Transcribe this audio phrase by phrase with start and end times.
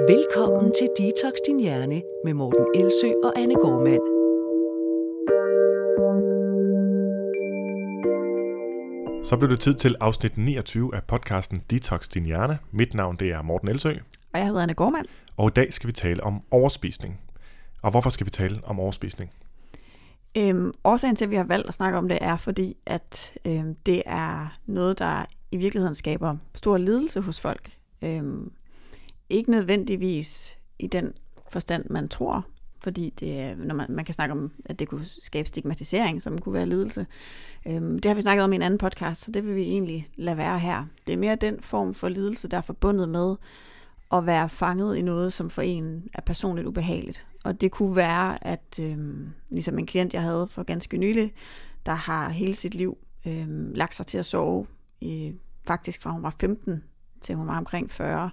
[0.00, 4.02] Velkommen til Detox Din Hjerne med Morten Elsø og Anne Gormand.
[9.24, 12.58] Så blev det tid til afsnit 29 af podcasten Detox Din Hjerne.
[12.70, 13.90] Mit navn det er Morten Elsø,
[14.32, 15.06] Og jeg hedder Anne Gormand.
[15.36, 17.20] og i dag skal vi tale om overspisning.
[17.82, 19.30] Og hvorfor skal vi tale om overspisning?
[20.36, 23.74] Øhm, årsagen til, at vi har valgt at snakke om det, er fordi, at øhm,
[23.86, 27.70] det er noget, der i virkeligheden skaber stor lidelse hos folk.
[28.04, 28.52] Øhm,
[29.30, 31.12] ikke nødvendigvis i den
[31.50, 32.46] forstand, man tror,
[32.82, 36.40] fordi det, er- når man, man kan snakke om, at det kunne skabe stigmatisering, som
[36.40, 37.06] kunne være lidelse.
[37.66, 40.08] Øhm, det har vi snakket om i en anden podcast, så det vil vi egentlig
[40.16, 40.84] lade være her.
[41.06, 43.36] Det er mere den form for lidelse, der er forbundet med
[44.12, 47.26] at være fanget i noget, som for en er personligt ubehageligt.
[47.44, 51.32] Og det kunne være, at øhm, ligesom en klient, jeg havde for ganske nylig,
[51.86, 54.66] der har hele sit liv øhm, lagt sig til at sove,
[55.00, 55.32] i,
[55.66, 56.82] faktisk fra hun var 15
[57.20, 58.30] til hun var omkring 40,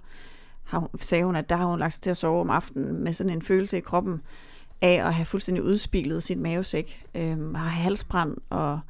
[0.64, 3.04] har hun, sagde hun, at der har hun lagt sig til at sove om aftenen
[3.04, 4.22] med sådan en følelse i kroppen
[4.82, 8.80] af at have fuldstændig udspillet sin mavesæk, øhm, har halsbrand og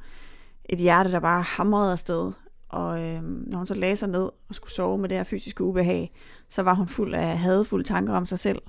[0.65, 2.31] et hjerte, der bare hamrede afsted.
[2.69, 5.63] Og øhm, når hun så lagde sig ned og skulle sove med det her fysiske
[5.63, 6.11] ubehag,
[6.49, 8.61] så var hun fuld af hadefulde tanker om sig selv.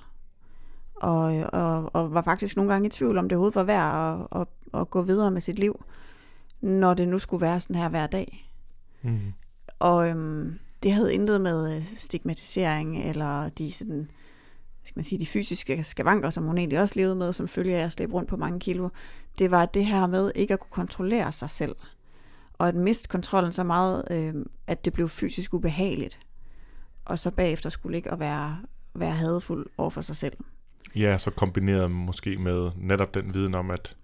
[0.94, 4.40] Og, og, og var faktisk nogle gange i tvivl om det overhovedet var værd at,
[4.40, 5.84] at, at gå videre med sit liv,
[6.60, 8.50] når det nu skulle være sådan her hver dag.
[9.02, 9.32] Mm.
[9.78, 15.20] Og øhm, det havde intet med øh, stigmatisering eller de sådan, hvad skal man sige,
[15.20, 18.28] de fysiske skavanker, som hun egentlig også levede med, som følge af at slæbe rundt
[18.28, 18.88] på mange kilo.
[19.38, 21.76] Det var det her med ikke at kunne kontrollere sig selv.
[22.58, 24.34] Og at miste kontrollen så meget, øh,
[24.66, 26.20] at det blev fysisk ubehageligt.
[27.04, 28.58] Og så bagefter skulle ikke at være,
[28.94, 30.36] være hadfuld over for sig selv.
[30.96, 33.96] Ja, så kombineret måske med netop den viden om, at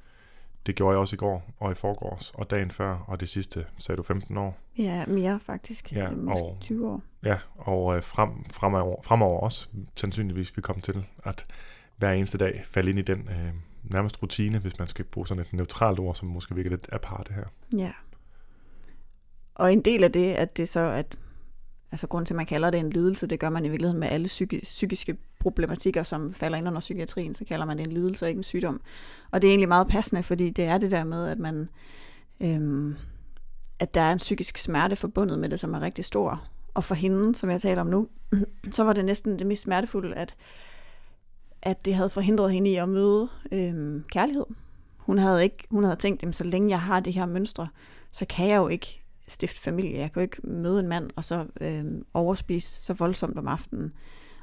[0.66, 3.66] det gjorde jeg også i går og i forgårs og dagen før, og det sidste
[3.78, 4.58] sagde du 15 år.
[4.78, 5.92] Ja, mere faktisk.
[5.92, 7.02] Ja, Øh, Måske og- 20 år.
[7.24, 11.44] Ja, og øh, frem, fremover, fremover også sandsynligvis vi kommer til at
[11.96, 13.52] hver eneste dag falde ind i den øh,
[13.84, 17.32] nærmest rutine, hvis man skal bruge sådan et neutralt ord, som måske virker lidt aparte
[17.34, 17.44] her.
[17.78, 17.92] Ja.
[19.54, 21.16] Og en del af det, at det så, at
[21.92, 24.08] altså grund til, at man kalder det en lidelse, det gør man i virkeligheden med
[24.08, 28.24] alle psyki- psykiske problematikker, som falder ind under psykiatrien, så kalder man det en lidelse
[28.24, 28.80] og ikke en sygdom.
[29.30, 31.68] Og det er egentlig meget passende, fordi det er det der med, at man,
[32.40, 32.96] øhm,
[33.78, 36.42] at der er en psykisk smerte forbundet med det, som er rigtig stor.
[36.74, 38.08] Og for hende, som jeg taler om nu,
[38.72, 40.34] så var det næsten det mest smertefulde, at,
[41.62, 44.46] at det havde forhindret hende i at møde øhm, kærlighed.
[44.96, 47.68] Hun havde, ikke, hun havde tænkt, at så længe jeg har det her mønstre,
[48.12, 49.98] så kan jeg jo ikke stifte familie.
[49.98, 53.92] Jeg kan jo ikke møde en mand og så øhm, overspise så voldsomt om aftenen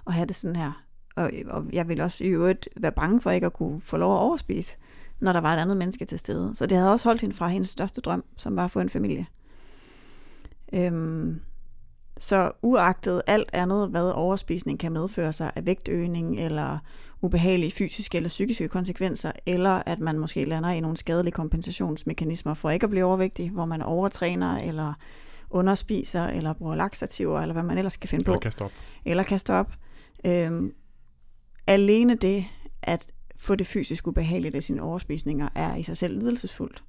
[0.06, 0.87] og have det sådan her.
[1.18, 4.14] Og, og jeg ville også i øvrigt være bange for ikke at kunne få lov
[4.16, 4.78] at overspise,
[5.20, 6.56] når der var et andet menneske til stede.
[6.56, 8.90] Så det havde også holdt hende fra hendes største drøm, som var at få en
[8.90, 9.26] familie.
[10.74, 11.40] Øhm,
[12.18, 16.78] så uagtet alt andet, hvad overspisning kan medføre sig af vægtøgning eller
[17.22, 22.70] ubehagelige fysiske eller psykiske konsekvenser, eller at man måske lander i nogle skadelige kompensationsmekanismer for
[22.70, 24.94] ikke at blive overvægtig, hvor man overtræner eller
[25.50, 28.72] underspiser eller bruger laxativer, eller hvad man ellers kan finde på Eller kaste op.
[29.06, 29.72] eller kaste op.
[30.26, 30.74] Øhm,
[31.68, 32.46] alene det
[32.82, 36.84] at få det fysisk ubehageligt af sine overspisninger er i sig selv lidelsesfuldt.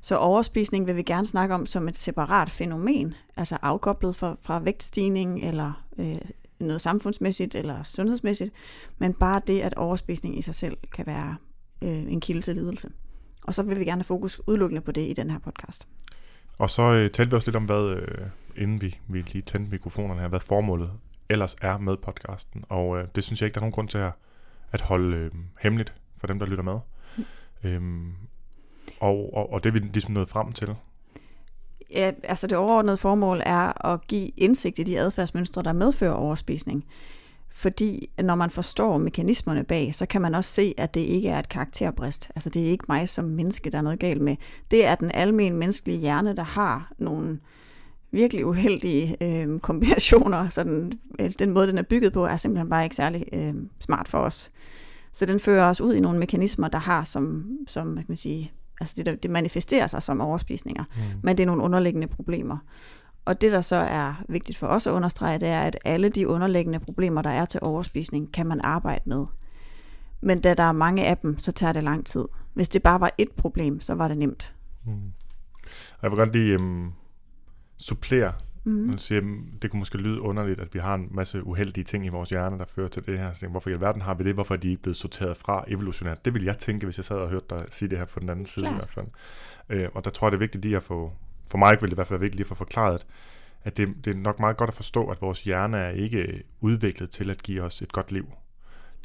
[0.00, 4.58] Så overspisning vil vi gerne snakke om som et separat fænomen, altså afkoblet fra, fra
[4.58, 6.18] vægtstigning eller øh,
[6.58, 8.52] noget samfundsmæssigt eller sundhedsmæssigt,
[8.98, 11.36] men bare det, at overspisning i sig selv kan være
[11.82, 12.90] øh, en kilde til lidelse.
[13.42, 15.88] Og så vil vi gerne have fokus udelukkende på det i den her podcast.
[16.58, 19.70] Og så øh, talte vi også lidt om, hvad, øh, inden vi, vi lige tændte
[19.70, 20.90] mikrofonerne her, hvad formålet
[21.32, 22.64] ellers er med podcasten.
[22.68, 24.12] Og øh, det synes jeg ikke, der er nogen grund til at,
[24.72, 26.78] at holde øh, hemmeligt for dem, der lytter med.
[27.64, 28.12] Øhm,
[29.00, 30.74] og, og, og det er vi ligesom nået frem til.
[31.90, 36.84] Ja, altså det overordnede formål er at give indsigt i de adfærdsmønstre, der medfører overspisning.
[37.54, 41.38] Fordi når man forstår mekanismerne bag, så kan man også se, at det ikke er
[41.38, 42.30] et karakterbrist.
[42.34, 44.36] Altså det er ikke mig som menneske, der er noget galt med.
[44.70, 47.38] Det er den almindelige menneskelige hjerne, der har nogle
[48.12, 50.48] virkelig uheldige øh, kombinationer.
[50.48, 53.54] Så den, øh, den måde, den er bygget på, er simpelthen bare ikke særlig øh,
[53.80, 54.50] smart for os.
[55.12, 58.16] Så den fører os ud i nogle mekanismer, der har som, som hvad kan man
[58.16, 61.02] sige, altså det, der, det manifesterer sig som overspisninger Mm.
[61.22, 62.56] men det er nogle underliggende problemer.
[63.24, 66.28] Og det, der så er vigtigt for os at understrege, det er, at alle de
[66.28, 69.26] underliggende problemer, der er til overspisning, kan man arbejde med.
[70.20, 72.24] Men da der er mange af dem, så tager det lang tid.
[72.54, 74.52] Hvis det bare var et problem, så var det nemt.
[74.86, 74.92] Mm.
[76.02, 76.90] Jeg vil godt lige øhm,
[77.82, 78.32] supplere
[78.64, 78.98] Mm.
[78.98, 82.08] Siger, "Mm, det kunne måske lyde underligt, at vi har en masse uheldige ting i
[82.08, 83.32] vores hjerne, der fører til det her.
[83.32, 84.34] Så hvorfor i alverden har vi det?
[84.34, 86.24] Hvorfor er de ikke blevet sorteret fra evolutionært?
[86.24, 88.28] Det ville jeg tænke, hvis jeg sad og hørte dig sige det her på den
[88.30, 88.74] anden side Klart.
[88.74, 89.06] i hvert fald.
[89.68, 91.12] Øh, og der tror jeg, det er vigtigt lige at få,
[91.50, 93.06] for mig ville det i hvert fald være vigtigt lige at få forklaret,
[93.64, 97.10] at det, det er nok meget godt at forstå, at vores hjerne er ikke udviklet
[97.10, 98.26] til at give os et godt liv.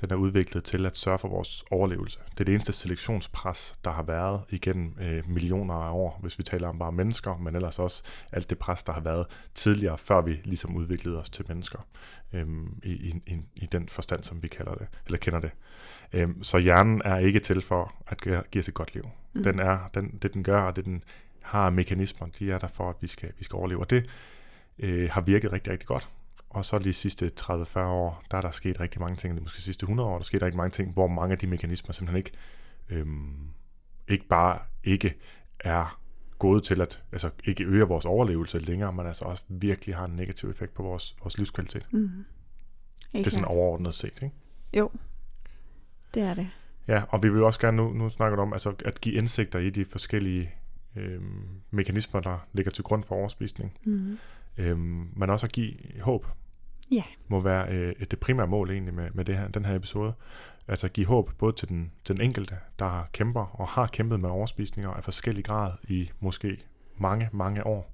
[0.02, 2.20] Den er udviklet til at sørge for vores overlevelse.
[2.32, 6.44] Det er det eneste selektionspres, der har været igennem øh, millioner af år, hvis vi
[6.44, 10.22] taler om bare mennesker, men ellers også alt det pres, der har været tidligere, før
[10.22, 11.80] vi ligesom udviklede os til mennesker,
[12.34, 12.48] øh,
[12.84, 15.52] i, i, i den forstand, som vi kalder det, eller kender det.
[16.14, 19.10] Øh, så hjernen er ikke til for at give os et godt liv.
[19.34, 19.44] Mm.
[19.44, 21.04] Den er, den, det den gør, og det den
[21.42, 23.80] har mekanismer, de er der for, at vi skal, vi skal overleve.
[23.80, 24.10] Og det
[24.80, 26.10] øh, har virket rigtig, rigtig godt.
[26.50, 29.58] Og så de sidste 30-40 år, der er der sket rigtig mange ting, eller måske
[29.58, 31.94] de sidste 100 år, der er sket rigtig mange ting, hvor mange af de mekanismer
[31.94, 32.32] simpelthen ikke,
[32.90, 33.48] øhm,
[34.08, 35.16] ikke bare ikke
[35.60, 36.02] er
[36.40, 40.16] gået til at, altså ikke øge vores overlevelse længere, men altså også virkelig har en
[40.16, 41.88] negativ effekt på vores, vores livskvalitet.
[41.92, 42.26] Mm.
[43.12, 44.36] Det er sådan overordnet set, ikke?
[44.74, 44.92] Jo,
[46.14, 46.50] det er det.
[46.88, 49.70] Ja, og vi vil også gerne nu, nu snakke om, altså at give indsigter i
[49.70, 50.52] de forskellige
[50.96, 51.22] øh,
[51.72, 53.78] mekanismer, der ligger til grund for overspisning.
[53.84, 54.18] Mm.
[54.58, 56.28] Øhm, men også at give håb.
[56.92, 57.04] Ja.
[57.28, 60.14] Må være øh, det primære mål egentlig med, med det her, den her episode.
[60.68, 64.30] Altså at give håb både til den, den enkelte, der kæmper og har kæmpet med
[64.30, 66.58] overspisninger af forskellig grad i måske
[66.98, 67.94] mange, mange år.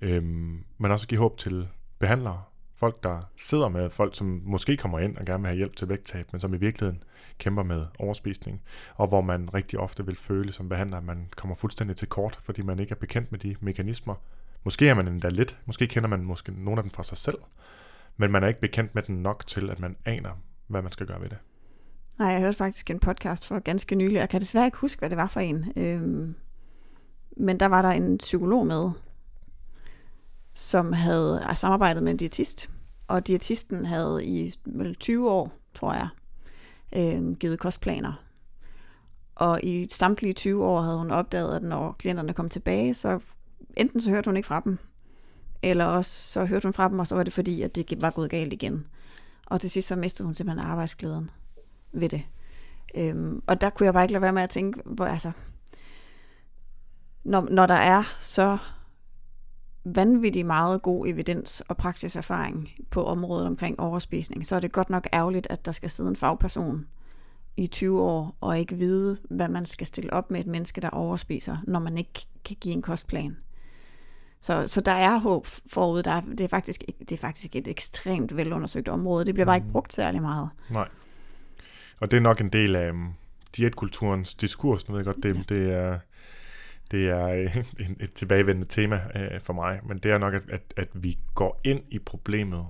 [0.00, 1.68] Øhm, men også at give håb til
[1.98, 2.42] behandlere,
[2.76, 5.88] folk, der sidder med folk, som måske kommer ind og gerne vil have hjælp til
[5.88, 7.02] vægttab, men som i virkeligheden
[7.38, 8.62] kæmper med overspisning,
[8.94, 12.38] og hvor man rigtig ofte vil føle som behandler, at man kommer fuldstændig til kort,
[12.42, 14.14] fordi man ikke er bekendt med de mekanismer,
[14.68, 17.38] Måske er man endda lidt, måske kender man måske nogle af dem fra sig selv,
[18.16, 20.30] men man er ikke bekendt med den nok til, at man aner,
[20.66, 21.38] hvad man skal gøre ved det.
[22.18, 24.14] Nej, jeg hørte faktisk en podcast for ganske nylig.
[24.14, 25.72] Jeg kan desværre ikke huske, hvad det var for en.
[25.76, 26.34] Øhm,
[27.36, 28.90] men der var der en psykolog med,
[30.54, 32.70] som havde øh, samarbejdet med en diætist.
[33.06, 34.54] Og diætisten havde i
[35.00, 36.08] 20 år, tror jeg,
[36.96, 38.12] øhm, givet kostplaner.
[39.34, 43.20] Og i samtlige 20 år havde hun opdaget, at når klienterne kom tilbage, så
[43.76, 44.78] enten så hørte hun ikke fra dem,
[45.62, 48.10] eller også så hørte hun fra dem, og så var det fordi, at det var
[48.10, 48.86] gået galt igen.
[49.46, 51.30] Og til sidst så mistede hun simpelthen arbejdsglæden
[51.92, 52.22] ved det.
[52.94, 55.32] Øhm, og der kunne jeg bare ikke lade være med at tænke, hvor, altså,
[57.24, 58.58] når, når der er så
[59.84, 65.08] vanvittigt meget god evidens og praksiserfaring på området omkring overspisning, så er det godt nok
[65.12, 66.86] ærgerligt, at der skal sidde en fagperson
[67.56, 70.90] i 20 år og ikke vide, hvad man skal stille op med et menneske, der
[70.90, 73.36] overspiser, når man ikke kan give en kostplan.
[74.40, 76.02] Så, så der er håb forud.
[76.02, 79.24] Der er, det, er faktisk, det er faktisk et ekstremt velundersøgt område.
[79.24, 79.72] Det bliver bare ikke mm.
[79.72, 80.50] brugt særlig meget.
[80.70, 80.88] Nej.
[82.00, 83.14] Og det er nok en del af um,
[83.56, 84.88] diætkulturens diskurs.
[84.88, 85.42] Nu ved jeg godt, det, ja.
[85.54, 85.98] det er,
[86.90, 87.26] det er
[87.86, 89.80] en, et tilbagevendende tema uh, for mig.
[89.84, 92.66] Men det er nok, at, at, at vi går ind i problemet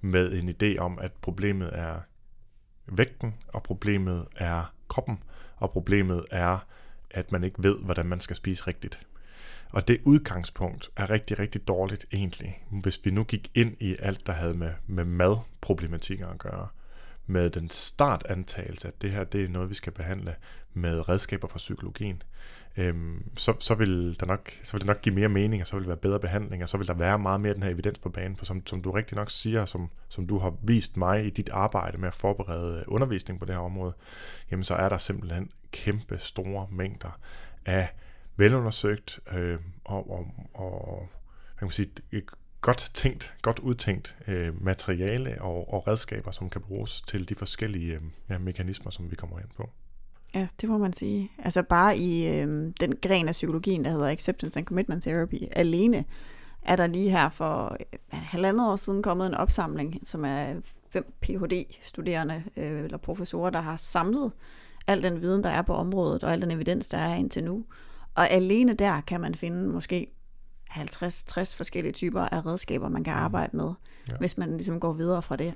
[0.00, 2.00] med en idé om, at problemet er
[2.86, 5.22] vægten, og problemet er kroppen,
[5.56, 6.66] og problemet er,
[7.10, 9.06] at man ikke ved, hvordan man skal spise rigtigt.
[9.72, 14.26] Og det udgangspunkt er rigtig, rigtig dårligt egentlig, hvis vi nu gik ind i alt,
[14.26, 16.68] der havde med, med madproblematikker at gøre,
[17.26, 20.34] med den startantagelse, at det her det er noget, vi skal behandle
[20.74, 22.22] med redskaber fra psykologien,
[22.76, 25.76] øhm, så, så, vil der nok, så vil det nok give mere mening, og så
[25.76, 27.98] vil det være bedre behandling, og så vil der være meget mere den her evidens
[27.98, 31.26] på banen, for som, som du rigtig nok siger, som, som du har vist mig
[31.26, 33.92] i dit arbejde med at forberede undervisning på det her område,
[34.50, 37.18] jamen så er der simpelthen kæmpe store mængder
[37.66, 37.88] af
[38.40, 41.08] velundersøgt øh, og, og, og
[41.46, 41.90] hvad kan man sige,
[42.60, 47.94] godt tænkt, godt udtænkt øh, materiale og, og redskaber, som kan bruges til de forskellige
[47.94, 48.00] øh,
[48.30, 49.70] ja, mekanismer, som vi kommer ind på.
[50.34, 51.32] Ja, det må man sige.
[51.38, 56.04] Altså bare i øh, den gren af psykologien, der hedder Acceptance and Commitment Therapy, alene
[56.62, 60.54] er der lige her for øh, halvandet år siden kommet en opsamling, som er
[60.90, 64.32] fem Ph.D.-studerende øh, eller professorer, der har samlet
[64.86, 67.64] al den viden, der er på området, og al den evidens, der er indtil nu,
[68.14, 70.06] og alene der kan man finde måske
[70.70, 73.20] 50-60 forskellige typer af redskaber, man kan mm.
[73.20, 73.72] arbejde med,
[74.10, 74.16] ja.
[74.16, 75.54] hvis man ligesom går videre fra det.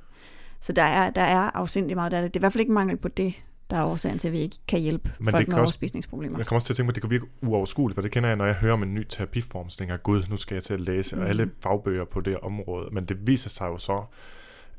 [0.61, 2.12] Så der er, der er afsindig meget.
[2.12, 3.34] Der er, det er i hvert fald ikke mangel på det,
[3.70, 6.38] der er årsagen til, at vi ikke kan hjælpe Men folk det med overspisningsproblemer.
[6.38, 8.28] Jeg kommer også til at tænke på, at det kan virke uoverskueligt, for det kender
[8.28, 10.62] jeg, når jeg hører om en ny terapiform, så tænker jeg, gud, nu skal jeg
[10.62, 11.23] til at læse mm.
[11.23, 12.88] alle fagbøger på det område.
[12.92, 14.04] Men det viser sig jo så,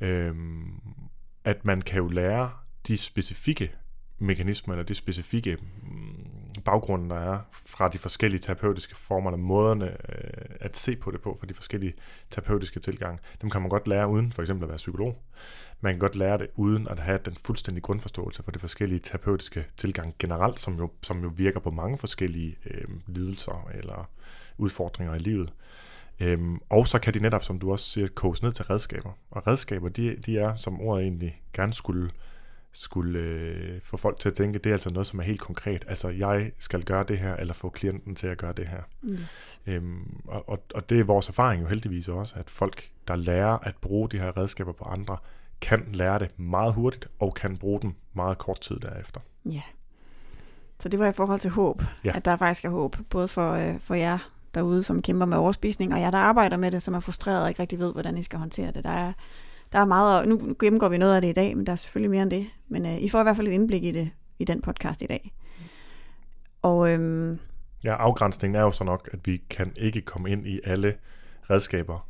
[0.02, 0.82] øhm,
[1.44, 2.52] at man kan jo lære
[2.88, 3.72] de specifikke
[4.20, 5.58] mekanismer, eller de specifikke
[6.66, 11.22] baggrunden, der er fra de forskellige terapeutiske former, eller måderne øh, at se på det
[11.22, 11.94] på, for de forskellige
[12.32, 15.22] terapeutiske tilgange, dem kan man godt lære uden for eksempel at være psykolog.
[15.82, 19.66] Man kan godt lære det uden at have den fuldstændige grundforståelse for de forskellige terapeutiske
[19.78, 24.10] tilgange generelt, som jo, som jo virker på mange forskellige øh, lidelser eller
[24.58, 25.54] udfordringer i livet.
[26.20, 29.12] Øhm, og så kan de netop, som du også siger, koges ned til redskaber.
[29.32, 32.10] Og redskaber, de, de er, som ordet egentlig gerne skulle
[32.78, 35.86] skulle øh, få folk til at tænke, det er altså noget, som er helt konkret.
[35.88, 38.82] Altså, jeg skal gøre det her, eller få klienten til at gøre det her.
[39.06, 39.60] Yes.
[39.66, 43.58] Øhm, og, og, og det er vores erfaring jo heldigvis også, at folk, der lærer
[43.58, 45.18] at bruge de her redskaber på andre,
[45.62, 49.20] kan lære det meget hurtigt, og kan bruge dem meget kort tid derefter.
[49.46, 49.62] Ja.
[50.80, 52.12] Så det var i forhold til håb, Ja.
[52.16, 55.94] at der faktisk er håb, både for, øh, for jer derude, som kæmper med overspisning,
[55.94, 58.24] og jer, der arbejder med det, som er frustreret og ikke rigtig ved, hvordan I
[58.24, 58.84] skal håndtere det.
[58.84, 59.14] Der er,
[59.72, 61.76] der er meget, og nu gennemgår vi noget af det i dag, men der er
[61.76, 62.48] selvfølgelig mere end det.
[62.68, 65.06] Men øh, I får i hvert fald et indblik i det i den podcast i
[65.06, 65.32] dag.
[66.62, 67.40] Og øhm,
[67.86, 70.96] Ja, afgrænsningen er jo så nok, at vi kan ikke komme ind i alle
[71.50, 72.08] redskaber,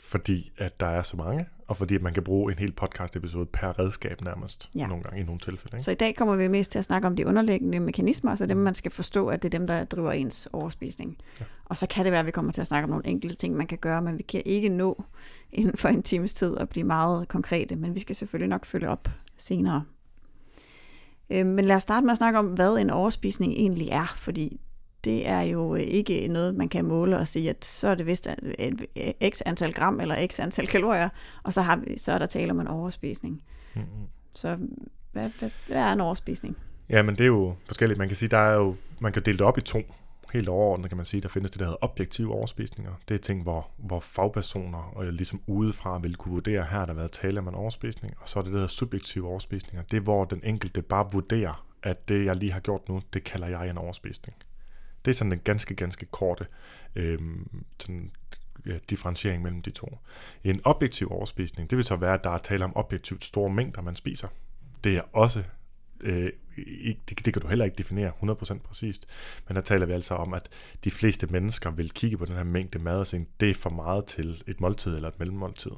[0.00, 3.46] fordi at der er så mange, og fordi man kan bruge en hel podcast episode
[3.46, 4.86] per redskab nærmest, Ja.
[4.86, 5.76] nogle gange i nogle tilfælde.
[5.76, 5.84] Ikke?
[5.84, 8.56] så i dag kommer vi mest til at snakke om de underliggende mekanismer, altså dem,
[8.56, 11.16] man skal forstå, at det er dem, der driver ens overspisning.
[11.40, 11.44] Ja.
[11.64, 13.56] Og så kan det være, at vi kommer til at snakke om nogle enkelte ting,
[13.56, 15.04] man kan gøre, men vi kan ikke nå
[15.52, 18.88] inden for en times tid at blive meget konkrete, men vi skal selvfølgelig nok følge
[18.88, 19.84] op senere.
[21.30, 24.60] Øh, Men lad os starte med at snakke om, hvad en overspisning egentlig er, fordi
[25.04, 28.06] det er jo øh, ikke noget, man kan måle og sige, at så er det
[28.06, 28.28] vist
[29.30, 31.08] x antal gram eller x antal kalorier,
[31.42, 33.42] og så, har vi, så er der tale om en overspisning.
[33.74, 34.06] Mm-hmm.
[34.34, 34.58] Så
[35.12, 36.56] hvad, hvad, hvad er en overspisning?
[36.88, 37.98] Ja, men det er jo forskelligt.
[37.98, 39.78] Man kan sige, der er jo, man kan dele det op i to.
[40.32, 42.92] Helt overordnet kan man sige, der findes det, der hedder objektive overspisninger.
[43.08, 46.92] Det er ting, hvor, hvor fagpersoner øh, ligesom udefra vil kunne vurdere, her har der
[46.92, 48.14] været tale om en overspisning.
[48.20, 49.82] Og så er det, der hedder subjektive overspisninger.
[49.82, 53.24] Det er, hvor den enkelte bare vurderer, at det, jeg lige har gjort nu, det
[53.24, 54.36] kalder jeg en overspisning.
[55.04, 56.46] Det er sådan den ganske, ganske korte
[56.94, 57.18] øh,
[57.80, 58.12] sådan,
[58.66, 59.98] ja, differentiering mellem de to.
[60.44, 63.82] En objektiv overspisning, det vil så være, at der er tale om objektivt store mængder,
[63.82, 64.28] man spiser.
[64.84, 65.42] Det er også
[66.00, 69.06] øh, ikke, det, det kan du heller ikke definere 100% præcist,
[69.48, 70.48] men der taler vi altså om, at
[70.84, 73.70] de fleste mennesker vil kigge på den her mængde mad og sige, det er for
[73.70, 75.70] meget til et måltid eller et mellemmåltid.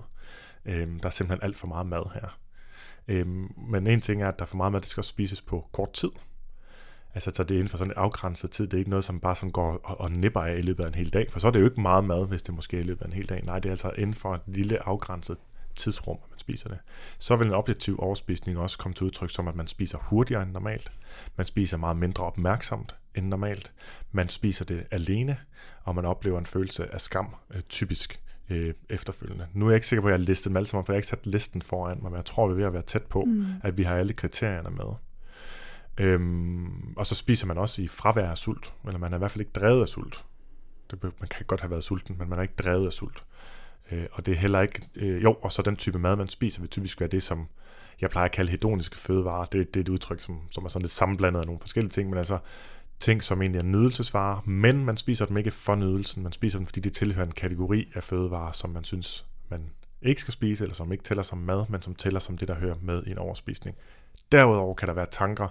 [0.65, 2.39] Øh, der er simpelthen alt for meget mad her.
[3.09, 5.43] Øh, men en ting er, at der er for meget mad, det skal også spises
[5.43, 6.11] på kort tid.
[7.17, 8.65] Altså, så det er inden for sådan en afgrænset tid.
[8.65, 10.89] Det er ikke noget, som bare sådan går og, og nipper af i løbet af
[10.89, 12.81] en hel dag, for så er det jo ikke meget mad, hvis det måske er
[12.81, 13.43] i løbet af en hel dag.
[13.45, 15.37] Nej, det er altså inden for et lille afgrænset
[15.77, 16.79] tidsrum, at man spiser det.
[17.19, 20.51] Så vil en objektiv overspisning også komme til udtryk som, at man spiser hurtigere end
[20.51, 20.93] normalt.
[21.37, 23.73] Man spiser meget mindre opmærksomt end normalt.
[24.13, 25.39] Man spiser det alene,
[25.85, 28.21] og man oplever en følelse af skam, øh, typisk
[28.51, 29.47] øh, efterfølgende.
[29.53, 30.97] Nu er jeg ikke sikker på, at jeg har listet dem alle sammen, for jeg
[30.97, 33.03] har ikke sat listen foran mig, men jeg tror, vi er ved at være tæt
[33.03, 33.47] på, mm.
[33.63, 34.95] at vi har alle kriterierne med.
[35.99, 39.31] Øhm, og så spiser man også i fravær af sult, eller man er i hvert
[39.31, 40.25] fald ikke drevet af sult.
[40.91, 43.25] Det, man kan godt have været sulten, men man er ikke drevet af sult.
[43.91, 46.61] Øh, og det er heller ikke, øh, jo, og så den type mad, man spiser,
[46.61, 47.49] vil typisk være det, som
[48.01, 49.45] jeg plejer at kalde hedoniske fødevarer.
[49.45, 52.11] Det, det er et udtryk, som, som er sådan lidt sammenblandet af nogle forskellige ting,
[52.11, 52.39] men altså
[52.99, 56.67] ting, som egentlig er nydelsesvarer, men man spiser dem ikke for nydelsen, man spiser dem,
[56.67, 59.71] fordi de tilhører en kategori af fødevarer, som man synes, man
[60.03, 62.55] ikke skal spise, eller som ikke tæller som mad, men som tæller som det, der
[62.55, 63.77] hører med i en overspisning.
[64.33, 65.49] Derudover kan der være tanker,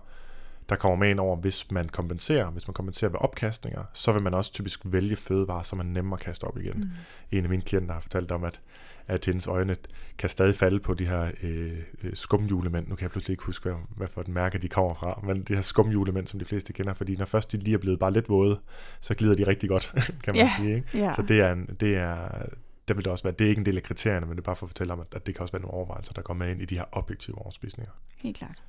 [0.69, 2.50] der kommer med ind over, hvis man kompenserer.
[2.50, 6.19] Hvis man kompenserer ved opkastninger, så vil man også typisk vælge fødevarer, som man nemmere
[6.19, 6.77] kaster op igen.
[6.77, 7.38] Mm.
[7.38, 8.62] En af mine klienter har fortalt om, at,
[9.07, 9.75] at hendes øjne
[10.17, 12.88] kan stadig falde på de her øh, øh, skumjulemænd.
[12.88, 15.43] Nu kan jeg pludselig ikke huske, hvad, hvad for et mærke de kommer fra, men
[15.43, 18.12] de her skumjulemænd, som de fleste kender, fordi når først de lige er blevet bare
[18.12, 18.60] lidt våde,
[19.01, 19.93] så glider de rigtig godt,
[20.24, 20.75] kan man Ja, sige.
[20.75, 20.98] Ikke?
[20.98, 21.13] ja.
[21.13, 22.45] Så det er, en, det er
[22.88, 24.45] der vil det også være, det er ikke en del af kriterierne, men det er
[24.45, 26.34] bare for at fortælle om, at, at det kan også være nogle overvejelser, der går
[26.34, 27.91] med ind i de her objektive overspisninger.
[28.17, 28.63] Helt klart.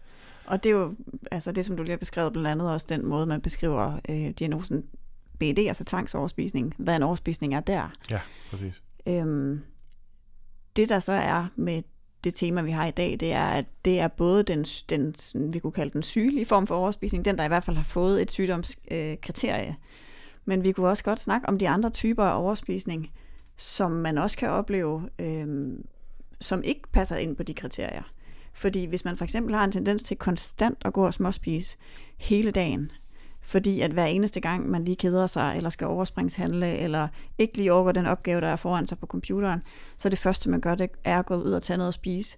[0.46, 0.92] Og det er jo
[1.30, 4.30] altså det, som du lige har beskrevet, blandt andet også den måde, man beskriver øh,
[4.30, 4.84] diagnosen
[5.38, 7.90] BD, altså tvangsoverspisning, hvad en overspisning er der.
[8.10, 8.82] Ja, præcis.
[9.06, 9.60] Øhm,
[10.76, 11.82] det der så er med
[12.24, 15.14] det tema, vi har i dag, det er, at det er både den, den
[15.52, 18.22] vi kunne kalde den sygelige form for overspisning, den der i hvert fald har fået
[18.22, 19.76] et sygdomskriterie, øh, kriterie.
[20.44, 23.10] men vi kunne også godt snakke om de andre typer af overspisning,
[23.56, 25.86] som man også kan opleve, øhm,
[26.40, 28.12] som ikke passer ind på de kriterier.
[28.56, 31.76] Fordi hvis man for eksempel har en tendens til konstant at gå og småspise
[32.16, 32.90] hele dagen,
[33.40, 37.08] fordi at hver eneste gang, man lige keder sig, eller skal overspringshandle, eller
[37.38, 39.62] ikke lige overgår den opgave, der er foran sig på computeren,
[39.96, 42.36] så det første, man gør, det er at gå ud og tage noget at spise.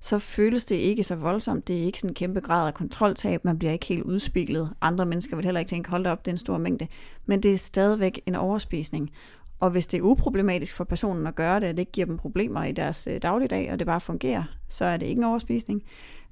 [0.00, 1.68] Så føles det ikke så voldsomt.
[1.68, 3.44] Det er ikke sådan en kæmpe grad af kontroltab.
[3.44, 4.74] Man bliver ikke helt udspillet.
[4.80, 6.86] Andre mennesker vil heller ikke tænke, hold da op, det er en stor mængde.
[7.26, 9.10] Men det er stadigvæk en overspisning.
[9.60, 12.18] Og hvis det er uproblematisk for personen at gøre det, og det ikke giver dem
[12.18, 15.82] problemer i deres øh, dagligdag, og det bare fungerer, så er det ikke en overspisning.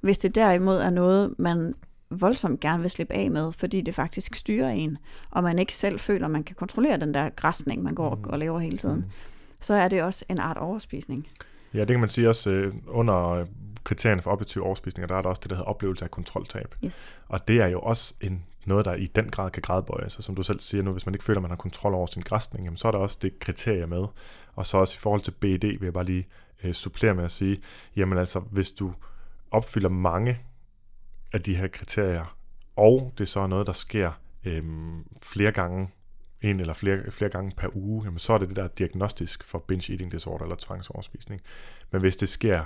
[0.01, 1.73] Hvis det derimod er noget, man
[2.09, 4.97] voldsomt gerne vil slippe af med, fordi det faktisk styrer en,
[5.31, 8.39] og man ikke selv føler, at man kan kontrollere den der græsning, man går og
[8.39, 9.05] laver hele tiden,
[9.59, 11.27] så er det også en art overspisning.
[11.73, 13.45] Ja, det kan man sige også øh, under
[13.83, 16.75] kriterierne for objektiv overspisning, der er der også det, der hedder oplevelse af kontroltab.
[16.85, 17.17] Yes.
[17.27, 20.09] Og det er jo også en, noget, der i den grad kan gradbøje.
[20.09, 22.05] Så som du selv siger nu, hvis man ikke føler, at man har kontrol over
[22.05, 24.05] sin græsning, jamen, så er der også det kriterie med.
[24.53, 26.27] Og så også i forhold til BED vil jeg bare lige
[26.63, 27.61] øh, supplere med at sige,
[27.95, 28.93] jamen altså, hvis du
[29.51, 30.39] opfylder mange
[31.33, 32.37] af de her kriterier,
[32.75, 34.11] og det så er noget, der sker
[34.45, 34.63] øh,
[35.21, 35.89] flere gange,
[36.41, 39.59] en eller flere, flere gange per uge, jamen så er det det der diagnostisk for
[39.59, 41.41] binge eating disorder eller tvangsoverspisning.
[41.91, 42.63] Men hvis det sker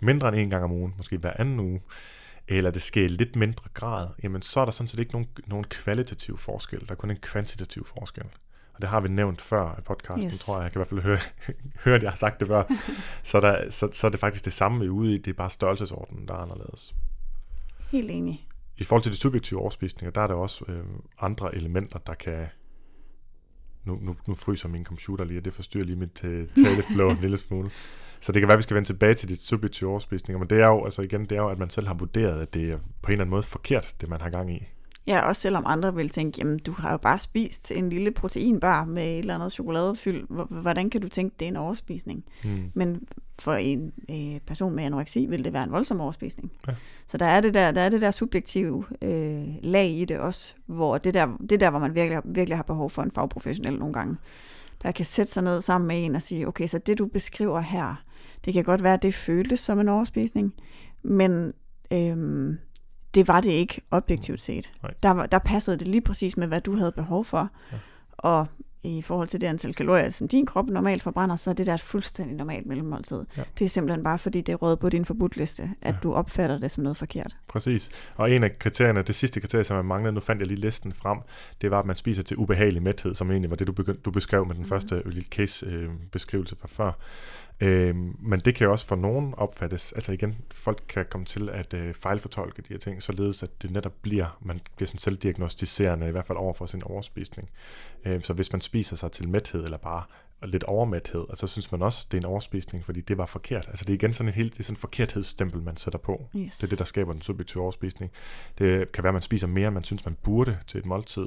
[0.00, 1.80] mindre end en gang om ugen, måske hver anden uge,
[2.48, 5.28] eller det sker i lidt mindre grad, jamen så er der sådan set ikke nogen,
[5.46, 8.24] nogen kvalitativ forskel, der er kun en kvantitativ forskel.
[8.74, 10.38] Og det har vi nævnt før i podcasten, yes.
[10.38, 10.62] tror jeg.
[10.62, 11.18] Jeg kan i hvert fald høre,
[11.84, 12.62] høre at jeg har sagt det før.
[13.22, 15.18] så, der, så, så er det faktisk det samme, vi er ude i.
[15.18, 16.94] Det er bare størrelsesordenen, der er anderledes.
[17.90, 18.48] Helt enig.
[18.76, 20.84] I forhold til de subjektive overspisninger, der er der også øh,
[21.20, 22.46] andre elementer, der kan...
[23.86, 27.16] Nu, nu, nu fryser min computer lige, og det forstyrrer lige mit uh, taleflow en
[27.16, 27.70] lille smule.
[28.20, 30.60] Så det kan være, at vi skal vende tilbage til de subjektive overspisninger, men det
[30.60, 32.76] er jo, altså igen, det er jo, at man selv har vurderet, at det er
[33.02, 34.66] på en eller anden måde forkert, det man har gang i.
[35.06, 38.84] Ja, også selvom andre vil tænke, jamen du har jo bare spist en lille proteinbar
[38.84, 40.26] med et eller andet chokoladefyld.
[40.60, 42.24] Hvordan kan du tænke, det er en overspisning?
[42.44, 42.70] Hmm.
[42.74, 43.08] Men
[43.38, 46.52] for en øh, person med anoreksi vil det være en voldsom overspisning.
[46.68, 46.74] Ja.
[47.06, 50.54] Så der er det der, der, er det der subjektive øh, lag i det også,
[50.66, 53.94] hvor det der, det der, hvor man virkelig, virkelig har behov for en fagprofessionel nogle
[53.94, 54.16] gange,
[54.82, 57.60] der kan sætte sig ned sammen med en og sige, okay, så det du beskriver
[57.60, 58.02] her,
[58.44, 60.54] det kan godt være, at det føltes som en overspisning,
[61.02, 61.52] men
[61.92, 62.58] øhm,
[63.16, 64.72] det var det ikke objektivt set.
[65.02, 67.50] Der, der passede det lige præcis med, hvad du havde behov for.
[67.72, 67.78] Ja.
[68.18, 68.46] Og
[68.82, 71.74] i forhold til det antal kalorier, som din krop normalt forbrænder, så er det der
[71.74, 73.24] et fuldstændig normalt mellemmåltid.
[73.36, 73.42] Ja.
[73.58, 75.98] Det er simpelthen bare, fordi det er råd på din forbudtliste, at ja.
[76.02, 77.36] du opfatter det som noget forkert.
[77.48, 77.90] Præcis.
[78.14, 80.92] Og en af kriterierne, det sidste kriterie, som jeg manglede, nu fandt jeg lige listen
[80.92, 81.18] frem,
[81.60, 84.10] det var, at man spiser til ubehagelig mæthed, som egentlig var det, du, begynd, du
[84.10, 84.68] beskrev med den mm.
[84.68, 86.92] første lille case-beskrivelse øh, fra før.
[87.60, 91.48] Øh, men det kan jo også for nogen opfattes, altså igen, folk kan komme til
[91.48, 96.08] at øh, fejlfortolke de her ting, således at det netop bliver, man bliver sådan selvdiagnostiserende,
[96.08, 97.50] i hvert fald over for sin overspisning.
[98.04, 100.02] Øh, så hvis man spiser sig til mæthed, eller bare
[100.42, 103.66] lidt overmæthed, altså, så synes man også, det er en overspisning, fordi det var forkert.
[103.68, 106.28] Altså det er igen sådan en helt, det er sådan en forkerthedsstempel, man sætter på.
[106.36, 106.56] Yes.
[106.56, 108.12] Det er det, der skaber den subjektive overspisning.
[108.58, 111.26] Det kan være, at man spiser mere, end man synes, man burde til et måltid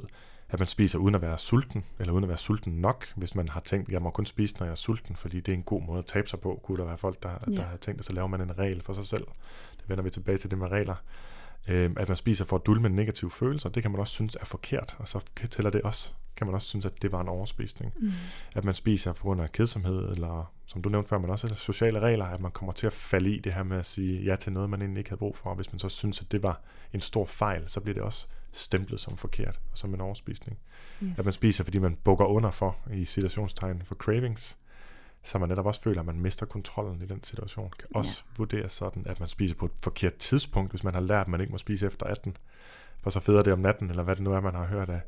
[0.50, 3.48] at man spiser uden at være sulten, eller uden at være sulten nok, hvis man
[3.48, 5.82] har tænkt, jeg må kun spise, når jeg er sulten, fordi det er en god
[5.82, 7.52] måde at tabe sig på, kunne der være folk, der, ja.
[7.52, 9.24] der har tænkt, at så laver man en regel for sig selv.
[9.76, 10.94] Det vender vi tilbage til det med regler.
[11.68, 14.44] Øh, at man spiser for at dulme negative følelser, det kan man også synes er
[14.44, 17.92] forkert, og så tæller det også, kan man også synes, at det var en overspisning.
[17.96, 18.10] Mm.
[18.54, 22.00] At man spiser på grund af kedsomhed, eller som du nævnte før, men også sociale
[22.00, 24.52] regler, at man kommer til at falde i det her med at sige ja til
[24.52, 26.60] noget, man egentlig ikke havde brug for, og hvis man så synes, at det var
[26.92, 30.58] en stor fejl, så bliver det også stemplet som forkert og som en overspisning.
[31.02, 31.18] Yes.
[31.18, 34.56] At man spiser, fordi man bukker under for, i situationstegn for cravings,
[35.24, 37.72] så man netop også føler, at man mister kontrollen i den situation.
[37.78, 38.34] Kan også ja.
[38.36, 41.40] vurdere sådan, at man spiser på et forkert tidspunkt, hvis man har lært, at man
[41.40, 42.36] ikke må spise efter 18,
[43.02, 45.00] for så federe det om natten, eller hvad det nu er, man har hørt af,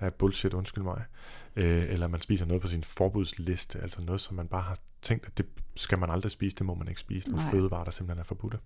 [0.00, 1.02] af bullshit, undskyld mig.
[1.56, 5.26] Øh, eller man spiser noget på sin forbudsliste, altså noget, som man bare har tænkt,
[5.26, 5.46] at det
[5.76, 7.30] skal man aldrig spise, det må man ikke spise.
[7.30, 8.58] Nogle fødevarer, der simpelthen er forbudte.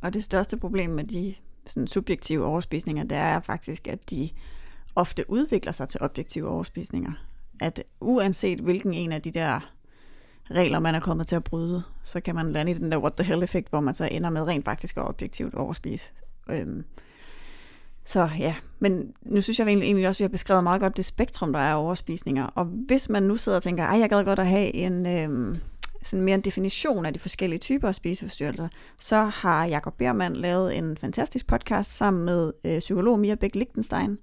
[0.00, 1.34] Og det største problem med de
[1.66, 4.30] sådan subjektive overspisninger, det er faktisk, at de
[4.94, 7.12] ofte udvikler sig til objektive overspisninger.
[7.60, 9.74] At uanset hvilken en af de der
[10.50, 13.12] regler, man er kommet til at bryde, så kan man lande i den der what
[13.12, 16.10] the hell-effekt, hvor man så ender med rent faktisk og objektivt overspise.
[16.50, 16.84] Øhm,
[18.04, 21.04] så ja, men nu synes jeg egentlig også, at vi har beskrevet meget godt det
[21.04, 22.44] spektrum, der er af overspisninger.
[22.44, 25.56] Og hvis man nu sidder og tænker, at jeg gad godt at have en, øhm,
[26.02, 28.68] sådan mere en definition af de forskellige typer af spiseforstyrrelser,
[29.00, 34.18] så har Jakob Bermann lavet en fantastisk podcast sammen med øh, psykolog Mia Bæk Lichtenstein.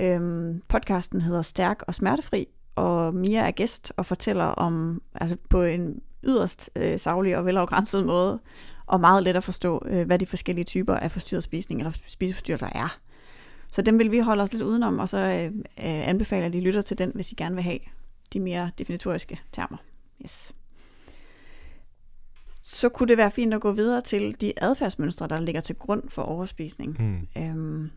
[0.00, 5.62] Øhm, podcasten hedder Stærk og Smertefri, og Mia er gæst og fortæller om, altså på
[5.62, 8.40] en yderst øh, savlig og velafgrænset måde,
[8.86, 12.68] og meget let at forstå, øh, hvad de forskellige typer af forstyrret spisning eller spiseforstyrrelser
[12.74, 12.98] er.
[13.70, 16.82] Så dem vil vi holde os lidt udenom, og så øh, øh, anbefaler I lytter
[16.82, 17.78] til den, hvis I gerne vil have
[18.32, 19.76] de mere definitoriske termer.
[20.24, 20.52] Yes
[22.62, 26.02] så kunne det være fint at gå videre til de adfærdsmønstre, der ligger til grund
[26.08, 26.96] for overspisning.
[26.98, 27.42] Mm.
[27.42, 27.90] Øhm,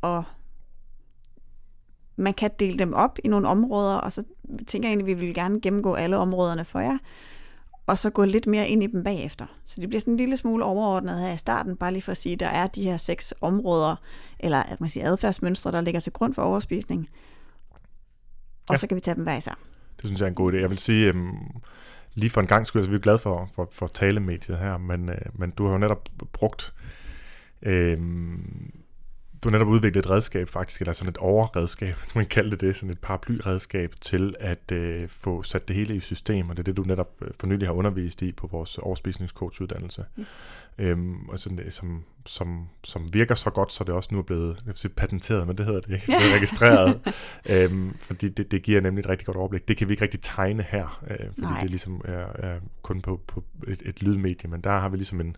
[0.00, 0.24] og
[2.16, 4.22] man kan dele dem op i nogle områder, og så
[4.66, 6.98] tænker jeg egentlig, at vi vil gerne gennemgå alle områderne for jer,
[7.86, 9.46] og så gå lidt mere ind i dem bagefter.
[9.66, 12.18] Så det bliver sådan en lille smule overordnet her i starten, bare lige for at
[12.18, 13.96] sige, at der er de her seks områder,
[14.40, 17.08] eller at man siger adfærdsmønstre, der ligger til grund for overspisning.
[18.68, 18.76] Og ja.
[18.76, 19.58] så kan vi tage dem hver især.
[19.96, 20.56] Det synes jeg er en god idé.
[20.56, 21.36] Jeg vil sige, øhm,
[22.14, 25.08] lige for en gang skulle, så vi er glade for, for, for talemediet her, men,
[25.08, 26.74] øh, men du har jo netop brugt,
[27.62, 27.98] øh,
[29.46, 32.76] du har netop udviklet et redskab faktisk, eller sådan et overredskab, man kalde det det,
[32.76, 36.64] sådan et paraplyredskab til at øh, få sat det hele i system, og det er
[36.64, 40.04] det, du netop øh, for nylig har undervist i på vores overspisningscoachuddannelse.
[40.20, 40.50] Yes.
[40.78, 44.56] Øhm, og sådan, som, som, som virker så godt, så det også nu er blevet
[44.56, 47.14] jeg vil sige, patenteret, men det hedder det ikke, det er registreret,
[47.50, 49.68] øhm, fordi det, det giver nemlig et rigtig godt overblik.
[49.68, 51.60] Det kan vi ikke rigtig tegne her, øh, fordi Nej.
[51.60, 55.20] det ligesom er, er kun på, på et, et lydmedie, men der har vi ligesom
[55.20, 55.36] en,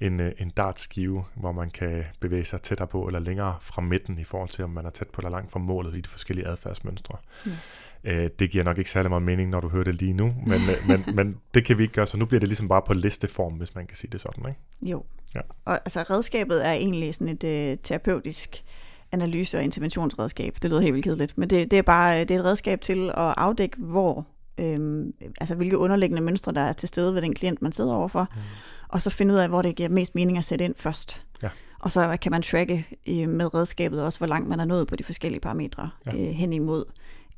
[0.00, 4.18] en, øh, en dartskive, hvor man kan bevæge sig tættere på eller længere fra midten
[4.18, 6.46] i forhold til, om man er tæt på eller langt fra målet i de forskellige
[6.48, 7.16] adfærdsmønstre.
[7.48, 7.92] Yes.
[8.04, 10.60] Øh, det giver nok ikke særlig meget mening, når du hører det lige nu, men,
[10.60, 12.94] øh, men, men det kan vi ikke gøre, så nu bliver det ligesom bare på
[12.94, 14.60] listeform, hvis man kan sige det sådan, ikke?
[14.82, 15.04] Jo.
[15.34, 15.40] Ja.
[15.64, 18.64] Og altså redskabet er egentlig sådan et øh, terapeutisk
[19.12, 20.56] analyse- og interventionsredskab.
[20.62, 23.08] Det lyder helt vildt kedeligt, men det, det er bare det er et redskab til
[23.08, 24.26] at afdække, hvor,
[24.58, 28.28] øhm, altså hvilke underliggende mønstre, der er til stede ved den klient, man sidder overfor,
[28.34, 28.40] mm.
[28.88, 31.22] og så finde ud af, hvor det giver mest mening at sætte ind først.
[31.42, 31.48] Ja.
[31.80, 34.96] Og så kan man tracke øh, med redskabet også, hvor langt man er nået på
[34.96, 36.10] de forskellige parametre Ja.
[36.12, 36.84] øh, hen imod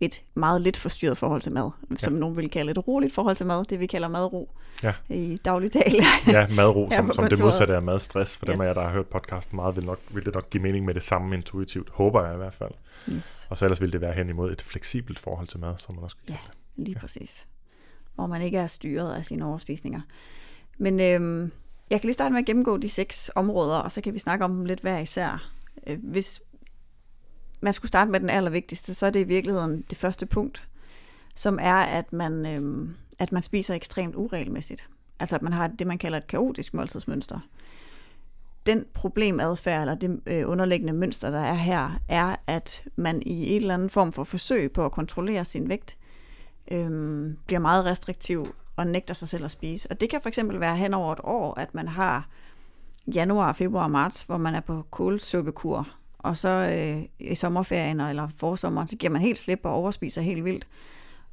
[0.00, 3.46] et meget lidt forstyrret forhold til mad, som nogen vil kalde et roligt forhold til
[3.46, 4.50] mad, det vi kalder madro
[4.82, 4.92] Ja.
[5.08, 6.02] i daglig tale.
[6.38, 8.36] Ja, madro, Ja, som, som det modsatte af madstress.
[8.36, 8.60] For dem Yes.
[8.60, 10.94] af jer, der har hørt podcasten meget, vil, nok, vil det nok give mening med
[10.94, 11.88] det samme intuitivt.
[11.90, 12.70] Håber jeg i hvert fald.
[13.08, 13.46] yes.
[13.50, 16.04] Og så ellers vil det være hen imod et fleksibelt forhold til mad, som man
[16.04, 16.34] også kan Ja.
[16.34, 16.58] kalde det.
[16.78, 17.46] Lige præcis.
[18.14, 20.00] Hvor man ikke er styret af sine overspisninger.
[20.78, 21.52] Men øhm,
[21.90, 24.44] jeg kan lige starte med at gennemgå de seks områder, og så kan vi snakke
[24.44, 25.52] om dem lidt hver især.
[25.86, 26.42] Øh, hvis
[27.60, 30.68] man skulle starte med den allervigtigste, så er det i virkeligheden det første punkt,
[31.34, 34.88] som er, at man, øhm, at man spiser ekstremt uregelmæssigt.
[35.20, 37.40] Altså at man har det, man kalder et kaotisk måltidsmønster.
[38.66, 43.60] Den problemadfærd, eller det øh, underliggende mønster, der er her, er, at man i en
[43.60, 45.97] eller anden form for forsøg på at kontrollere sin vægt,
[46.70, 49.90] øhm, bliver meget restriktiv og nægter sig selv at spise.
[49.90, 52.28] Og det kan for eksempel være hen over et år, at man har
[53.14, 58.88] januar, februar marts, hvor man er på kålsuppekur, og så øh, i sommerferien eller forsommeren,
[58.88, 60.66] så giver man helt slip og overspiser helt vildt.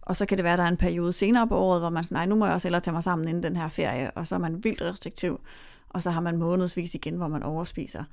[0.02, 2.04] Og så kan det være, at der er en periode senere på året, hvor man
[2.04, 4.28] siger, nej, nu må jeg også hellere tage mig sammen inden den her ferie, og
[4.28, 5.40] så er man vildt restriktiv,
[5.90, 8.04] og så har man månedsvis igen, hvor man overspiser.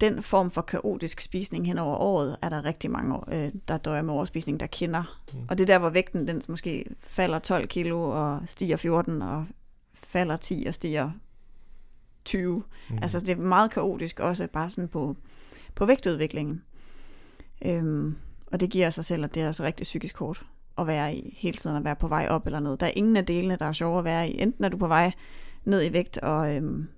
[0.00, 4.02] Den form for kaotisk spisning hen over året, er der rigtig mange, øh, der døjer
[4.02, 5.20] med overspisning, der kender.
[5.34, 5.40] Mm.
[5.48, 9.46] Og det er der, hvor vægten den måske falder 12 kilo og stiger 14, og
[9.94, 11.10] falder 10 og stiger
[12.24, 12.62] 20.
[12.90, 12.98] Mm.
[13.02, 15.16] Altså det er meget kaotisk også, bare sådan på,
[15.74, 16.62] på vægtudviklingen.
[17.64, 18.16] Øhm,
[18.52, 20.46] og det giver sig selv, at det er altså rigtig psykisk hårdt
[20.78, 22.76] at være i, hele tiden at være på vej op eller ned.
[22.76, 24.40] Der er ingen af delene, der er sjove at være i.
[24.40, 25.12] Enten er du på vej
[25.64, 26.88] ned i vægt og øhm,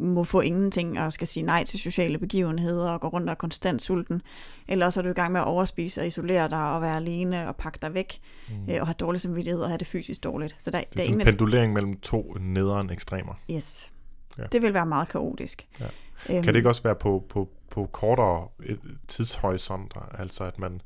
[0.00, 3.34] må få ingenting og skal sige nej til sociale begivenheder og gå rundt og er
[3.36, 4.22] konstant sulten,
[4.68, 7.48] eller også er du i gang med at overspise og isolere dig og være alene
[7.48, 8.54] og pakke dig væk mm.
[8.72, 10.56] øh, og have dårlig samvittighed og have det fysisk dårligt.
[10.58, 13.34] Så der, Det der er er sådan ingen en pendulering mellem to nederen ekstremer.
[13.50, 13.92] Yes.
[14.38, 14.44] Ja.
[14.52, 15.66] Det vil være meget kaotisk.
[15.80, 15.84] Ja.
[16.30, 20.80] Øhm, Kan det ikke også være på, på, på kortere øh, tidshorisonter, altså at man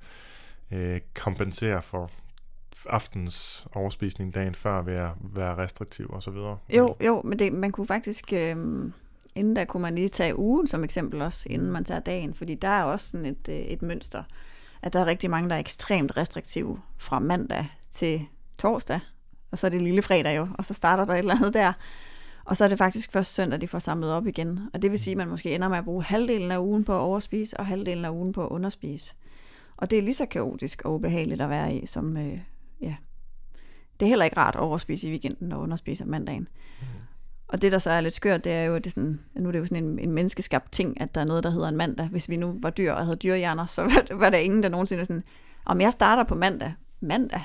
[0.72, 2.10] øh, kompenserer for
[2.88, 6.58] aftens overspisning dagen før ved at være restriktiv og så videre?
[6.68, 8.92] Jo, jo, men det, man kunne faktisk, øhm,
[9.34, 12.54] inden der kunne man lige tage ugen som eksempel også, inden man tager dagen, fordi
[12.54, 14.22] der er også sådan et, øh, et mønster,
[14.82, 18.26] at der er rigtig mange, der er ekstremt restriktive fra mandag til
[18.58, 19.00] torsdag,
[19.50, 21.72] og så er det lille fredag jo, og så starter der et eller andet der,
[22.44, 24.98] og så er det faktisk først søndag, de får samlet op igen, og det vil
[24.98, 27.66] sige, at man måske ender med at bruge halvdelen af ugen på at overspise, og
[27.66, 29.14] halvdelen af ugen på at underspise.
[29.76, 32.38] Og det er lige så kaotisk og ubehageligt at være i, som, øh,
[32.80, 32.94] ja,
[34.00, 36.48] det er heller ikke rart at overspise i weekenden og underspise om mandagen.
[36.80, 36.86] Mm.
[37.48, 39.48] Og det, der så er lidt skørt, det er jo, at det er sådan, nu
[39.48, 41.76] er det jo sådan en, en menneskeskabt ting, at der er noget, der hedder en
[41.76, 42.08] mandag.
[42.08, 45.04] Hvis vi nu var dyr og havde dyrehjerner, så var, var der ingen, der nogensinde
[45.04, 45.22] sådan,
[45.64, 46.74] om jeg starter på mandag.
[47.00, 47.42] Mandag?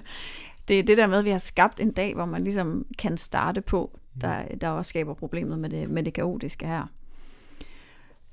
[0.68, 3.18] det er det der med, at vi har skabt en dag, hvor man ligesom kan
[3.18, 6.86] starte på, der, der også skaber problemet med det, med det kaotiske her.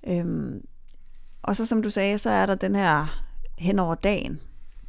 [0.08, 0.66] Øhm,
[1.42, 3.24] og så som du sagde, så er der den her
[3.58, 4.40] hen over dagen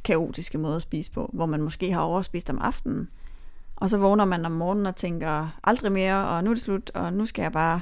[0.03, 3.09] kaotiske måde at spise på, hvor man måske har overspist om aftenen,
[3.79, 6.91] og så vågner man om morgenen og tænker, aldrig mere, og nu er det slut,
[6.93, 7.81] og nu skal jeg bare...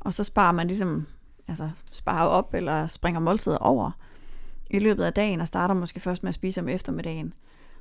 [0.00, 1.06] Og så sparer man ligesom,
[1.48, 3.90] altså sparer op, eller springer måltider over
[4.70, 7.34] i løbet af dagen, og starter måske først med at spise om eftermiddagen.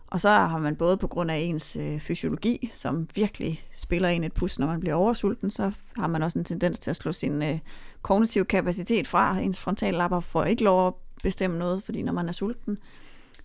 [0.08, 4.24] Og så har man både på grund af ens øh, fysiologi, som virkelig spiller en
[4.24, 7.12] et pus, når man bliver oversulten, så har man også en tendens til at slå
[7.12, 7.60] sin øh,
[8.02, 9.38] kognitive kapacitet fra.
[9.38, 12.78] Ens frontallapper får ikke lov at bestemme noget, fordi når man er sulten,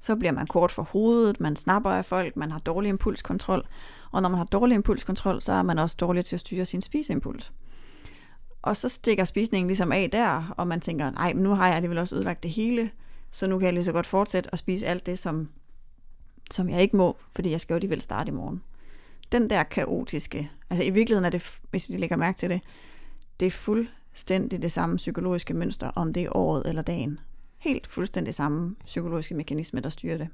[0.02, 3.66] så bliver man kort for hovedet, man snapper af folk, man har dårlig impulskontrol.
[4.10, 6.82] Og når man har dårlig impulskontrol, så er man også dårlig til at styre sin
[6.82, 7.52] spiseimpuls.
[8.62, 11.76] Og så stikker spisningen ligesom af der, og man tænker, nej, men nu har jeg
[11.76, 12.90] alligevel også ødelagt det hele,
[13.30, 15.48] så nu kan jeg lige så godt fortsætte at spise alt det, som,
[16.50, 18.62] som jeg ikke må, fordi jeg skal jo alligevel starte i morgen.
[19.32, 22.60] Den der kaotiske, altså i virkeligheden er det, hvis I lægger mærke til det,
[23.40, 27.18] det er fuldstændig det samme psykologiske mønster, om det er året eller dagen.
[27.62, 30.28] Helt fuldstændig samme psykologiske mekanisme, der styrer det.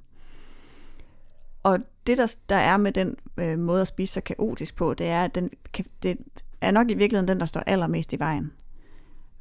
[1.62, 5.07] Og det, der, der er med den øh, måde at spise så kaotisk på, det
[5.07, 6.19] er, at den kan, det
[6.61, 8.53] er nok i virkeligheden den, der står allermest i vejen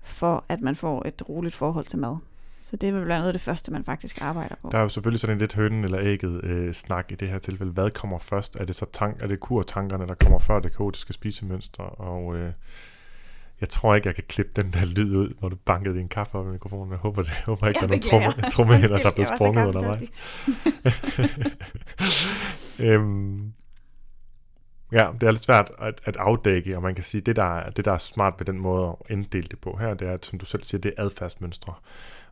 [0.02, 2.18] for, at man får et roligt forhold til mad.
[2.62, 4.70] Så det vil være noget af det første, man faktisk arbejder på.
[4.72, 7.40] Der er jo selvfølgelig sådan en lidt hønen eller ægget øh, snak i det her
[7.40, 7.72] tilfælde.
[7.72, 8.56] Hvad kommer først?
[8.56, 11.84] Er det så tank, er det kurtankerne, der kommer før det kaotiske spisemønster?
[11.84, 12.52] Og øh,
[13.62, 16.36] jeg tror ikke, jeg kan klippe den der lyd ud, når du bankede din kaffe
[16.38, 16.92] op i mikrofonen.
[16.92, 19.28] Jeg håber, det, jeg håber ikke, Jeg der er nogen tromme, tromme der er blevet
[19.28, 20.12] sprunget undervejs.
[22.80, 23.54] øhm,
[24.92, 27.70] ja, det er lidt svært at, at afdække, og man kan sige, det der, er-
[27.70, 30.26] det der er smart ved den måde at inddele det på her, det er, at,
[30.26, 31.74] som du selv siger, det er adfærdsmønstre.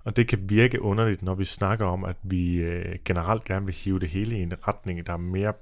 [0.03, 3.75] Og det kan virke underligt, når vi snakker om, at vi øh, generelt gerne vil
[3.75, 5.53] hive det hele i en retning, der er mere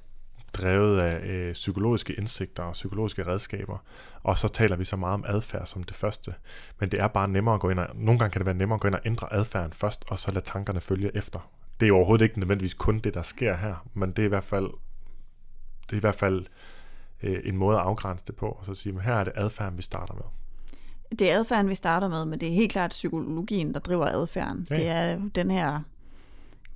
[0.54, 3.78] drevet af øh, psykologiske indsigter og psykologiske redskaber.
[4.24, 6.34] Og så taler vi så meget om adfærd som det første.
[6.80, 8.76] Men det er bare nemmere at gå ind og, nogle gange kan det være nemmere
[8.76, 11.50] at gå ind og ændre adfærden først, og så lade tankerne følge efter.
[11.80, 14.44] Det er overhovedet ikke nødvendigvis kun det, der sker her, men det er i hvert
[14.44, 14.70] fald,
[15.86, 16.46] det er i hvert fald
[17.24, 19.78] øh, en måde at afgrænse det på, og så sige, at her er det adfærden,
[19.78, 20.24] vi starter med.
[21.20, 24.68] Det er adfærden, vi starter med, men det er helt klart psykologien, der driver adfærden.
[24.70, 24.76] Ja.
[24.76, 25.82] Det er den her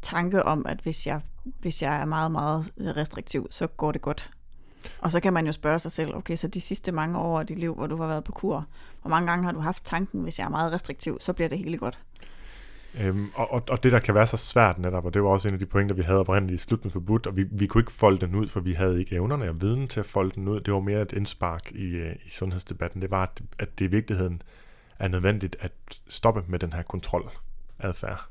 [0.01, 1.21] tanke om, at hvis jeg,
[1.59, 4.31] hvis jeg er meget, meget restriktiv, så går det godt.
[4.99, 7.47] Og så kan man jo spørge sig selv, okay, så de sidste mange år af
[7.47, 8.65] dit liv, hvor du har været på kur,
[9.01, 11.57] hvor mange gange har du haft tanken, hvis jeg er meget restriktiv, så bliver det
[11.57, 11.99] hele godt.
[12.99, 15.47] Øhm, og, og, og det, der kan være så svært netop, og det var også
[15.47, 17.91] en af de pointer, vi havde oprindeligt i slutten forbudt, og vi, vi kunne ikke
[17.91, 20.61] folde den ud, for vi havde ikke evnerne og viden til at folde den ud.
[20.61, 23.01] Det var mere et indspark i, øh, i sundhedsdebatten.
[23.01, 24.41] Det var, at, at det i virkeligheden
[24.99, 25.71] er nødvendigt at
[26.09, 28.29] stoppe med den her kontroladfærd.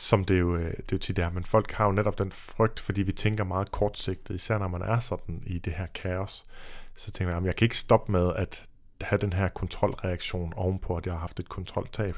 [0.00, 2.32] Som det jo, øh, det er jo tit er, men folk har jo netop den
[2.32, 6.46] frygt, fordi vi tænker meget kortsigtet, især når man er sådan i det her kaos.
[6.96, 8.66] Så tænker jeg, at jeg kan ikke stoppe med at
[9.00, 12.16] have den her kontrolreaktion ovenpå, at jeg har haft et kontroltab.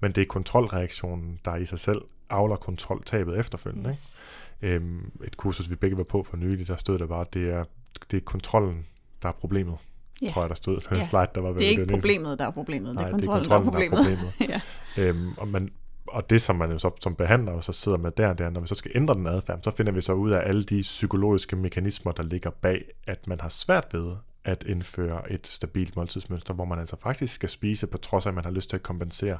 [0.00, 3.90] Men det er kontrolreaktionen, der i sig selv afler kontroltabet efterfølgende.
[3.90, 4.00] Ikke?
[4.00, 4.20] Yes.
[4.62, 7.50] Øhm, et kursus, vi begge var på for nylig, der stod der bare, at det
[7.50, 7.64] er,
[8.10, 8.86] det er kontrollen,
[9.22, 9.74] der er problemet.
[10.22, 10.28] Ja.
[10.28, 10.80] Tror jeg, der stod.
[10.80, 11.04] Den Ja.
[11.04, 12.88] slide, der var Det er ikke problemet, der er problemet.
[12.88, 14.40] Det Nej, er kontrollen, der er problemet.
[14.52, 14.60] ja.
[15.02, 15.70] Øhm, og, man,
[16.08, 18.50] og det, som man jo så som behandler jo så sidder med der, det er,
[18.50, 20.80] når vi så skal ændre den adfærd, så finder vi så ud af alle de
[20.80, 26.54] psykologiske mekanismer, der ligger bag, at man har svært ved at indføre et stabilt måltidsmønster,
[26.54, 28.82] hvor man altså faktisk skal spise, på trods af, at man har lyst til at
[28.82, 29.38] kompensere.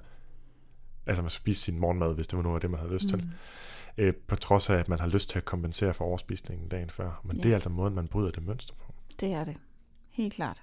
[1.07, 3.09] Altså man skal spise sin morgenmad, hvis det var noget af det, man havde lyst
[3.09, 3.17] til.
[3.19, 3.31] Mm.
[3.99, 7.21] Øh, på trods af, at man har lyst til at kompensere for overspisningen dagen før.
[7.25, 7.43] Men Ja.
[7.43, 8.95] det er altså måden, man bryder det mønster på.
[9.21, 9.57] Det er det.
[10.15, 10.63] Helt klart.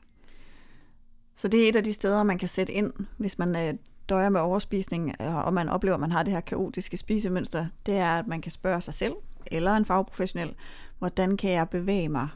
[1.36, 3.74] Så det er et af de steder, man kan sætte ind, hvis man øh,
[4.10, 7.66] døjer med overspisning, øh, og man oplever, at man har det her kaotiske spisemønster.
[7.86, 9.14] Det er, at man kan spørge sig selv,
[9.46, 10.56] eller en fagprofessionel,
[11.00, 12.28] hvordan kan jeg bevæge mig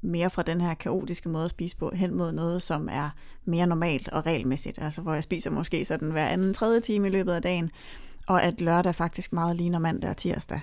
[0.00, 3.10] mere fra den her kaotiske måde at spise på, hen mod noget, som er
[3.44, 4.78] mere normalt og regelmæssigt.
[4.78, 7.70] Altså hvor jeg spiser måske sådan hver anden tredje time i løbet af dagen,
[8.26, 10.60] og at lørdag faktisk meget ligner mandag og tirsdag,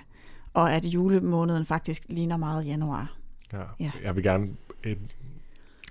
[0.54, 3.16] og at julemåneden faktisk ligner meget januar.
[3.52, 3.62] Ja.
[3.80, 3.90] Ja.
[4.04, 4.48] Jeg vil gerne
[4.84, 4.96] øh,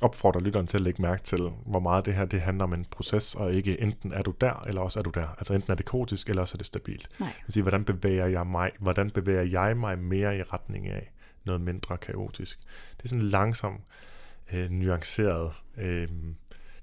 [0.01, 2.85] opfordre lytteren til at lægge mærke til, hvor meget det her det handler om en
[2.91, 5.27] proces, og ikke enten er du der, eller også er du der.
[5.37, 7.09] Altså enten er det kaotisk, eller også er det stabilt.
[7.19, 7.33] Nej.
[7.43, 8.71] Altså, hvordan bevæger jeg mig?
[8.79, 11.11] Hvordan bevæger jeg mig mere i retning af
[11.45, 12.59] noget mindre kaotisk?
[12.97, 13.81] Det er sådan en langsom,
[14.53, 16.07] øh, nuanceret øh,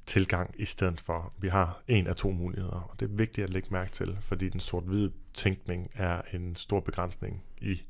[0.06, 2.88] tilgang, i stedet for, vi har en af to muligheder.
[2.90, 6.80] Og det er vigtigt at lægge mærke til, fordi den sort-hvide tænkning er en stor
[6.80, 7.82] begrænsning i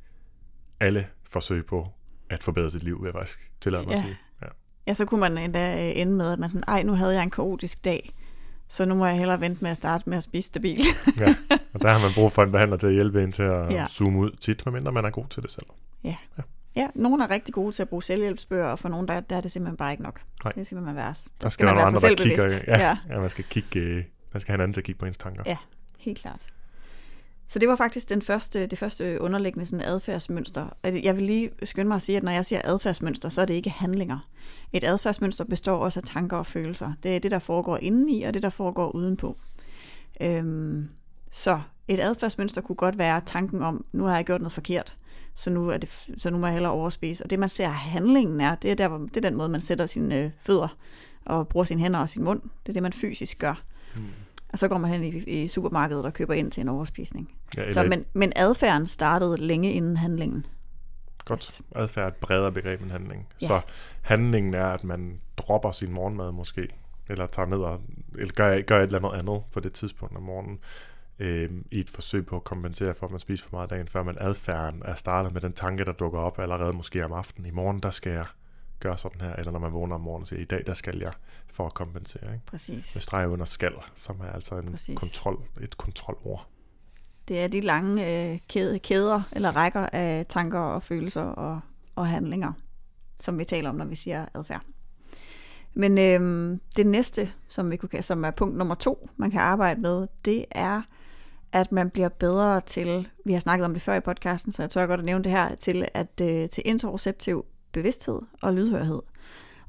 [0.80, 1.92] alle forsøg på
[2.30, 3.98] at forbedre sit liv, vil jeg faktisk tillade mig Ja.
[3.98, 4.16] at sige.
[4.88, 4.90] Ja.
[4.90, 7.22] Ja, så kunne man endda øh, ende med, at man sådan, ej, nu havde jeg
[7.22, 8.10] en kaotisk dag,
[8.68, 10.78] så nu må jeg hellere vente med at starte med at spise stabil.
[11.18, 11.34] ja.
[11.74, 13.72] Og der har man brug for en behandler til at hjælpe en til at Ja.
[13.72, 13.86] ja.
[13.86, 15.66] zoome ud tit, medmindre man er god til det selv.
[16.76, 19.40] ja, nogle er rigtig gode til at bruge selvhjælpsbøger, og for nogle, der, der er
[19.40, 20.20] det simpelthen bare ikke nok.
[20.44, 20.52] Nej.
[20.52, 21.26] Det er simpelthen værst.
[21.40, 22.44] Der skal, være man være andre, sig der kigger.
[22.66, 22.88] Ja, Ja.
[22.88, 23.14] ja.
[23.14, 25.18] ja, man skal kigge, øh, man skal have en anden til at kigge på ens
[25.18, 25.42] tanker.
[25.46, 25.56] Ja.
[25.98, 26.46] Helt klart.
[27.48, 30.66] Så det var faktisk den første, det første underliggende sådan adfærdsmønster.
[30.84, 33.54] Jeg vil lige skynde mig at sige, at når jeg siger adfærdsmønster, så er det
[33.54, 34.28] ikke handlinger.
[34.72, 36.92] Et adfærdsmønster består også af tanker og følelser.
[37.02, 39.36] Det er det, der foregår indeni, og det, der foregår udenpå.
[40.20, 40.88] Øhm,
[41.30, 44.96] så et adfærdsmønster kunne godt være tanken om, nu har jeg gjort noget forkert,
[45.34, 47.24] så nu, er det, så nu må jeg hellere overspise.
[47.24, 49.86] Og det, man ser handlingen er, det er, der, det er den måde, man sætter
[49.86, 50.76] sine øh, fødder
[51.24, 52.40] og bruger sine hænder og sin mund.
[52.42, 53.62] Det er det, man fysisk gør.
[53.96, 54.02] Mm.
[54.52, 57.32] Og så går man hen i, i supermarkedet og køber ind til en overspisning.
[57.56, 60.46] Ja, Så, eller men, men adfærden startede længe inden handlingen.
[61.24, 61.60] Godt.
[61.74, 63.26] Adfærd er et bredere begreb end handling.
[63.42, 63.46] Ja.
[63.46, 63.60] Så
[64.02, 66.68] handlingen er, at man dropper sin morgenmad måske,
[67.08, 67.80] eller tager ned og
[68.18, 70.58] eller gør, gør et eller andet andet på det tidspunkt om morgenen,
[71.18, 74.02] øh, i et forsøg på at kompensere for, at man spiser for meget dagen før,
[74.02, 77.46] men adfærden er startet med den tanke, der dukker op allerede måske om aftenen.
[77.46, 78.24] I morgen, der skal jeg
[78.80, 80.98] gøre sådan her, eller når man vågner om morgenen og siger, i dag, der skal
[80.98, 81.12] jeg
[81.52, 82.32] for at kompensere.
[82.32, 82.46] Ikke?
[82.46, 82.94] Præcis.
[82.94, 84.98] Med streg under skal, som er altså en Præcis.
[84.98, 86.46] kontrol, et kontrolord.
[87.28, 91.60] Det er de lange øh, kæde, kæder eller rækker af tanker og følelser og,
[91.94, 92.52] og handlinger,
[93.20, 94.62] som vi taler om, når vi siger adfærd.
[95.74, 99.80] Men øhm, det næste, som, vi kunne, som er punkt nummer to, man kan arbejde
[99.80, 100.82] med, det er,
[101.52, 104.70] at man bliver bedre til, vi har snakket om det før i podcasten, så jeg
[104.70, 107.44] tør godt at nævne det her, til, at, øh, til interoceptiv
[107.78, 109.02] bevidsthed og lydhørhed.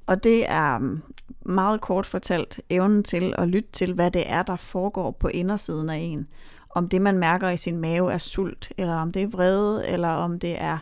[0.05, 1.01] Og det er mm,
[1.45, 5.89] meget kort fortalt evnen til at lytte til, hvad det er, der foregår på indersiden
[5.89, 6.27] af en.
[6.69, 10.07] Om det, man mærker i sin mave, er sult, eller om det er vrede, eller
[10.07, 10.77] om det er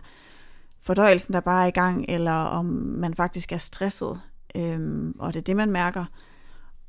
[0.82, 2.66] fordøjelsen, der bare er i gang, eller om
[2.98, 4.20] man faktisk er stresset,
[4.56, 6.06] øhm, og det er det, man mærker.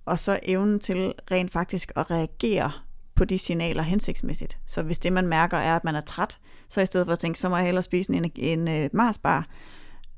[0.05, 2.73] Og så evnen til rent faktisk at reagere
[3.15, 4.59] på de signaler hensigtsmæssigt.
[4.67, 7.19] Så hvis det, man mærker, er, at man er træt, så i stedet for at
[7.19, 9.47] tænke, så må jeg hellere spise en, en, en Marsbar,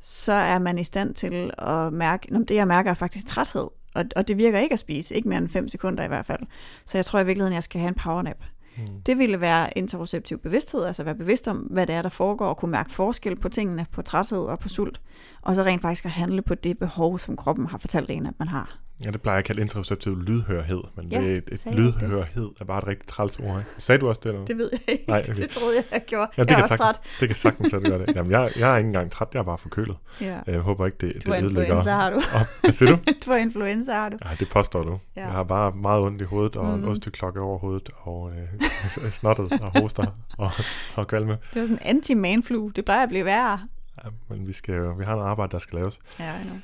[0.01, 3.69] så er man i stand til at mærke, at det jeg mærker er faktisk træthed,
[3.95, 6.41] og, og det virker ikke at spise, ikke mere end 5 sekunder i hvert fald.
[6.85, 8.37] Så jeg tror i virkeligheden, jeg skal have en powernap.
[8.77, 9.03] Mm.
[9.07, 12.57] Det ville være interoceptiv bevidsthed, altså være bevidst om, hvad det er, der foregår, og
[12.57, 15.01] kunne mærke forskel på tingene, på træthed og på sult,
[15.43, 18.35] og så rent faktisk at handle på det behov, som kroppen har fortalt en, at
[18.39, 18.79] man har.
[19.05, 22.65] Ja, det plejer jeg at kalde interoceptiv lydhørhed, men ja, det, et, et lydhørhed er
[22.65, 23.71] bare et rigtig træls ord, ikke?
[23.79, 24.29] Sagde du også det?
[24.29, 24.45] Eller?
[24.45, 25.05] Det ved jeg ikke.
[25.09, 25.43] Nej, okay.
[25.43, 26.31] Det troede jeg, jeg gjorde.
[26.37, 27.01] Ja, det jeg er også træt.
[27.21, 28.17] Det kan sagtens være, det gør det.
[28.17, 29.97] Jamen, jeg, jeg er ikke engang træt, jeg er bare forkølet.
[30.21, 30.39] Ja.
[30.47, 31.63] Jeg håber ikke, det, du det ødelægger.
[31.63, 32.21] influenza har du.
[32.61, 32.99] Hvad siger du?
[33.25, 34.17] du har influenza har du.
[34.25, 34.99] Ja, det påstår du.
[35.17, 35.21] Ja.
[35.23, 36.83] Jeg har bare meget ondt i hovedet, og mm.
[36.83, 40.07] en osteklokke over hovedet, og øh, snottet, og hoster,
[40.39, 40.51] og,
[40.97, 41.39] og kvalme.
[41.55, 42.71] Det var sådan en anti-manflu.
[42.77, 43.61] Det plejer at blive værre.
[44.05, 45.99] Ja, men vi, skal jo, vi har noget arbejde, der skal laves.
[46.19, 46.57] Ja, I know.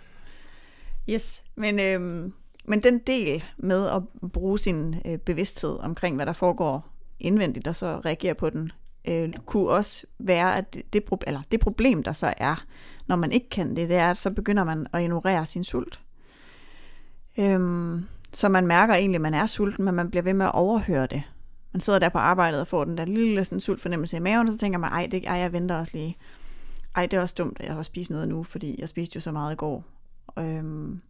[1.09, 2.33] Yes, men øhm,
[2.69, 6.89] men den del med at bruge sin øh, bevidsthed omkring, hvad der foregår
[7.21, 8.73] indvendigt, og så reagere på den,
[9.05, 12.65] øh, kunne også være, at det, det, eller det problem, der så er,
[13.07, 16.01] når man ikke kan det, det er, at så begynder man at ignorere sin sult.
[17.39, 20.55] Øhm, så man mærker egentlig, at man er sulten, men man bliver ved med at
[20.55, 21.23] overhøre det.
[21.73, 24.47] Man sidder der på arbejdet og får den der lille sådan, sult fornemmelse i maven,
[24.47, 26.17] og så tænker man, ej, det, ej, jeg venter også lige.
[26.97, 29.21] Ej, det er også dumt, at jeg har spist noget nu, fordi jeg spiste jo
[29.21, 29.85] så meget i går.
[30.39, 31.01] Øhm,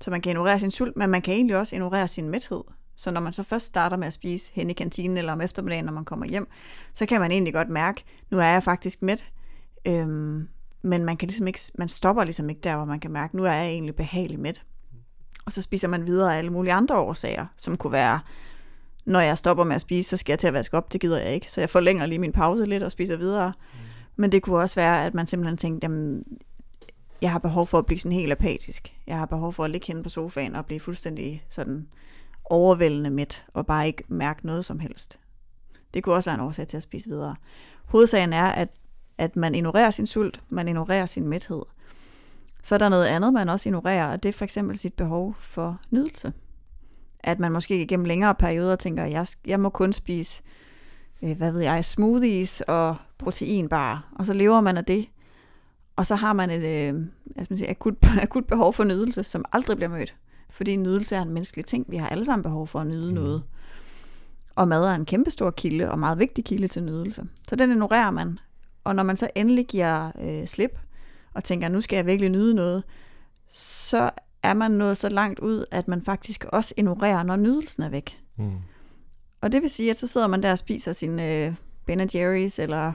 [0.00, 2.64] så man kan ignorere sin sult, men man kan egentlig også ignorere sin mæthed.
[2.96, 5.84] Så når man så først starter med at spise hen i kantinen eller om eftermiddagen,
[5.84, 6.48] når man kommer hjem,
[6.92, 9.32] så kan man egentlig godt mærke, nu er jeg faktisk mæt.
[9.86, 10.48] Øhm,
[10.82, 13.44] men man, kan ligesom ikke, man stopper ligesom ikke der, hvor man kan mærke, nu
[13.44, 14.62] er jeg egentlig behagelig mæt.
[15.44, 18.20] Og så spiser man videre af alle mulige andre årsager, som kunne være,
[19.06, 21.18] når jeg stopper med at spise, så skal jeg til at vaske op, det gider
[21.18, 21.50] jeg ikke.
[21.50, 23.52] Så jeg forlænger lige min pause lidt og spiser videre.
[23.74, 23.87] Mm.
[24.20, 26.24] Men det kunne også være, at man simpelthen tænkte, jamen,
[27.22, 28.94] jeg har behov for at blive sådan helt apatisk.
[29.06, 31.88] Jeg har behov for at ligge henne på sofaen og blive fuldstændig sådan
[32.44, 35.18] overvældende midt, og bare ikke mærke noget som helst.
[35.94, 37.36] Det kunne også være en årsag til at spise videre.
[37.84, 38.68] Hovedsagen er, at,
[39.18, 41.62] at man ignorerer sin sult, man ignorerer sin mæthed.
[42.62, 45.34] Så er der noget andet, man også ignorerer, og det er for eksempel sit behov
[45.40, 46.32] for nydelse.
[47.20, 50.42] At man måske gennem længere perioder tænker, at jeg, jeg må kun spise,
[51.20, 55.08] hvad ved jeg, smoothies og proteinbar, og så lever man af det,
[55.96, 56.94] og så har man et øh,
[57.36, 60.14] man siger, akut, akut behov for nydelse, som aldrig bliver mødt.
[60.50, 61.86] Fordi nydelse er en menneskelig ting.
[61.88, 63.14] Vi har alle sammen behov for at nyde mm.
[63.14, 63.42] noget.
[64.54, 67.24] Og mad er en kæmpestor kilde, og meget vigtig kilde til nydelse.
[67.48, 68.38] Så den ignorerer man.
[68.84, 70.78] Og når man så endelig giver øh, slip,
[71.34, 72.82] og tænker, nu skal jeg virkelig nyde noget,
[73.48, 74.10] så
[74.42, 78.20] er man nået så langt ud, at man faktisk også ignorerer, når nydelsen er væk.
[78.36, 78.52] Mm.
[79.40, 81.54] Og det vil sige, at så sidder man der og spiser sin øh,
[81.86, 82.92] Ben Jerry's, eller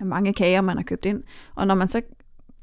[0.00, 1.22] mange kager, man har købt ind.
[1.54, 2.02] Og når man så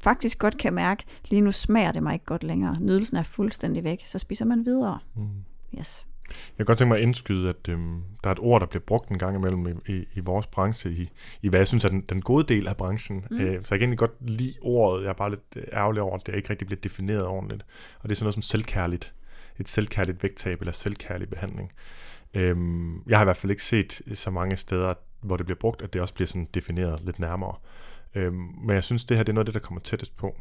[0.00, 3.84] faktisk godt kan mærke, lige nu smager det mig ikke godt længere, nydelsen er fuldstændig
[3.84, 4.98] væk, så spiser man videre.
[5.16, 5.28] Mm.
[5.78, 6.06] Yes.
[6.28, 8.82] Jeg kan godt tænke mig at indskyde, at øhm, der er et ord, der bliver
[8.86, 11.10] brugt en gang imellem i, i, i vores branche, i,
[11.42, 13.24] i hvad jeg synes er den, den gode del af branchen.
[13.30, 13.40] Mm.
[13.40, 15.02] Øh, så jeg kan egentlig godt lide ordet.
[15.02, 17.62] Jeg er bare lidt øh, ærgerlig over, at det ikke rigtig bliver defineret ordentligt.
[18.00, 19.14] Og det er sådan noget som selvkærligt.
[19.58, 21.72] Et selvkærligt vægttab eller selvkærlig behandling.
[22.34, 25.82] Øhm, jeg har i hvert fald ikke set så mange steder, hvor det bliver brugt,
[25.82, 27.54] at det også bliver sådan defineret lidt nærmere.
[28.14, 30.40] Øhm, men jeg synes, det her det er noget af det, der kommer tættest på.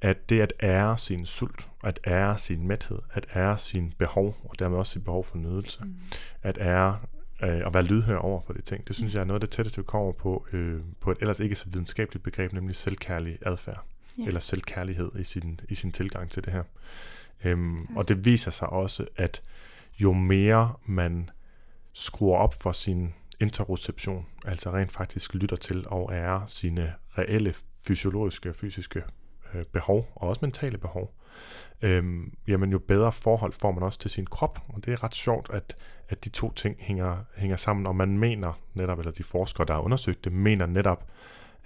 [0.00, 4.58] At det at ære sin sult, at ære sin mæthed, at ære sin behov, og
[4.58, 5.94] dermed også sit behov for nydelse, mm.
[6.42, 6.98] at ære
[7.42, 9.50] øh, at være lydhør over for de ting, det synes jeg er noget af det
[9.50, 13.84] tætteste, vi kommer på, øh, på et ellers ikke så videnskabeligt begreb, nemlig selvkærlig adfærd,
[14.18, 14.28] yeah.
[14.28, 16.62] eller selvkærlighed i sin, i sin tilgang til det her.
[17.44, 17.94] Øhm, okay.
[17.96, 19.42] Og det viser sig også, at
[20.00, 21.30] jo mere man
[21.92, 27.54] skruer op for sin interoception, altså rent faktisk lytter til og er sine reelle
[27.86, 29.02] fysiologiske og fysiske
[29.54, 31.14] øh, behov, og også mentale behov,
[31.82, 35.14] øhm, jamen jo bedre forhold får man også til sin krop, og det er ret
[35.14, 35.76] sjovt, at,
[36.08, 39.74] at de to ting hænger, hænger sammen, og man mener netop, eller de forskere, der
[39.74, 41.06] har undersøgt det, mener netop,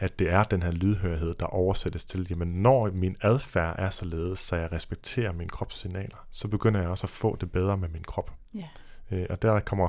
[0.03, 4.39] at det er den her lydhørhed, der oversættes til, jamen når min adfærd er således,
[4.39, 7.89] så jeg respekterer min krops signaler, så begynder jeg også at få det bedre med
[7.89, 8.33] min krop.
[8.57, 8.64] Yeah.
[9.11, 9.89] Øh, og der kommer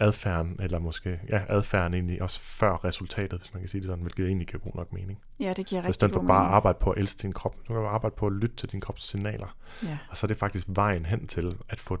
[0.00, 4.02] adfærden, eller måske ja, adfærden egentlig også før resultatet, hvis man kan sige det sådan,
[4.02, 5.18] hvilket egentlig giver god nok mening.
[5.40, 7.56] Ja, det giver rigtig god stedet for bare at arbejde på at elske din krop,
[7.68, 9.56] du kan arbejde på at lytte til din krops signaler.
[9.82, 9.98] Ja.
[10.10, 11.98] Og så er det faktisk vejen hen til at få,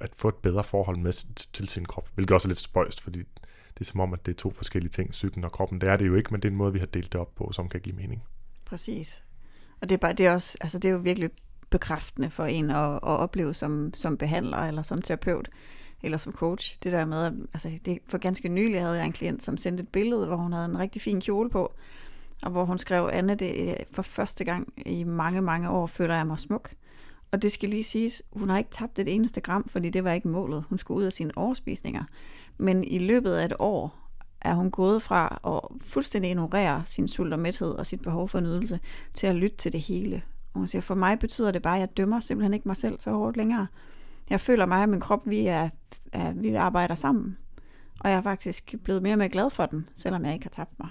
[0.00, 1.12] at få et bedre forhold med
[1.52, 3.22] til sin krop, hvilket også er lidt spøjst, fordi
[3.78, 5.80] det er som om, at det er to forskellige ting, psyken og kroppen.
[5.80, 7.34] Det er det jo ikke, men det er en måde, vi har delt det op
[7.34, 8.22] på, som kan give mening.
[8.64, 9.24] Præcis.
[9.80, 11.30] Og det er, bare, det er, også, altså det er jo virkelig
[11.70, 15.48] bekræftende for en at, at opleve som, som behandler eller som terapeut
[16.02, 16.78] eller som coach.
[16.82, 19.82] Det der med, at, altså det, for ganske nylig havde jeg en klient, som sendte
[19.82, 21.72] et billede, hvor hun havde en rigtig fin kjole på,
[22.42, 26.26] og hvor hun skrev, Anne, det for første gang i mange, mange år føler jeg
[26.26, 26.74] mig smuk.
[27.32, 30.12] Og det skal lige siges, hun har ikke tabt et eneste gram, fordi det var
[30.12, 30.64] ikke målet.
[30.68, 32.04] Hun skulle ud af sine overspisninger.
[32.58, 34.02] Men i løbet af et år
[34.40, 38.40] er hun gået fra at fuldstændig ignorere sin sult og mæthed og sit behov for
[38.40, 38.80] nydelse,
[39.14, 40.22] til at lytte til det hele.
[40.54, 43.00] Og hun siger, for mig betyder det bare, at jeg dømmer simpelthen ikke mig selv
[43.00, 43.66] så hårdt længere.
[44.30, 45.68] Jeg føler mig og min krop, vi, er,
[46.12, 47.36] er, vi arbejder sammen.
[48.00, 50.64] Og jeg er faktisk blevet mere og mere glad for den, selvom jeg ikke har
[50.64, 50.88] tabt mig.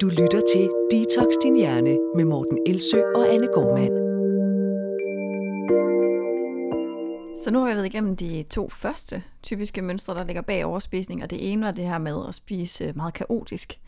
[0.00, 4.07] Du lytter til Detox Din Hjerne med Morten Elsø og Anne Gormand.
[7.44, 11.22] Så nu har jeg været igennem de to første typiske mønstre, der ligger bag overspisning,
[11.22, 13.80] og det ene var det her med at spise øh, meget kaotisk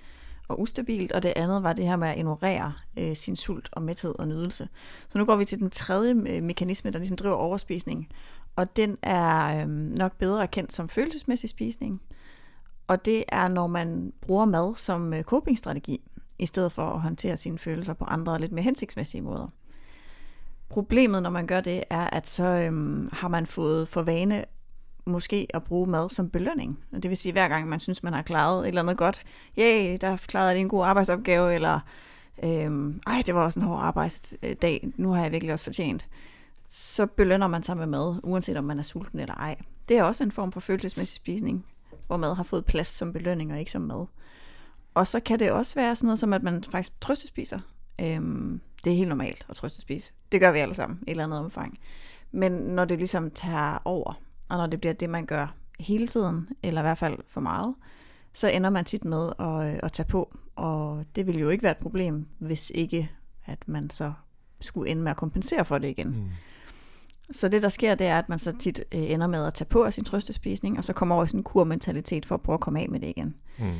[0.49, 3.83] og ustabilt, og det andet var det her med at ignorere øh, sin sult og
[3.83, 4.69] mæthed og nydelse.
[5.09, 8.09] Så nu går vi til den tredje øh, mekanisme, der ligesom driver overspisning,
[8.57, 12.03] og den er øh, nok bedre kendt som følelsesmæssig spisning,
[12.89, 16.01] og det er, når man bruger mad som øh, copingstrategi,
[16.39, 19.49] i stedet for at håndtere sine følelser på andre lidt mere hensigtsmæssige måder.
[20.71, 24.45] Problemet, når man gør det, er, at så øhm, har man fået for vane
[25.05, 26.79] måske at bruge mad som belønning.
[26.93, 29.23] Og det vil sige, hver gang man synes, man har klaret et eller andet godt,
[29.57, 31.81] ja, der klarede det en god arbejdsopgave, eller
[32.45, 36.07] øhm, ej, det var også en hård arbejdsdag, nu har jeg virkelig også fortjent,
[36.67, 39.57] så belønner man sig med mad, uanset om man er sulten eller ej.
[39.89, 41.67] Det er også en form for følelsesmæssig spisning,
[42.07, 44.07] hvor mad har fået plads som belønning og ikke som mad.
[44.95, 47.59] Og så kan det også være sådan noget som, at man faktisk trøstespiser.
[48.01, 50.13] Øhm, det er helt normalt at trøstespise.
[50.33, 51.79] Det gør vi alle sammen i et eller andet omfang.
[52.33, 56.49] Men når det ligesom tager over, og når det bliver det, man gør hele tiden,
[56.63, 57.75] eller i hvert fald for meget,
[58.33, 60.37] så ender man tit med at, øh, at tage på.
[60.57, 63.11] Og det vil jo ikke være et problem, hvis ikke
[63.45, 64.13] at man så
[64.61, 66.09] skulle ende med at kompensere for det igen.
[66.09, 66.29] Mm.
[67.31, 69.69] Så det, der sker, det er, at man så tit øh, ender med at tage
[69.69, 72.55] på af sin trøstespisning, og så kommer over i sådan en kurmentalitet for at prøve
[72.55, 73.37] at komme af med det igen.
[73.59, 73.73] Mm.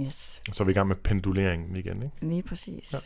[0.00, 0.42] Yes.
[0.52, 2.26] Så er vi i gang med penduleringen igen, ikke?
[2.26, 2.92] Lige præcis.
[2.92, 2.98] Ja.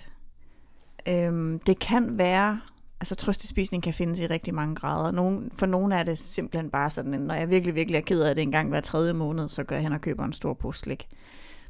[1.09, 2.61] Øhm, det kan være,
[3.01, 5.11] altså trøstespisning kan findes i rigtig mange grader.
[5.11, 8.35] Nogen, for nogle er det simpelthen bare sådan, når jeg virkelig, virkelig er ked af
[8.35, 10.81] det en gang hver tredje måned, så går jeg hen og køber en stor pose
[10.81, 11.09] slik.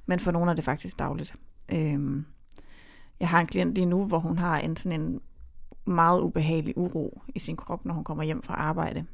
[0.06, 1.34] Men for nogle er det faktisk dagligt.
[1.72, 2.24] Øhm,
[3.20, 5.20] jeg har en klient lige nu, hvor hun har en sådan en
[5.84, 9.04] meget ubehagelig uro i sin krop, når hun kommer hjem fra arbejde,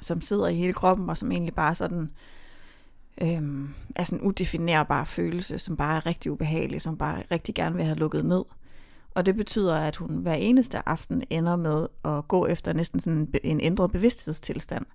[0.00, 2.10] som sidder i hele kroppen, og som egentlig bare sådan
[3.22, 7.76] øhm, er sådan en udefinerbar følelse, som bare er rigtig ubehagelig, som bare rigtig gerne
[7.76, 8.44] vil have lukket ned.
[9.14, 13.34] Og det betyder, at hun hver eneste aften ender med at gå efter næsten sådan
[13.44, 14.86] en ændret bevidsthedstilstand.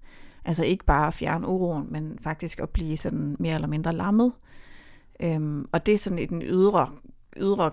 [0.45, 4.31] Altså ikke bare at fjerne uroen, men faktisk at blive sådan mere eller mindre lammet.
[5.19, 6.91] Øhm, og det er sådan i den ydre,
[7.37, 7.71] ydre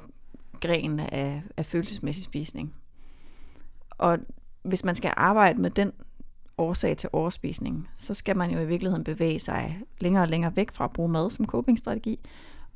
[0.60, 2.74] gren af, af følelsesmæssig spisning.
[3.90, 4.18] Og
[4.62, 5.92] hvis man skal arbejde med den
[6.58, 10.72] årsag til overspisning, så skal man jo i virkeligheden bevæge sig længere og længere væk
[10.72, 12.20] fra at bruge mad som copingstrategi,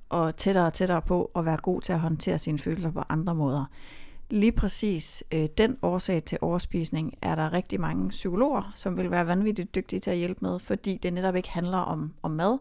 [0.09, 3.34] og tættere og tættere på at være god til at håndtere sine følelser på andre
[3.34, 3.64] måder.
[4.30, 9.26] Lige præcis øh, den årsag til overspisning er der rigtig mange psykologer, som vil være
[9.26, 12.59] vanvittigt dygtige til at hjælpe med, fordi det netop ikke handler om, om mad,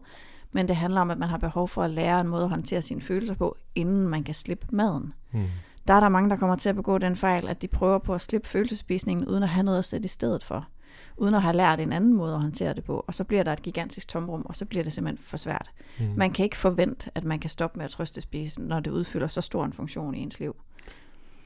[0.52, 2.82] men det handler om, at man har behov for at lære en måde at håndtere
[2.82, 5.12] sine følelser på, inden man kan slippe maden.
[5.32, 5.44] Mm.
[5.88, 8.14] Der er der mange, der kommer til at begå den fejl, at de prøver på
[8.14, 10.66] at slippe følelsespisningen, uden at have noget at sætte i stedet for
[11.18, 13.04] uden at have lært en anden måde at håndtere det på.
[13.06, 15.70] Og så bliver der et gigantisk tomrum, og så bliver det simpelthen for svært.
[15.98, 16.06] Mm.
[16.16, 19.26] Man kan ikke forvente, at man kan stoppe med at trøste spisen, når det udfylder
[19.26, 20.56] så stor en funktion i ens liv.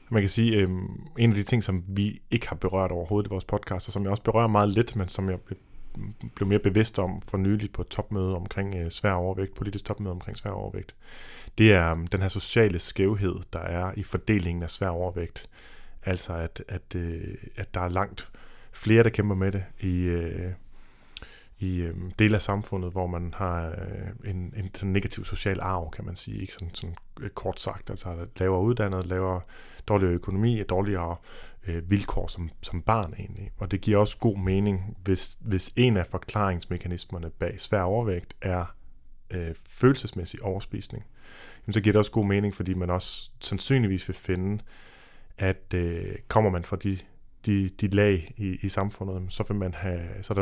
[0.09, 0.69] Man kan sige, øh,
[1.17, 4.03] en af de ting, som vi ikke har berørt overhovedet i vores podcast, og som
[4.03, 5.39] jeg også berører meget lidt, men som jeg
[6.35, 10.11] blev mere bevidst om for nylig på et topmøde omkring øh, svær overvægt, politisk topmøde
[10.11, 10.95] omkring svær overvægt,
[11.57, 15.49] det er um, den her sociale skævhed, der er i fordelingen af svær overvægt.
[16.05, 18.31] Altså at, at, øh, at der er langt
[18.73, 20.51] flere, der kæmper med det i, øh,
[21.59, 25.91] i øh, dele af samfundet, hvor man har øh, en, en sådan negativ social arv,
[25.91, 29.41] kan man sige, ikke sådan, sådan øh, kort sagt, altså lavere uddannet, lavere
[29.87, 31.15] dårligere økonomi og dårligere
[31.67, 33.51] øh, vilkår som, som barn egentlig.
[33.57, 38.75] Og det giver også god mening, hvis, hvis en af forklaringsmekanismerne bag svær overvægt er
[39.31, 41.05] øh, følelsesmæssig overspisning,
[41.65, 44.63] jamen, så giver det også god mening, fordi man også sandsynligvis vil finde,
[45.37, 46.97] at øh, kommer man fra de
[47.45, 50.41] de, de lag i, i samfundet, så vil man have, så er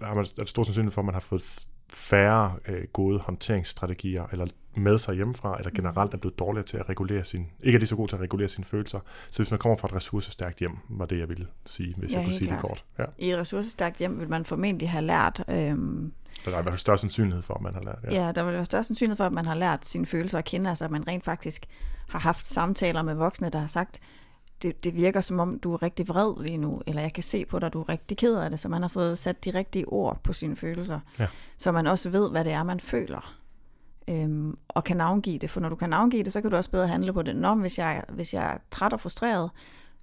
[0.00, 4.26] er man, er der stor sandsynlighed for, at man har fået færre øh, gode håndteringsstrategier,
[4.32, 4.46] eller
[4.76, 5.76] med sig hjemmefra, eller mm.
[5.76, 8.22] generelt er blevet dårligere til at regulere sin, ikke er lige så god til at
[8.22, 9.00] regulere sine følelser.
[9.30, 12.16] Så hvis man kommer fra et ressourcestærkt hjem, var det, jeg ville sige, hvis ja,
[12.16, 12.62] jeg kunne sige klart.
[12.62, 12.84] det kort.
[12.98, 13.04] Ja.
[13.18, 15.44] I et ressourcestærkt hjem vil man formentlig have lært...
[15.48, 16.12] Øhm,
[16.44, 17.98] der er i hvert fald større sandsynlighed for, at man har lært.
[18.04, 18.26] Ja.
[18.26, 20.70] ja, der vil være større sandsynlighed for, at man har lært sine følelser at kende,
[20.70, 21.66] altså at man rent faktisk
[22.08, 24.00] har haft samtaler med voksne, der har sagt,
[24.62, 27.44] det, det virker som om, du er rigtig vred lige nu, eller jeg kan se
[27.44, 29.88] på dig, du er rigtig ked af det, så man har fået sat de rigtige
[29.88, 31.26] ord på sine følelser, Ja.
[31.58, 33.34] så man også ved, hvad det er, man føler,
[34.08, 35.50] øhm, og kan navngive det.
[35.50, 37.36] For når du kan navngive det, så kan du også bedre handle på det.
[37.36, 39.50] Nå, hvis jeg, hvis jeg er træt og frustreret,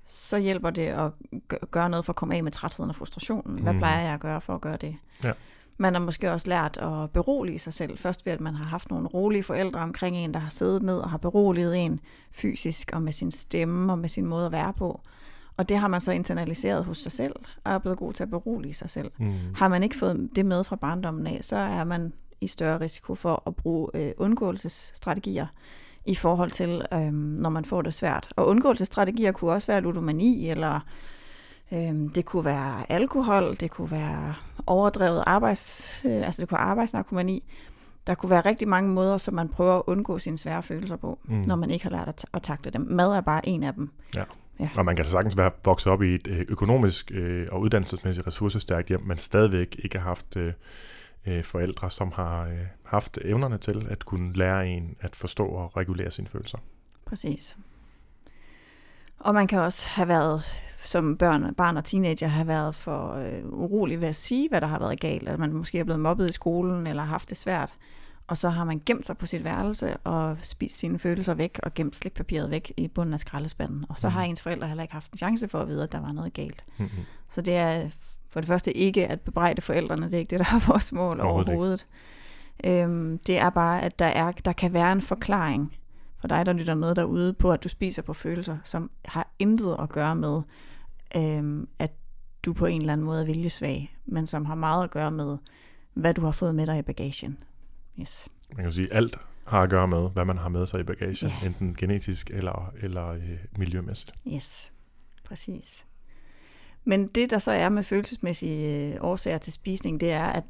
[0.05, 1.11] så hjælper det at
[1.47, 3.61] gø- gøre noget for at komme af med trætheden og frustrationen.
[3.63, 3.79] Hvad Mm.
[3.79, 4.95] plejer jeg at gøre for at gøre det?
[5.23, 5.31] Ja.
[5.81, 7.97] Man har måske også lært at berolige sig selv.
[7.97, 10.97] Først ved, at man har haft nogle rolige forældre omkring en, der har siddet ned
[10.97, 11.99] og har beroliget en
[12.31, 15.01] fysisk og med sin stemme og med sin måde at være på.
[15.57, 18.29] Og det har man så internaliseret hos sig selv, og er blevet god til at
[18.29, 19.11] berolige sig selv.
[19.17, 19.33] Mm.
[19.55, 23.15] Har man ikke fået det med fra barndommen af, så er man i større risiko
[23.15, 25.47] for at bruge øh, undgåelsesstrategier
[26.05, 28.33] i forhold til, øh, når man får det svært.
[28.35, 30.79] Og undgåelsesstrategier kunne også være ludomani, eller
[32.15, 34.35] det kunne være alkohol, det kunne være
[34.67, 37.43] overdrevet arbejds, øh, altså det kunne være arbejdsnarkomani.
[38.07, 41.19] Der kunne være rigtig mange måder, som man prøver at undgå sine svære følelser på,
[41.23, 41.35] Mm.
[41.35, 42.81] når man ikke har lært at, at takle dem.
[42.81, 43.89] Mad er bare en af dem.
[44.77, 48.27] Og man kan da sagtens være vokset op i et øh, økonomisk øh, og uddannelsesmæssigt
[48.27, 53.87] ressourcestærkt hjem, men stadigvæk ikke har haft øh, forældre, som har øh, haft evnerne til
[53.89, 56.57] at kunne lære en at forstå og regulere sine følelser.
[57.05, 57.57] Præcis.
[59.19, 60.43] Og man kan også have været,
[60.83, 64.67] som børn, barn og teenager, have været for øh, urolig ved at sige, hvad der
[64.67, 65.29] har været galt.
[65.29, 67.73] At man måske er blevet mobbet i skolen, eller har haft det svært.
[68.27, 71.73] Og så har man gemt sig på sit værelse og spist sine følelser væk, og
[71.73, 73.85] gemt slikpapiret væk i bunden af skraldespanden.
[73.89, 76.01] Og så har ens forældre heller ikke haft en chance for at vide, at der
[76.01, 76.65] var noget galt.
[76.77, 77.03] Mm-hmm.
[77.29, 77.89] Så det er
[78.29, 81.19] for det første ikke at bebrejde forældrene, det er ikke det, der er vores mål
[81.19, 81.85] Overhovedet overhovedet.
[82.65, 85.75] Øhm, det er bare, at der, er, der kan være en forklaring
[86.19, 89.75] for dig, der lytter med derude, på at du spiser på følelser, som har intet
[89.79, 90.41] at gøre med,
[91.17, 91.91] øhm, at
[92.45, 95.37] du på en eller anden måde er viljesvag, men som har meget at gøre med,
[95.93, 97.37] hvad du har fået med dig i bagagen.
[97.99, 98.29] Yes.
[98.55, 101.29] Man kan sige, alt har at gøre med, hvad man har med sig i bagagen,
[101.29, 101.45] Ja.
[101.47, 104.11] enten genetisk eller, eller øh, miljømæssigt.
[104.33, 104.71] Yes,
[105.25, 105.85] præcis.
[106.83, 110.43] Men det, der så er med følelsesmæssige øh, årsager til spisning, det er, at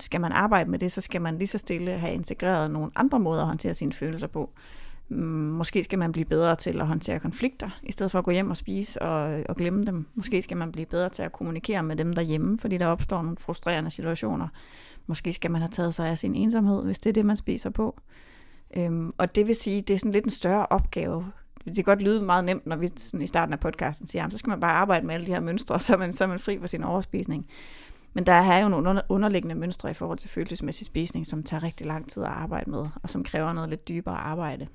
[0.00, 3.20] skal man arbejde med det, så skal man lige så stille have integreret nogle andre
[3.20, 4.52] måder at håndtere sine følelser på.
[5.08, 5.18] Mm,
[5.52, 8.50] måske skal man blive bedre til at håndtere konflikter, i stedet for at gå hjem
[8.50, 10.06] og spise og, og glemme dem.
[10.14, 13.36] Måske skal man blive bedre til at kommunikere med dem derhjemme, fordi der opstår nogle
[13.36, 14.48] frustrerende situationer.
[15.06, 17.70] Måske skal man have taget sig af sin ensomhed, hvis det er det, man spiser
[17.70, 18.00] på.
[18.76, 21.32] Øhm, og det vil sige, det er sådan lidt en større opgave.
[21.64, 24.32] Det kan godt lyde meget nemt, når vi sådan i starten af podcasten siger, jamen,
[24.32, 26.28] så skal man bare arbejde med alle de her mønstre, så er man, så er
[26.28, 27.46] man fri for sin overspisning.
[28.12, 31.86] Men der er jo nogle underliggende mønstre i forhold til følelsesmæssig spisning, som tager rigtig
[31.86, 34.66] lang tid at arbejde med, og som kræver noget lidt dybere arbejde.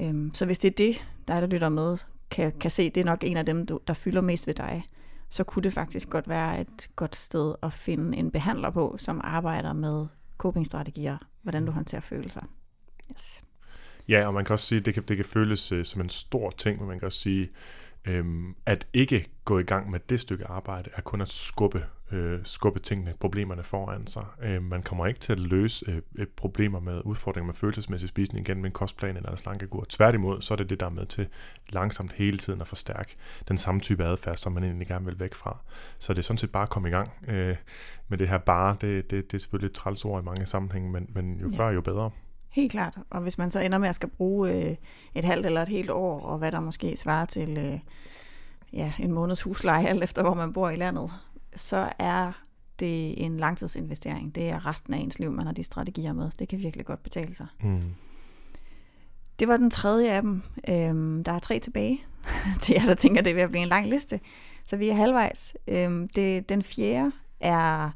[0.00, 1.98] Øhm, så hvis det er det, der, der lytter med,
[2.30, 4.84] kan, kan se, det er nok en af dem, du, der fylder mest ved dig,
[5.28, 9.20] så kunne det faktisk godt være et godt sted at finde en behandler på, som
[9.24, 10.06] arbejder med
[10.38, 12.40] copingstrategier, hvordan du håndterer følelser.
[13.10, 13.42] Yes.
[14.08, 16.08] Ja, og man kan også sige, at det kan, det kan føles øh, som en
[16.08, 17.50] stor ting, men man kan også sige,
[18.04, 22.40] øhm, at ikke gå i gang med det stykke arbejde, er kun at skubbe, øh,
[22.42, 24.24] skubbe tingene, problemerne foran sig.
[24.42, 28.46] Øh, man kommer ikke til at løse øh, øh, problemer med udfordringer med følelsesmæssig spisning
[28.46, 29.86] gennem en kostplan eller en slankekur.
[29.88, 31.26] Tværtimod, så er det det, der er med til
[31.68, 33.16] langsomt hele tiden at forstærke
[33.48, 35.58] den samme type adfærd, som man egentlig gerne vil væk fra.
[35.98, 37.56] Så det er sådan set bare at komme i gang øh,
[38.08, 38.76] med det her bare.
[38.80, 41.56] Det, det, det er selvfølgelig et træls ord i mange sammenhænge, men, men jo Ja.
[41.56, 42.10] før, jo bedre.
[42.50, 42.98] Helt klart.
[43.10, 44.76] Og hvis man så ender med at skal bruge øh,
[45.14, 47.78] et halvt eller et helt år, og hvad der måske svarer til øh,
[48.72, 51.10] ja, en måneds husleje, alt efter hvor man bor i landet,
[51.56, 52.32] så er
[52.80, 54.34] det en langtidsinvestering.
[54.34, 56.30] Det er resten af ens liv, man har de strategier med.
[56.38, 57.46] Det kan virkelig godt betale sig.
[57.62, 57.82] Mm.
[59.38, 60.42] Det var den tredje af dem.
[60.68, 62.04] Øhm, der er tre tilbage
[62.62, 64.20] til jer, der tænker, det er ved at blive en lang liste.
[64.66, 65.56] Så vi er halvvejs.
[65.68, 67.90] Øhm, det, den fjerde er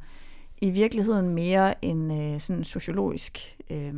[0.60, 3.94] i virkeligheden mere en øh, sådan sociologisk øh,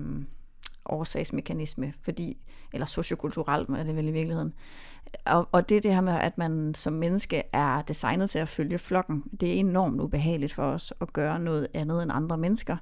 [0.87, 2.37] årsagsmekanisme, fordi,
[2.73, 4.53] eller sociokulturelt er det vel i virkeligheden.
[5.25, 8.49] Og, og det er det her med, at man som menneske er designet til at
[8.49, 9.25] følge flokken.
[9.41, 12.77] Det er enormt ubehageligt for os at gøre noget andet end andre mennesker,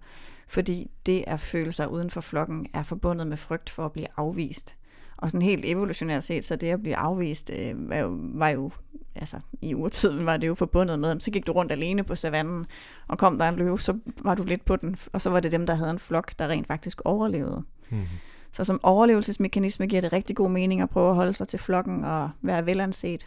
[0.49, 4.07] fordi det at føle sig uden for flokken er forbundet med frygt for at blive
[4.17, 4.77] afvist.
[5.17, 8.71] Og sådan helt evolutionært set, så det at blive afvist øh, var, jo, var jo,
[9.15, 12.67] altså i urtiden var det jo forbundet med, så gik du rundt alene på savannen,
[13.09, 15.53] og kom der en løve, så var du lidt på den, og så var det
[15.53, 17.63] dem, der havde en flok, der rent faktisk overlevede.
[17.91, 18.03] Mm.
[18.53, 22.05] Så som overlevelsesmekanisme giver det rigtig god mening at prøve at holde sig til flokken
[22.05, 23.27] og være velanset.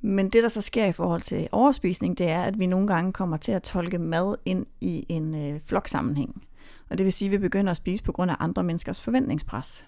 [0.00, 3.12] Men det, der så sker i forhold til overspisning, det er, at vi nogle gange
[3.12, 6.42] kommer til at tolke mad ind i en øh, floksammenhæng.
[6.90, 9.86] Og det vil sige, at vi begynder at spise på grund af andre menneskers forventningspres.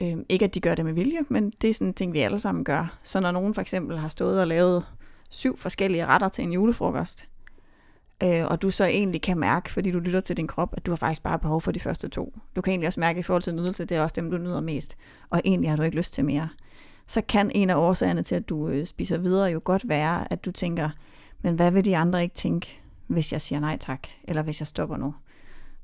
[0.00, 2.20] Øh, ikke at de gør det med vilje, men det er sådan en ting, vi
[2.20, 2.98] alle sammen gør.
[3.02, 4.84] Så når nogen for eksempel har stået og lavet
[5.30, 7.28] syv forskellige retter til en julefrokost,
[8.22, 10.90] øh, og du så egentlig kan mærke, fordi du lytter til din krop, at du
[10.90, 12.34] har faktisk bare behov for de første to.
[12.56, 14.60] Du kan egentlig også mærke i forhold til nydelse, det er også dem, du nyder
[14.60, 14.96] mest,
[15.30, 16.48] og egentlig har du ikke lyst til mere.
[17.06, 20.44] så kan en af årsagerne til, at du øh, spiser videre, jo godt være, at
[20.44, 20.90] du tænker,
[21.42, 24.66] men hvad vil de andre ikke tænke, hvis jeg siger nej tak, eller hvis jeg
[24.66, 25.14] stopper nu?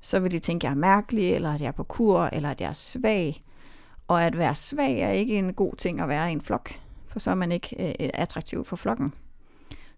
[0.01, 2.51] Så vil de tænke, at jeg er mærkelig, eller at jeg er på kur, eller
[2.51, 3.45] at jeg er svag.
[4.09, 6.71] Og at være svag er ikke en god ting at være i en flok,
[7.09, 9.13] for så er man ikke øh, attraktiv for flokken.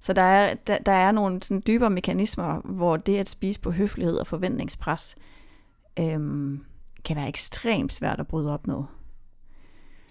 [0.01, 3.70] Så der er, der, der er nogle sådan dybere mekanismer, hvor det at spise på
[3.70, 5.16] høflighed og forventningspres
[5.99, 6.64] øhm,
[7.05, 8.82] kan være ekstremt svært at bryde op med.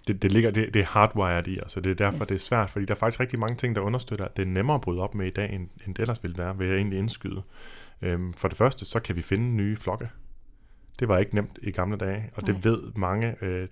[0.08, 2.28] Det, det, ligger, det, det er hardwired i os, og det er derfor, Yes.
[2.28, 4.48] det er svært, fordi der er faktisk rigtig mange ting, der understøtter, at det er
[4.48, 6.78] nemmere at bryde op med i dag, end, end det ellers ville være, vil jeg
[6.78, 7.42] egentlig indskyde.
[8.02, 10.10] Øhm, for det første, så kan vi finde nye flokke.
[11.00, 12.54] Det var ikke nemt i gamle dage, og Nej.
[12.54, 13.68] det ved mange, øh,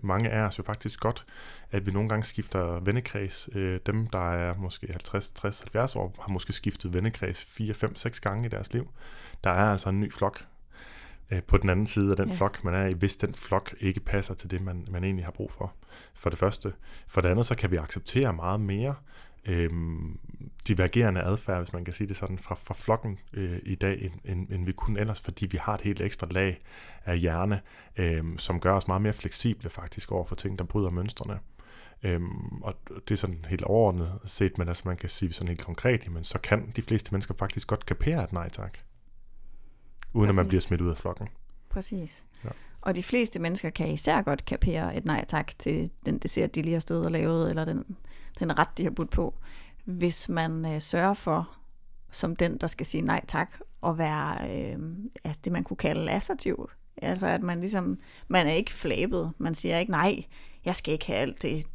[0.00, 1.26] mange af os jo faktisk godt,
[1.70, 3.48] at vi nogle gange skifter vennekreds.
[3.52, 7.96] Øh, dem, der er måske 50, 60, 70 år, har måske skiftet vennekreds 4, 5,
[7.96, 8.88] 6 gange i deres liv.
[9.44, 10.44] Der er altså en ny flok
[11.32, 12.34] øh, på den anden side af den ja.
[12.34, 15.32] flok, man er i, hvis den flok ikke passer til det, man, man egentlig har
[15.32, 15.72] brug for.
[16.14, 16.72] For det første.
[17.08, 18.94] For det andet, så kan vi acceptere meget mere
[19.46, 20.18] øhm,
[20.68, 24.12] divergerende adfærd, hvis man kan sige det sådan, fra, fra flokken øh, i dag, end,
[24.24, 26.60] end, end vi kunne ellers, fordi vi har et helt ekstra lag
[27.04, 27.60] af hjerne,
[27.96, 31.38] øhm, som gør os meget mere fleksible faktisk over for ting, der bryder mønstrene.
[32.02, 35.64] Øhm, og det er sådan helt overordnet set, men altså man kan sige sådan helt
[35.64, 38.78] konkret, jamen så kan de fleste mennesker faktisk godt kapere et nej tak,
[40.12, 40.48] uden at man Præcis.
[40.48, 41.28] bliver smidt ud af flokken.
[41.68, 42.26] Præcis.
[42.44, 42.50] Ja.
[42.80, 46.62] Og de fleste mennesker kan især godt kapere et nej tak til den dessert, de
[46.62, 47.96] lige har stået og lavet, eller den,
[48.40, 49.34] den ret, de har budt på,
[49.84, 51.50] hvis man øh, sørger for,
[52.10, 53.50] som den, der skal sige nej tak,
[53.86, 54.78] at være øh,
[55.24, 56.70] altså det, man kunne kalde assertiv.
[57.02, 59.32] Altså at man ligesom, man er ikke flabet.
[59.38, 60.24] Man siger ikke, nej,
[60.64, 61.66] jeg skal ikke have alt det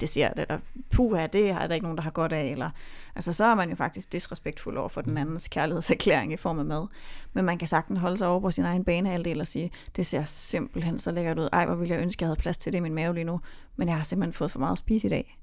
[0.00, 0.58] det siger det, eller
[0.90, 2.70] puha, det er der ikke nogen, der har godt af, eller,
[3.14, 6.64] altså så er man jo faktisk disrespektfuld over for den andens kærlighedserklæring i form af
[6.64, 6.86] mad.
[7.32, 10.24] Men man kan sagtens holde sig over på sin egen banehalvdel og sige, det ser
[10.24, 11.48] simpelthen så lækkert ud.
[11.52, 13.40] Ej, hvor ville jeg ønske, jeg havde plads til det i min mave lige nu,
[13.76, 15.38] men jeg har simpelthen fået for meget at spise i dag.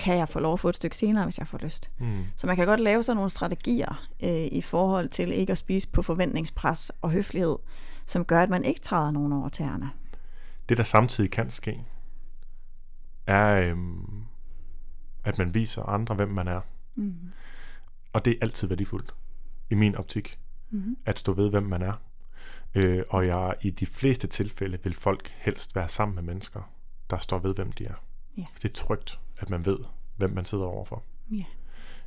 [0.00, 1.90] Kan jeg få lov at få et stykke senere, hvis jeg får lyst?
[1.98, 2.24] Mm.
[2.36, 5.88] Så man kan godt lave sådan nogle strategier øh, i forhold til ikke at spise
[5.88, 7.56] på forventningspres og høflighed,
[8.06, 9.90] som gør, at man ikke træder nogen over tæerne.
[10.68, 11.84] Det, der samtidig kan ske,
[13.26, 14.24] er, øhm,
[15.24, 16.60] at man viser andre, hvem man er.
[16.94, 17.14] Mm.
[18.12, 19.14] Og det er altid værdifuldt,
[19.70, 20.38] i min optik,
[20.72, 20.96] Mm.
[21.06, 21.92] at stå ved, hvem man er.
[22.74, 26.72] Øh, og jeg, i de fleste tilfælde vil folk helst være sammen med mennesker,
[27.10, 27.94] der står ved, hvem de er.
[28.38, 28.42] Ja.
[28.52, 29.78] For det er trygt, at man ved,
[30.16, 31.02] hvem man sidder overfor.
[31.30, 31.44] Ja.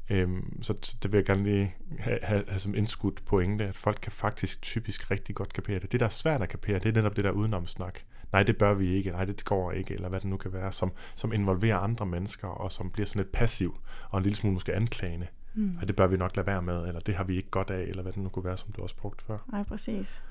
[0.09, 3.99] Øhm, så det vil jeg gerne lige have, have, have som indskudt pointe, at folk
[4.01, 5.91] kan faktisk typisk rigtig godt kapere det.
[5.91, 7.99] Det, der er svært at kapere, det er netop det der udenomsnak.
[8.31, 10.71] Nej, det bør vi ikke, nej, det går ikke, eller hvad det nu kan være,
[10.71, 13.77] som, som involverer andre mennesker, og som bliver sådan lidt passiv,
[14.09, 15.27] og en lille smule måske anklagende.
[15.53, 15.63] Mm.
[15.63, 17.81] Nej, det bør vi nok lade være med, eller det har vi ikke godt af,
[17.81, 19.37] eller hvad det nu kunne være, som du også brugt før.
[19.51, 20.23] Nej, præcis.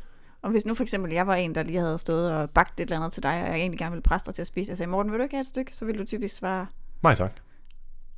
[0.42, 2.84] Og hvis nu for eksempel jeg var en, der lige havde stået og bagt et
[2.84, 4.76] eller andet til dig, og jeg egentlig gerne ville presse dig til at spise, jeg
[4.76, 5.76] sagde, Morten, vil du ikke have et stykke?
[5.76, 6.66] Så vil du typisk svare,
[7.02, 7.32] Nej tak.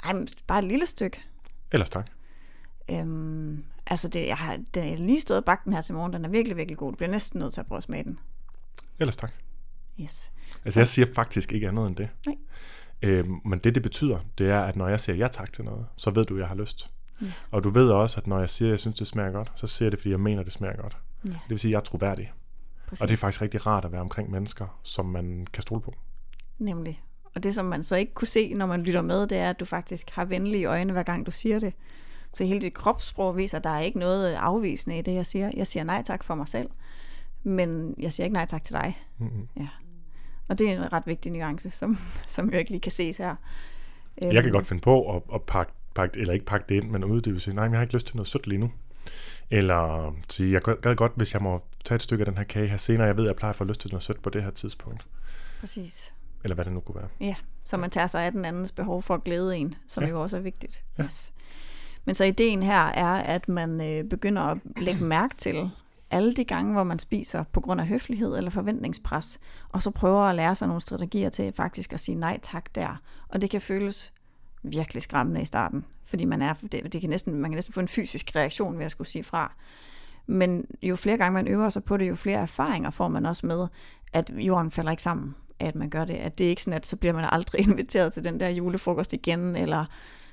[0.05, 1.21] ej, men bare et lille stykke.
[1.73, 2.11] Ellers tak.
[2.91, 6.13] Øhm, altså, det, jeg har den er lige stået og bagt den her til morgen,
[6.13, 6.93] den er virkelig, virkelig god.
[6.93, 8.19] Du bliver næsten nødt til at prøve at smage den.
[8.99, 9.33] Ellers tak.
[10.01, 10.33] Yes.
[10.65, 12.09] Altså, jeg siger faktisk ikke andet end det.
[12.27, 12.37] Nej.
[13.03, 15.87] Øhm, men det, det betyder, det er, at når jeg siger ja tak til noget,
[15.97, 16.91] så ved du, at jeg har lyst.
[17.23, 17.27] Ja.
[17.51, 19.67] Og du ved også, at når jeg siger, at jeg synes, det smager godt, så
[19.67, 20.97] siger jeg det, fordi jeg mener, det smager godt.
[21.25, 22.33] Ja, Det vil sige, at jeg er troværdig.
[22.87, 23.03] præcis.
[23.03, 25.95] Og det er faktisk rigtig rart at være omkring mennesker, som man kan stole på.
[26.59, 27.03] Nemlig.
[27.35, 29.61] Og det, som man så ikke kunne se, når man lytter med, det er, at
[29.61, 31.73] du faktisk har venlige øjne, hver gang du siger det.
[32.33, 35.51] Så hele dit kropssprog viser, at der er ikke noget afvisende i det, jeg siger.
[35.57, 36.71] Jeg siger nej tak for mig selv,
[37.43, 38.99] men jeg siger ikke nej tak til dig.
[39.19, 39.49] Mm-hmm.
[39.57, 39.69] Ja.
[40.49, 43.35] Og det er en ret vigtig nuance, som, som jo ikke lige kan ses her.
[44.21, 46.91] Jeg kan Øhm, godt finde på at, at pakke, pakke, eller ikke pakke det ind,
[46.91, 48.71] men uddybe sige, nej, men jeg har ikke lyst til noget sødt lige nu.
[49.51, 52.69] Eller sige, jeg gad godt, hvis jeg må tage et stykke af den her kage
[52.69, 53.07] her senere.
[53.07, 55.07] Jeg ved, at jeg plejer at få lyst til noget sødt på det her tidspunkt.
[55.61, 56.15] Præcis.
[56.45, 57.09] Eller hvad det nu kunne være.
[57.21, 57.35] Ja,
[57.65, 60.11] så man tager sig af den andens behov for at glæde en, som ja.
[60.11, 60.83] Jo også er vigtigt.
[60.99, 61.05] Ja.
[61.05, 61.33] Yes.
[62.05, 65.71] Men så ideen her er, at man øh, begynder at lægge mærke til
[66.11, 70.23] alle de gange, hvor man spiser på grund af høflighed eller forventningspres, og så prøver
[70.23, 73.01] at lære sig nogle strategier til faktisk at sige nej tak der.
[73.29, 74.13] Og det kan føles
[74.63, 77.81] virkelig skræmmende i starten, fordi man er, det, det kan næsten, man kan næsten få
[77.81, 79.53] en fysisk reaktion ved at skulle sige fra.
[80.27, 83.47] Men jo flere gange man øver sig på det, jo flere erfaringer får man også
[83.47, 83.67] med,
[84.13, 86.15] at jorden falder ikke sammen at man gør det.
[86.15, 89.13] At det er ikke sådan, at så bliver man aldrig inviteret til den der julefrokost
[89.13, 89.85] igen, eller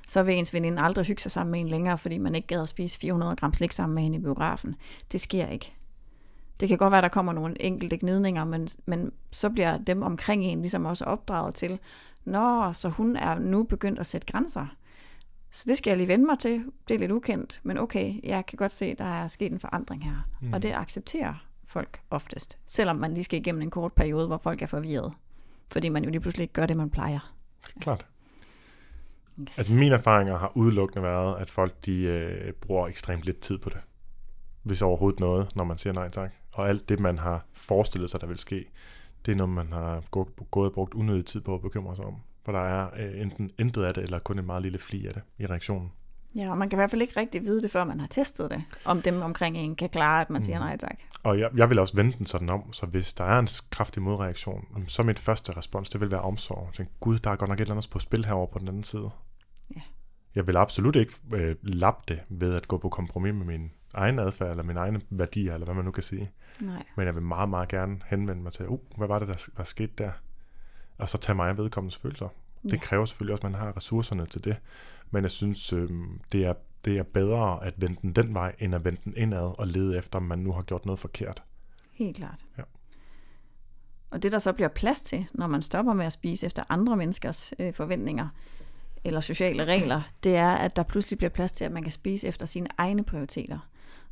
[0.08, 2.62] så vil ens veninde aldrig hygge sig sammen med en længere, fordi man ikke gad
[2.62, 4.74] at spise 400 gram slik sammen med hende i biografen.
[5.12, 5.72] Det sker ikke.
[6.60, 10.02] Det kan godt være, at der kommer nogle enkelte gnidninger, men, men så bliver dem
[10.02, 11.78] omkring en ligesom også opdraget til,
[12.24, 14.66] Nå, så hun er nu begyndt at sætte grænser.
[15.50, 16.64] Så det skal jeg lige vende mig til.
[16.88, 19.60] Det er lidt ukendt, men okay, jeg kan godt se, at der er sket en
[19.60, 20.28] forandring her.
[20.40, 20.52] Mm.
[20.52, 21.34] Og det accepterer
[21.72, 22.58] folk oftest.
[22.66, 25.12] Selvom man lige skal igennem en kort periode, hvor folk er forvirret.
[25.72, 27.34] Fordi man jo lige pludselig ikke gør det, man plejer.
[27.80, 28.06] Klart.
[29.40, 29.58] Yes.
[29.58, 33.70] Altså mine erfaringer har udelukkende været, at folk de øh, bruger ekstremt lidt tid på
[33.70, 33.80] det.
[34.62, 36.32] Hvis overhovedet noget, når man siger nej tak.
[36.52, 38.64] Og alt det, man har forestillet sig, der vil ske,
[39.26, 42.04] det er noget, man har gå- gået og brugt unødig tid på at bekymre sig
[42.04, 42.16] om.
[42.44, 45.12] For der er øh, enten intet af det, eller kun en meget lille fli af
[45.12, 45.92] det i reaktionen.
[46.36, 48.50] Ja, og man kan i hvert fald ikke rigtig vide det, før man har testet
[48.50, 50.64] det, om dem omkring en kan klare, at man siger Mm.
[50.64, 50.96] nej tak.
[51.22, 54.02] Og jeg, jeg vil også vende den sådan om, så hvis der er en kraftig
[54.02, 56.66] modreaktion, så min første respons, det vil være omsorg.
[56.66, 58.68] Jeg tænker, gud, der er godt nok et eller andet på spil herovre på den
[58.68, 59.10] anden side.
[59.76, 59.80] Ja.
[60.34, 64.18] Jeg vil absolut ikke øh, lappe det ved at gå på kompromis med min egen
[64.18, 66.30] adfærd, eller mine egne værdier, eller hvad man nu kan sige.
[66.60, 66.82] Nej.
[66.96, 69.64] Men jeg vil meget, meget gerne henvende mig til, uh, hvad var det, der, der
[69.64, 70.10] skete der?
[70.98, 72.28] Og så tage mig af vedkommendes følelser.
[72.62, 72.78] Det Ja.
[72.78, 74.56] kræver selvfølgelig også, at man har ressourcerne til det.
[75.12, 75.90] Men jeg synes, øh,
[76.32, 76.54] det, er,
[76.84, 79.98] det er bedre at vende den den vej, end at vende den indad og lede
[79.98, 81.42] efter, om man nu har gjort noget forkert.
[81.92, 82.44] Helt klart.
[82.58, 82.62] Ja.
[84.10, 86.96] Og det, der så bliver plads til, når man stopper med at spise efter andre
[86.96, 88.28] menneskers øh, forventninger
[89.04, 92.28] eller sociale regler, det er, at der pludselig bliver plads til, at man kan spise
[92.28, 93.58] efter sine egne prioriteter.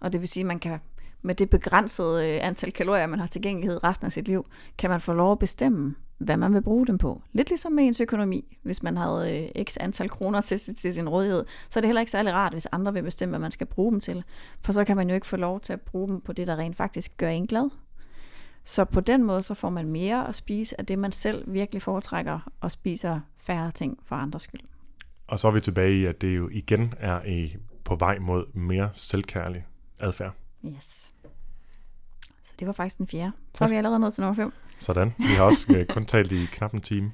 [0.01, 0.79] Og det vil sige, at man kan
[1.23, 4.47] med det begrænsede øh, antal kalorier, man har tilgængelighed resten af sit liv,
[4.79, 7.23] kan man få lov at bestemme, hvad man vil bruge dem på.
[7.33, 8.59] Lidt ligesom med ens økonomi.
[8.63, 12.01] Hvis man havde øh, x antal kroner til, til sin rådighed, så er det heller
[12.01, 14.25] ikke særlig rart, hvis andre vil bestemme, hvad man skal bruge dem til.
[14.61, 16.57] For så kan man jo ikke få lov til at bruge dem på det, der
[16.57, 17.71] rent faktisk gør en glad.
[18.65, 21.83] Så på den måde, så får man mere at spise af det, man selv virkelig
[21.83, 24.61] foretrækker, og spiser færre ting for andres skyld.
[25.27, 28.55] Og så er vi tilbage i, at det jo igen er i, på vej mod
[28.55, 29.67] mere selvkærlig
[30.01, 30.33] adfærd.
[30.67, 31.10] Yes.
[32.61, 33.33] Det var faktisk den fjerde.
[33.55, 34.53] Så er vi allerede nået til nummer 5.
[34.81, 35.15] Sådan.
[35.19, 37.13] Vi har også øh, kun talt i knap en time.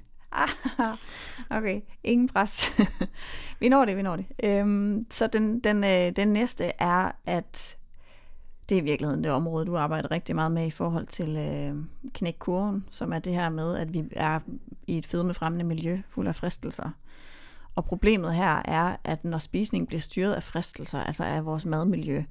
[1.57, 2.73] okay, ingen pres.
[3.61, 4.27] vi når det, vi når det.
[4.45, 7.77] Øhm, så den, den, øh, den næste er, at
[8.69, 11.75] det er i virkeligheden det område, du arbejder rigtig meget med i forhold til øh,
[12.15, 14.41] knækkurven, som er det her med, at vi er
[14.87, 16.91] i et fedmefremmende miljø fuld af fristelser.
[17.75, 22.25] Og problemet her er, at når spisningen bliver styret af fristelser, altså af vores madmiljø,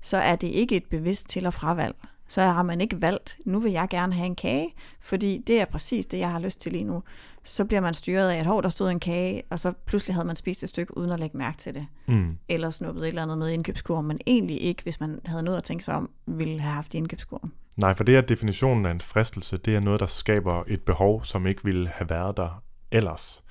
[0.00, 1.96] så er det ikke et bevidst til- og fravalg.
[2.28, 5.64] Så har man ikke valgt, nu vil jeg gerne have en kage, fordi det er
[5.64, 7.02] præcis det, jeg har lyst til lige nu.
[7.44, 10.26] Så bliver man styret af, at hov, der stod en kage, og så pludselig havde
[10.26, 11.86] man spist et stykke uden at lægge mærke til det.
[12.06, 12.36] Mm.
[12.48, 15.58] Eller snuppet et eller andet med i indkøbskurven, men egentlig ikke, hvis man havde noget
[15.58, 17.52] at tænke sig om, ville have haft i indkøbskurven.
[17.76, 19.56] Nej, for det er definitionen af en fristelse.
[19.56, 23.42] Det er noget, der skaber et behov, som ikke ville have været der ellers.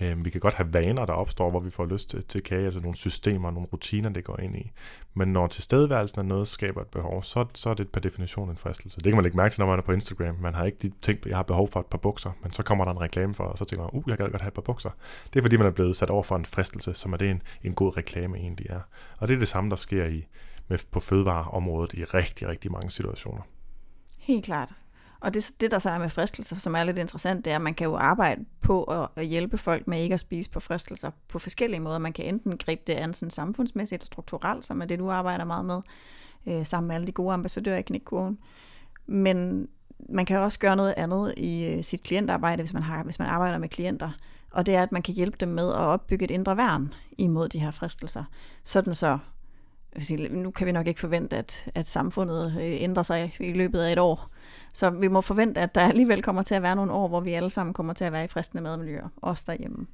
[0.00, 2.64] Øh, vi kan godt have vaner, der opstår, hvor vi får lyst til, til kage,
[2.64, 4.70] altså nogle systemer, nogle rutiner, det går ind i.
[5.14, 8.56] Men når tilstedeværelsen af noget skaber et behov, så, så er det per definition en
[8.56, 8.96] fristelse.
[8.96, 10.34] Det kan man ikke mærke til, når man er på Instagram.
[10.40, 12.62] Man har ikke lige tænkt, at jeg har behov for et par bukser, men så
[12.62, 14.54] kommer der en reklame for, og så tænker man, uh, jeg gad godt have et
[14.54, 14.90] par bukser.
[15.32, 17.42] Det er fordi, man er blevet sat over for en fristelse, som er det en,
[17.62, 18.80] en god reklame egentlig er.
[19.18, 20.26] Og det er det samme, der sker i,
[20.68, 23.42] med, på fødevareområdet i rigtig, rigtig mange situationer.
[24.18, 24.72] Helt klart.
[25.22, 27.62] Og det, det, der så er med fristelser, som er lidt interessant, det er, at
[27.62, 31.10] man kan jo arbejde på at, at hjælpe folk med ikke at spise på fristelser
[31.28, 31.98] på forskellige måder.
[31.98, 35.44] Man kan enten gribe det an sådan samfundsmæssigt og strukturelt, som er det, du arbejder
[35.44, 35.80] meget med,
[36.46, 38.38] øh, sammen med alle de gode ambassadører i knækkurven.
[39.06, 39.68] Men
[40.08, 43.28] man kan også gøre noget andet i øh, sit klientarbejde, hvis man, har, hvis man
[43.28, 44.10] arbejder med klienter.
[44.50, 47.48] Og det er, at man kan hjælpe dem med at opbygge et indre værn imod
[47.48, 48.24] de her fristelser.
[48.64, 49.18] Sådan så, jeg
[49.94, 53.52] vil sige, nu kan vi nok ikke forvente, at, at samfundet øh, ændrer sig i
[53.52, 54.31] løbet af et år.
[54.72, 57.32] Så vi må forvente, at der alligevel kommer til at være nogle år, hvor vi
[57.32, 59.86] alle sammen kommer til at være i fristende madmiljøer, også derhjemme.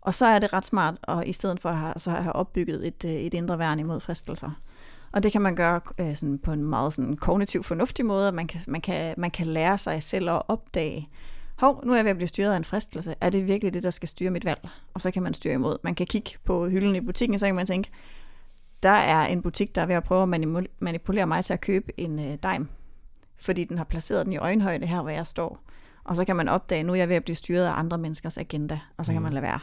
[0.00, 2.86] Og så er det ret smart, og i stedet for at have, så have opbygget
[2.86, 4.50] et, øh, et indre værn imod fristelser.
[5.12, 8.34] Og det kan man gøre øh, sådan på en meget sådan kognitiv fornuftig måde, at
[8.34, 11.08] man kan, man, kan, man kan lære sig selv at opdage,
[11.56, 13.14] hov, nu er jeg ved at blive styret af en fristelse.
[13.20, 14.68] Er det virkelig det, der skal styre mit valg?
[14.94, 15.78] Og så kan man styre imod.
[15.82, 17.90] Man kan kigge på hylden i butikken, så kan man tænke,
[18.82, 20.28] der er en butik, der er ved at prøve at
[20.80, 22.68] manipulere mig til at købe en øh, dime
[23.38, 25.58] fordi den har placeret den i øjenhøjde her, hvor jeg står.
[26.04, 28.38] Og så kan man opdage, nu er jeg ved at blive styret af andre menneskers
[28.38, 29.22] agenda, og så kan Mm.
[29.22, 29.60] man lade være.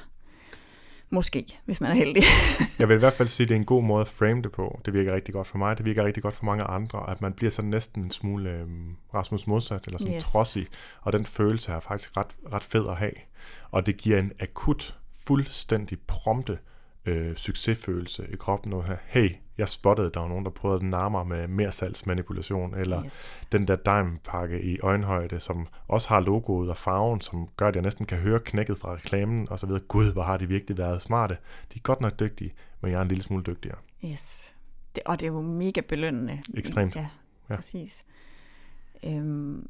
[1.10, 2.24] Måske, hvis man er heldig.
[2.80, 4.52] Jeg vil i hvert fald sige, at det er en god måde at frame det
[4.52, 4.82] på.
[4.86, 5.78] Det virker rigtig godt for mig.
[5.78, 8.68] Det virker rigtig godt for mange andre, at man bliver sådan næsten en smule øh,
[9.14, 10.24] Rasmus modsat, eller sådan Yes.
[10.24, 10.68] trodsig.
[11.02, 13.12] Og den følelse er faktisk ret, ret fed at have.
[13.72, 14.98] Og det giver en akut,
[15.28, 16.58] fuldstændig prompte
[17.06, 18.70] øh, succesfølelse i kroppen.
[18.70, 22.76] Nu her, hey, jeg spottede, der var nogen, der prøvede at nærme med mere salgsmanipulation,
[22.76, 23.46] eller Yes.
[23.52, 27.84] den der dime-pakke i øjenhøjde, som også har logoet og farven, som gør, at jeg
[27.84, 29.82] næsten kan høre knækket fra reklamen, og så videre.
[29.82, 31.38] Gud, hvor har de virkelig været smarte.
[31.74, 33.78] De er godt nok dygtige, men jeg er en lille smule dygtigere.
[34.06, 34.54] yes.
[34.96, 36.42] Det, og det er jo mega belønnende.
[36.54, 36.96] Ekstremt.
[36.96, 37.08] Ja,
[37.50, 37.56] Ja.
[37.56, 38.04] præcis.
[39.04, 39.68] Øhm,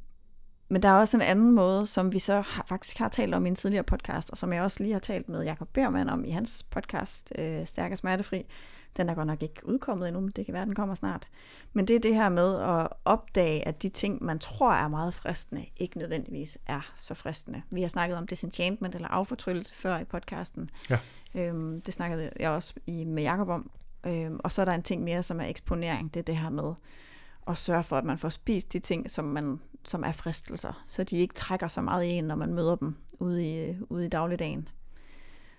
[0.69, 3.45] men der er også en anden måde, som vi så har, faktisk har talt om
[3.45, 6.25] i en tidligere podcast, og som jeg også lige har talt med Jakob Bermann om
[6.25, 8.45] i hans podcast, øh, Stærk og Smertefri.
[8.97, 11.27] Den er godt nok ikke udkommet endnu, men det kan være, den kommer snart.
[11.73, 15.13] Men det er det her med at opdage, at de ting, man tror er meget
[15.13, 17.61] fristende, ikke nødvendigvis er så fristende.
[17.69, 20.69] Vi har snakket om disenchantment eller affortryllelse før i podcasten.
[20.89, 20.99] Ja.
[21.35, 23.71] Øhm, det snakkede jeg også i, med Jakob om.
[24.05, 26.13] Øhm, og så er der en ting mere, som er eksponering.
[26.13, 26.73] Det er det her med
[27.47, 31.03] at sørge for, at man får spist de ting, som, man, som er fristelser, så
[31.03, 34.09] de ikke trækker så meget i en, når man møder dem ude i, ude i
[34.09, 34.67] dagligdagen.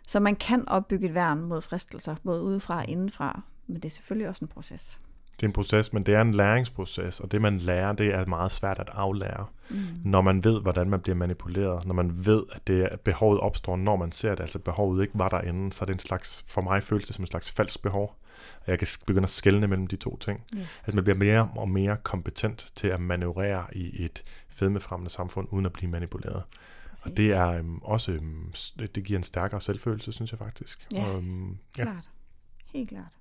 [0.09, 3.91] Så man kan opbygge et værn mod fristelser, både udefra og indenfra, men det er
[3.91, 5.01] selvfølgelig også en proces.
[5.37, 8.27] Det er en proces, men det er en læringsproces, og det man lærer, det er
[8.27, 9.47] meget svært at aflære.
[9.71, 9.77] Mm.
[10.05, 13.77] Når man ved, hvordan man bliver manipuleret, når man ved, at det er, behovet opstår,
[13.77, 16.61] når man ser det, altså behovet ikke var derinde, så er det en slags, for
[16.61, 18.17] mig føles det som en slags falsk behov.
[18.61, 20.41] Og jeg kan begynde at skelne mellem de to ting.
[20.55, 20.67] Yeah.
[20.79, 25.67] Altså man bliver mere og mere kompetent til at manøvrere i et fedmefremmende samfund, uden
[25.67, 26.43] at blive manipuleret.
[27.05, 30.87] Og det er øhm, også, øhm, det giver en stærkere selvfølelse, synes jeg faktisk.
[30.93, 31.83] Ja, og, øhm, ja.
[31.85, 32.11] klart.
[32.73, 33.19] Helt klart.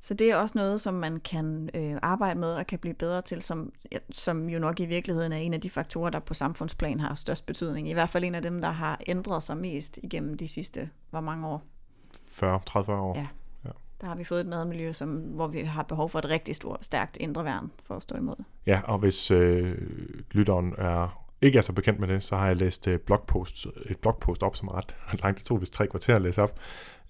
[0.00, 3.22] Så det er også noget, som man kan øh, arbejde med og kan blive bedre
[3.22, 3.72] til, som,
[4.10, 7.46] som jo nok i virkeligheden er en af de faktorer, der på samfundsplan har størst
[7.46, 7.88] betydning.
[7.88, 11.20] I hvert fald en af dem, der har ændret sig mest igennem de sidste, hvor
[11.20, 11.62] mange år?
[12.28, 13.16] 40, 30 år.
[13.16, 13.26] Ja.
[13.64, 13.70] ja.
[14.00, 16.84] Der har vi fået et madmiljø, som, hvor vi har behov for et rigtig stort,
[16.84, 18.44] stærkt indre værn for at stå imod.
[18.66, 19.78] Ja, og hvis øh,
[20.30, 23.98] lytteren er ikke er så bekendt med det, så har jeg læst øh, blogpost, et
[23.98, 25.38] blogpost op, som er ret langt.
[25.38, 26.60] Det tog vist tre kvarter at læse op,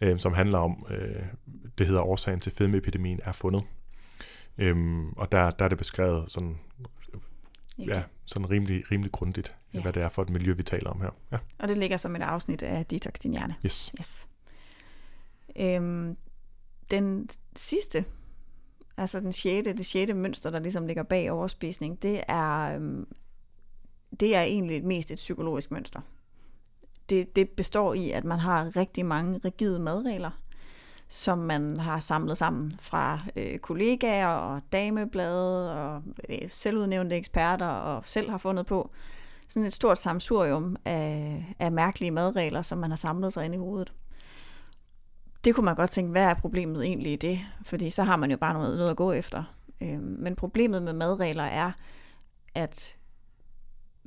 [0.00, 1.22] øh, som handler om, øh,
[1.78, 3.62] det hedder årsagen til fedmeepidemien er fundet.
[4.58, 6.58] Øhm, og der, der er det beskrevet sådan,
[7.78, 9.82] ja, sådan rimelig, rimelig grundigt, ja.
[9.82, 11.10] hvad det er for et miljø, vi taler om her.
[11.32, 11.38] Ja.
[11.58, 13.54] Og det ligger som et afsnit af Detox Din Hjerne.
[13.64, 13.94] Yes.
[14.00, 14.28] yes.
[15.56, 16.16] Øhm,
[16.90, 18.04] den sidste,
[18.96, 23.06] altså den sjette, det sjette mønster, der ligesom ligger bag overspisning, det er, øhm,
[24.20, 26.00] det er egentlig mest et psykologisk mønster.
[27.09, 30.30] Det, det består i, at man har rigtig mange rigide madregler,
[31.09, 38.02] som man har samlet sammen fra øh, kollegaer og dameblade og øh, selvudnævnte eksperter og
[38.06, 38.90] selv har fundet på.
[39.48, 43.59] Sådan et stort samsurium af, af mærkelige madregler, som man har samlet sig ind i
[43.59, 43.92] hovedet.
[45.44, 47.40] Det kunne man godt tænke, hvad er problemet egentlig i det?
[47.64, 49.44] Fordi så har man jo bare noget, noget at gå efter.
[49.80, 51.72] Øh, men problemet med madregler er,
[52.54, 52.97] at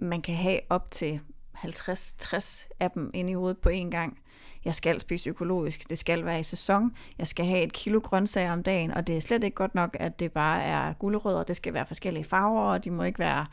[0.01, 1.19] man kan have op til
[1.57, 4.17] 50-60 af dem inde i hovedet på én gang.
[4.65, 8.53] Jeg skal spise økologisk, det skal være i sæson, jeg skal have et kilo grøntsager
[8.53, 11.55] om dagen, og det er slet ikke godt nok, at det bare er gulerødder, det
[11.55, 13.45] skal være forskellige farver, og de må ikke være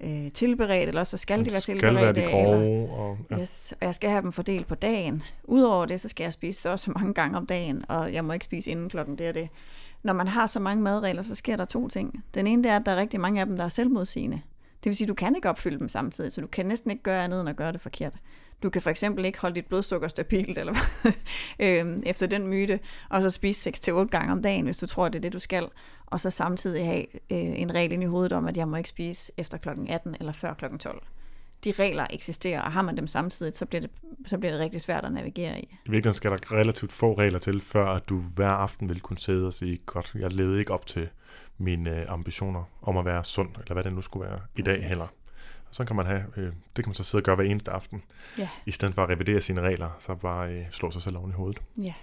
[0.00, 1.96] øh, tilberedt, eller så skal de være tilberedt.
[1.96, 2.64] Skal være de grove.
[2.64, 3.38] Eller, og, ja.
[3.38, 5.22] yes, og jeg skal have dem fordelt på dagen.
[5.44, 8.32] Udover det, så skal jeg spise så så mange gange om dagen, og jeg må
[8.32, 9.48] ikke spise inden klokken det og det.
[10.02, 12.24] Når man har så mange madregler, så sker der to ting.
[12.34, 14.42] Den ene det er, at der er rigtig mange af dem, der er selvmodsigende.
[14.84, 17.02] Det vil sige, at du kan ikke opfylde dem samtidig, så du kan næsten ikke
[17.02, 18.14] gøre andet end at gøre det forkert.
[18.62, 20.74] Du kan for eksempel ikke holde dit blodsukker stabilt, eller
[21.64, 25.18] øhm, efter den myte, og så spise 6-8 gange om dagen, hvis du tror, det
[25.18, 25.68] er det, du skal,
[26.06, 28.88] og så samtidig have øh, en regel ind i hovedet om, at jeg må ikke
[28.88, 31.02] spise efter klokken 18 eller før klokken 12
[31.64, 33.90] de regler eksisterer, og har man dem samtidig, så bliver det,
[34.26, 35.64] så bliver det rigtig svært at navigere i.
[35.64, 39.18] I virkeligheden skal der relativt få regler til, før at du hver aften vil kunne
[39.18, 41.08] sidde og sige, godt, jeg levede ikke op til
[41.58, 44.88] mine øh, ambitioner om at være sund, eller hvad det nu skulle være i dag
[44.88, 45.06] heller.
[45.68, 47.70] Og så kan man have, øh, det kan man så sidde og gøre hver eneste
[47.70, 48.02] aften,
[48.38, 48.48] ja.
[48.66, 51.34] i stedet for at revidere sine regler, så bare øh, slå sig selv oven i
[51.34, 51.62] hovedet.
[51.76, 51.94] Ja.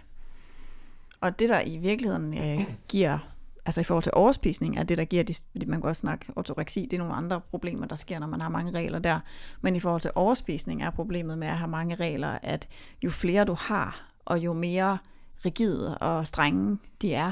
[1.21, 3.34] Og det, der i virkeligheden øh, giver,
[3.65, 5.33] altså i forhold til overspisning, er det, der giver, de,
[5.67, 8.49] man kan også snakke ortoreksi, det er nogle andre problemer, der sker, når man har
[8.49, 9.19] mange regler der.
[9.61, 12.67] Men i forhold til overspisning er problemet med at have mange regler, at
[13.03, 14.97] jo flere du har, og jo mere
[15.45, 17.31] rigide og strenge de er,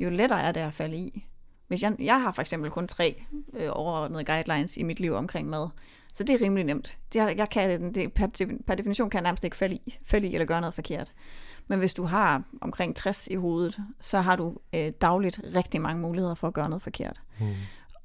[0.00, 1.26] jo lettere er det at falde i.
[1.68, 3.22] Hvis jeg, jeg har for eksempel kun tre
[3.54, 5.68] øh, overordnede guidelines i mit liv omkring mad,
[6.12, 6.96] så det er rimelig nemt.
[7.12, 10.34] Det, jeg kan, det, per, per definition kan jeg nærmest ikke falde i, falde i
[10.34, 11.12] eller gøre noget forkert.
[11.68, 16.02] Men hvis du har omkring 60 i hovedet, så har du øh, dagligt rigtig mange
[16.02, 17.20] muligheder for at gøre noget forkert.
[17.40, 17.46] Mm.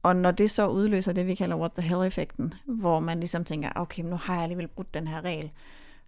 [0.03, 3.69] Og når det så udløser det, vi kalder what the hell-effekten, hvor man ligesom tænker,
[3.75, 5.51] okay, nu har jeg alligevel brudt den her regel,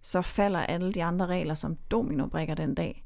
[0.02, 3.04] så falder alle de andre regler som dominobrikker den dag.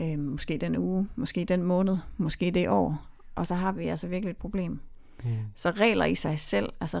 [0.00, 3.08] Øh, måske den uge, måske den måned, måske det år
[3.38, 4.80] og så har vi altså virkelig et problem.
[5.24, 5.30] Mm.
[5.54, 7.00] Så regler i sig selv, altså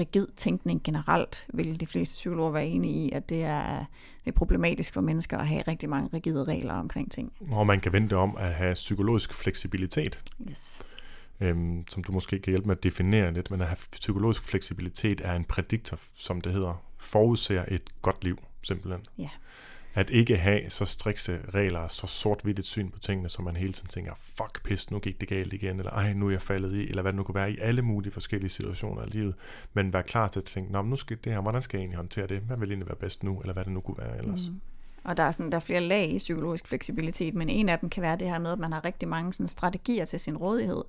[0.00, 3.84] rigid tænkning generelt, vil de fleste psykologer være enige i, at det er,
[4.24, 7.32] det er problematisk for mennesker at have rigtig mange rigide regler omkring ting.
[7.50, 10.22] Og man kan vente om at have psykologisk fleksibilitet.
[10.50, 10.82] Yes.
[11.40, 15.20] Øhm, som du måske kan hjælpe med at definere lidt, men at have psykologisk fleksibilitet
[15.24, 19.00] er en prædiktor, som det hedder, forudser et godt liv, simpelthen.
[19.18, 19.28] Ja.
[19.96, 23.72] At ikke have så strikse regler, så sort-hvidt et syn på tingene, så man hele
[23.72, 26.74] tiden tænker, fuck pis, nu gik det galt igen, eller ej, nu er jeg faldet
[26.74, 29.34] i, eller hvad det nu kunne være i alle mulige forskellige situationer i livet.
[29.74, 31.96] Men være klar til at tænke, Nå, nu skal det her, hvordan skal jeg egentlig
[31.96, 32.40] håndtere det?
[32.40, 34.48] Hvad vil egentlig være bedst nu, eller hvad det nu kunne være ellers?
[34.48, 34.60] Mm.
[35.04, 37.90] Og der er, sådan, der er flere lag i psykologisk fleksibilitet, men en af dem
[37.90, 40.84] kan være det her med, at man har rigtig mange sådan, strategier til sin rådighed,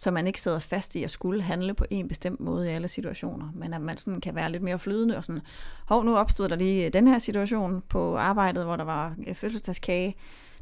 [0.00, 2.88] så man ikke sidder fast i at skulle handle på en bestemt måde i alle
[2.88, 5.42] situationer, men at man sådan kan være lidt mere flydende og sådan,
[5.86, 10.16] hov, nu opstod der lige den her situation på arbejdet, hvor der var fødselsdagskage,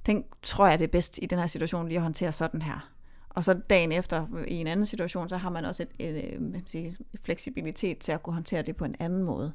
[0.07, 2.91] den tror jeg det er bedst i den her situation lige at håndtere sådan her.
[3.29, 6.35] Og så dagen efter i en anden situation, så har man også et, et,
[6.75, 9.53] et, et fleksibilitet til at kunne håndtere det på en anden måde.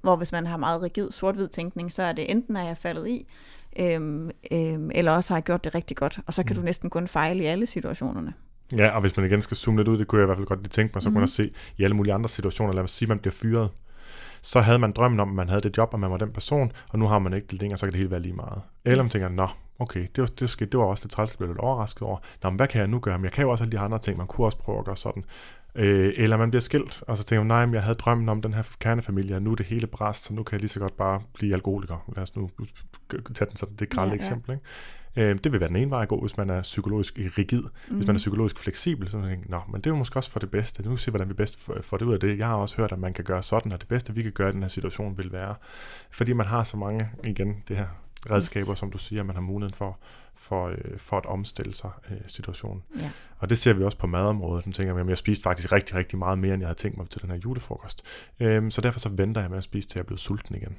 [0.00, 3.08] Hvor hvis man har meget rigid sort-hvid tænkning, så er det enten, at jeg faldet
[3.08, 3.26] i,
[3.78, 6.20] øhm, øhm, eller også har jeg gjort det rigtig godt.
[6.26, 6.60] Og så kan mm.
[6.60, 8.34] du næsten kun fejle i alle situationerne.
[8.72, 10.46] Ja, og hvis man igen skal zoome lidt ud, det kunne jeg i hvert fald
[10.46, 11.14] godt lige tænke mig, så mm.
[11.14, 13.70] kunne man se i alle mulige andre situationer, lad os sige, at man bliver fyret,
[14.42, 16.72] så havde man drømmen om, at man havde det job, og man var den person,
[16.88, 18.62] og nu har man ikke det længere, så kan det hele være lige meget.
[18.84, 19.48] Eller man tænker, nå,
[19.78, 22.18] okay, det var, det, skete, det var også lidt træls, blev lidt overrasket over.
[22.42, 23.18] Nå, men hvad kan jeg nu gøre?
[23.18, 24.96] Men jeg kan jo også alle de andre ting, man kunne også prøve at gøre
[24.96, 25.24] sådan.
[25.76, 28.42] Øh, eller man bliver skilt, og så tænker man, nej, men jeg havde drømmen om
[28.42, 30.80] den her kernefamilie, og nu er det hele bræst, så nu kan jeg lige så
[30.80, 32.12] godt bare blive alkoholiker.
[32.16, 32.50] Lad os nu
[33.34, 34.16] tage den sådan, det grælde ja, ja.
[34.16, 34.52] eksempel.
[34.52, 35.30] Ikke?
[35.30, 37.62] Øh, det vil være den ene vej at gå, hvis man er psykologisk rigid.
[37.62, 37.68] Mm.
[37.96, 38.16] Hvis man er mhm.
[38.16, 40.82] psykologisk fleksibel, så tænker nå, men det er jo måske også for det bedste.
[40.82, 42.38] Nu se, hvordan vi bedst får det ud af det.
[42.38, 44.48] Jeg har også hørt, at man kan gøre sådan, og det bedste, vi kan gøre
[44.48, 45.54] i den her situation, vil være,
[46.10, 47.86] fordi man har så mange, igen, det her
[48.30, 48.78] redskaber, yes.
[48.78, 49.98] som du siger, man har muligheden for,
[50.34, 52.82] for, øh, for at omstille sig øh, situationen.
[53.00, 53.10] Ja.
[53.38, 54.64] Og det ser vi også på madområdet.
[54.64, 57.08] Den tænker jeg, jeg spiste faktisk rigtig, rigtig meget mere, end jeg havde tænkt mig
[57.10, 58.02] til den her julefrokost.
[58.40, 60.76] Øhm, så derfor så venter jeg med at spise, til jeg er blevet sulten igen.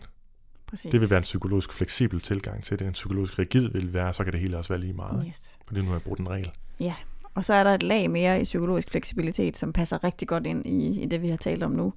[0.68, 0.92] Præcis.
[0.92, 2.88] Det vil være en psykologisk fleksibel tilgang til det.
[2.88, 5.26] En psykologisk rigid vil være, så kan det hele også være lige meget.
[5.28, 5.58] Yes.
[5.68, 6.52] Fordi nu har jeg brugt en regel.
[6.80, 6.96] Ja,
[7.34, 10.66] og så er der et lag mere i psykologisk fleksibilitet, som passer rigtig godt ind
[10.66, 11.94] i, i det, vi har talt om nu.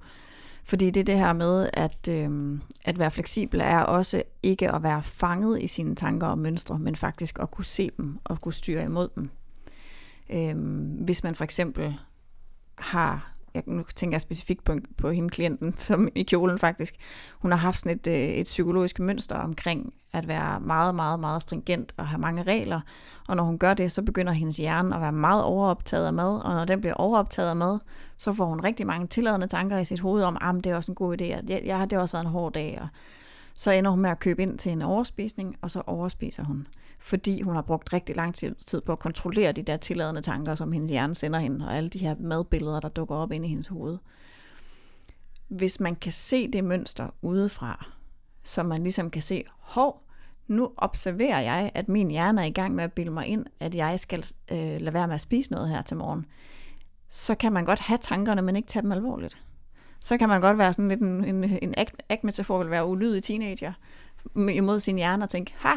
[0.63, 4.83] Fordi det er det her med, at, øhm, at være fleksibel er også ikke at
[4.83, 8.53] være fanget i sine tanker og mønstre, men faktisk at kunne se dem og kunne
[8.53, 9.29] styre imod dem.
[10.29, 11.95] Øhm, hvis man for eksempel
[12.75, 16.95] har jeg, nu tænker jeg specifikt på, på hende klienten, som i kjolen faktisk,
[17.39, 21.41] hun har haft sådan et, øh, et psykologisk mønster omkring at være meget, meget, meget
[21.41, 22.81] stringent og have mange regler.
[23.27, 26.41] Og når hun gør det, så begynder hendes hjerne at være meget overoptaget af mad,
[26.41, 27.79] og når den bliver overoptaget af mad,
[28.17, 30.75] så får hun rigtig mange tilladende tanker i sit hoved om, at ah, det er
[30.75, 32.87] også en god idé, jeg, jeg, det har også været en hård dag, og
[33.61, 36.67] så ender hun med at købe ind til en overspisning, og så overspiser hun
[36.99, 40.71] fordi hun har brugt rigtig lang tid på at kontrollere de der tilladende tanker, som
[40.71, 43.67] hendes hjerne sender hende, og alle de her madbilleder, der dukker op inde i hendes
[43.67, 43.97] hoved.
[45.47, 47.85] Hvis man kan se det mønster udefra,
[48.43, 50.03] så man ligesom kan se, hov,
[50.47, 53.75] nu observerer jeg, at min hjerne er i gang med at bilde mig ind, at
[53.75, 56.25] jeg skal øh, lade være med at spise noget her til morgen.
[57.09, 59.37] Så kan man godt have tankerne, men ikke tage dem alvorligt.
[60.01, 61.73] Så kan man godt være sådan lidt en, en, en
[62.09, 63.73] act-metafor, vil være ulydig teenager,
[64.35, 65.73] imod sin hjerne og tænke, ha,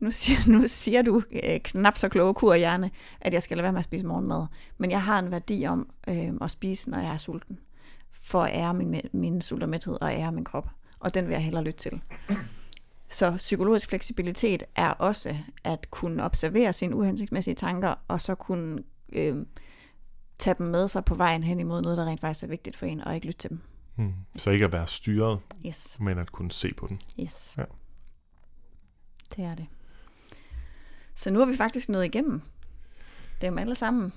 [0.00, 2.90] nu siger, nu siger du øh, knap så kloge kur hjerne,
[3.20, 4.46] at jeg skal lade være med at spise morgenmad.
[4.78, 7.58] Men jeg har en værdi om øh, at spise, når jeg er sulten.
[8.22, 10.68] For at ære min, min sult og mæthed og ære min krop.
[10.98, 12.00] Og den vil jeg hellere lytte til.
[13.08, 18.82] Så psykologisk fleksibilitet er også at kunne observere sine uhensigtsmæssige tanker, og så kunne
[19.12, 19.36] øh,
[20.42, 22.86] tage dem med sig på vejen hen imod noget, der rent faktisk er vigtigt for
[22.86, 23.60] en, og ikke lytte til dem.
[23.96, 24.12] Mm.
[24.36, 25.96] Så ikke at være styret, yes.
[26.00, 27.02] men at kunne se på den.
[27.20, 27.54] Yes.
[27.58, 27.64] Ja.
[29.36, 29.66] Det er det.
[31.14, 32.42] Så nu har vi faktisk nået igennem
[33.40, 34.12] dem alle sammen.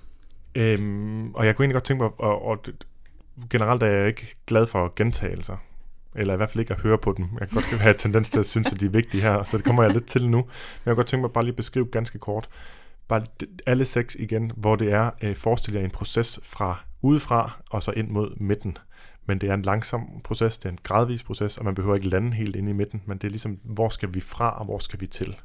[0.55, 2.57] Øhm, og jeg kunne egentlig godt tænke mig, og, og
[3.49, 5.57] generelt er jeg ikke glad for gentagelser.
[6.15, 7.27] Eller i hvert fald ikke at høre på dem.
[7.39, 9.65] Jeg kan godt have tendens til at synes, at de er vigtige her, så det
[9.65, 10.37] kommer jeg lidt til nu.
[10.37, 10.47] Men
[10.85, 12.49] jeg kan godt tænke mig bare lige at beskrive ganske kort.
[13.07, 13.25] Bare
[13.65, 17.91] alle seks igen, hvor det er, øh, forestil jer en proces fra udefra og så
[17.91, 18.77] ind mod midten.
[19.25, 22.09] Men det er en langsom proces, det er en gradvis proces, og man behøver ikke
[22.09, 24.77] lande helt ind i midten, men det er ligesom, hvor skal vi fra, og hvor
[24.77, 25.37] skal vi til?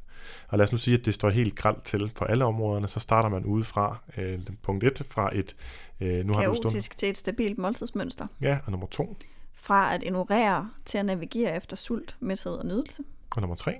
[0.47, 2.99] Og lad os nu sige, at det står helt gralt til på alle områderne, så
[2.99, 5.55] starter man udefra øh, punkt 1 fra et...
[6.01, 6.83] Øh, nu har du stået...
[6.83, 8.25] til et stabilt måltidsmønster.
[8.41, 9.17] Ja, og nummer 2.
[9.53, 13.03] Fra at ignorere til at navigere efter sult, mæthed og nydelse.
[13.29, 13.77] Og nummer 3.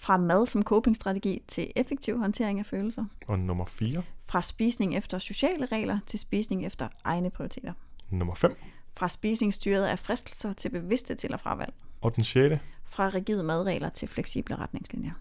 [0.00, 3.04] Fra mad som copingstrategi til effektiv håndtering af følelser.
[3.26, 4.02] Og nummer 4.
[4.26, 7.72] Fra spisning efter sociale regler til spisning efter egne prioriteter.
[8.10, 8.56] Nummer 5.
[8.96, 11.72] Fra spisning styret af fristelser til bevidste til- og fravalg.
[12.00, 12.60] Og den 6.
[12.84, 15.12] Fra rigide madregler til fleksible retningslinjer.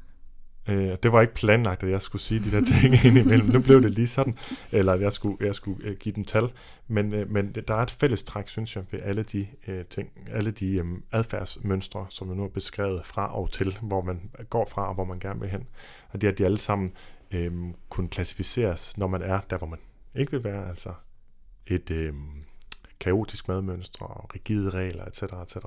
[0.70, 3.49] Øh, det var ikke planlagt, at jeg skulle sige de der ting indimellem.
[3.49, 4.38] Nu blev det lige sådan,
[4.72, 6.51] eller at jeg skulle, jeg skulle øh, give dem tal.
[6.88, 10.09] Men, øh, men der er et fælles træk, synes jeg, ved alle de øh, ting,
[10.32, 14.65] alle de øh, adfærdsmønstre, som vi nu har beskrevet fra og til, hvor man går
[14.65, 15.67] fra og hvor man gerne vil hen.
[16.09, 16.91] Og det er, at de alle sammen
[17.32, 17.51] øh,
[17.89, 19.80] kunne klassificeres, når man er der, hvor man
[20.15, 20.70] ikke vil være.
[20.70, 20.93] Altså
[21.67, 22.13] et øh,
[22.99, 25.57] kaotisk madmønstre og rigide regler, etc., etc.,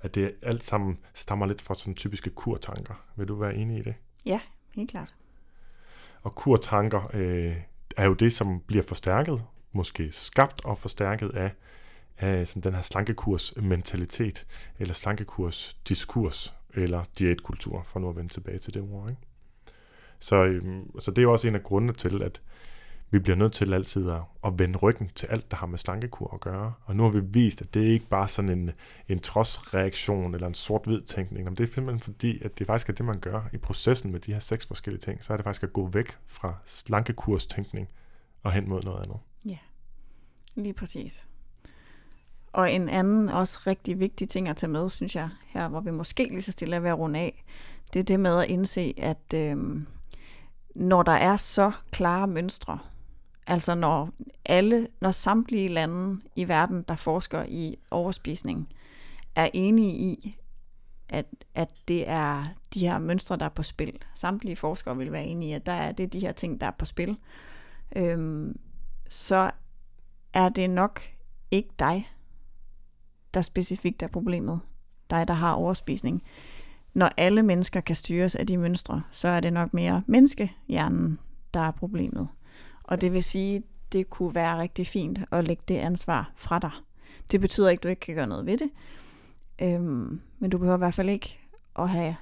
[0.00, 2.94] at det alt sammen stammer lidt fra sådan typiske kurtanker.
[3.16, 3.94] Vil du være enig i det?
[4.26, 4.40] Ja,
[4.74, 5.14] helt klart.
[6.22, 7.56] Og kurtanker øh,
[7.96, 9.42] er jo det, som bliver forstærket,
[9.72, 11.50] måske skabt og forstærket af,
[12.18, 14.46] af sådan den her slankekurs-mentalitet,
[14.78, 19.10] eller slankekurs-diskurs, eller diætkultur, for nu at vende tilbage til det ord.
[19.10, 19.22] Ikke?
[20.18, 20.62] Så, øh,
[20.98, 22.42] så det er jo også en af grundene til, at
[23.12, 26.34] vi bliver nødt til altid at, at vende ryggen til alt, der har med slankekur
[26.34, 26.72] at gøre.
[26.84, 28.70] Og nu har vi vist, at det ikke bare er sådan en,
[29.08, 31.44] en trodsreaktion eller en sort-hvid tænkning.
[31.44, 34.20] Men det er simpelthen fordi, at det faktisk er det, man gør i processen med
[34.20, 35.24] de her seks forskellige ting.
[35.24, 37.88] Så er det faktisk at gå væk fra slankekurstænkning
[38.42, 39.18] og hen mod noget andet.
[39.44, 39.58] Ja,
[40.54, 41.26] lige præcis.
[42.52, 45.90] Og en anden også rigtig vigtig ting at tage med, synes jeg, her hvor vi
[45.90, 47.44] måske lige så stille er ved at runde af,
[47.92, 49.56] det er det med at indse, at øh,
[50.74, 52.78] når der er så klare mønstre,
[53.52, 54.10] altså når
[54.44, 58.68] alle, når samtlige lande i verden, der forsker i overspisning,
[59.34, 60.38] er enige i,
[61.08, 62.44] at, at det er
[62.74, 63.98] de her mønstre, der er på spil.
[64.14, 66.70] Samtlige forskere vil være enige i, at der er, det de her ting, der er
[66.70, 67.16] på spil.
[67.96, 68.58] Øhm,
[69.08, 69.50] så
[70.34, 71.00] er det nok
[71.50, 72.10] ikke dig,
[73.34, 74.60] der specifikt er problemet.
[75.10, 76.22] Dig, der har overspisning.
[76.94, 81.18] Når alle mennesker kan styres af de mønstre, så er det nok mere menneskehjernen,
[81.54, 82.28] der er problemet.
[82.92, 83.62] Og det vil sige,
[83.92, 86.70] det kunne være rigtig fint at lægge det ansvar fra dig.
[87.30, 88.70] Det betyder ikke, at du ikke kan gøre noget ved det.
[89.62, 91.38] Øhm, men du behøver i hvert fald ikke
[91.78, 92.16] at have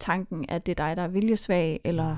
[0.00, 2.16] tanken, at det er dig, der er viljesvag, eller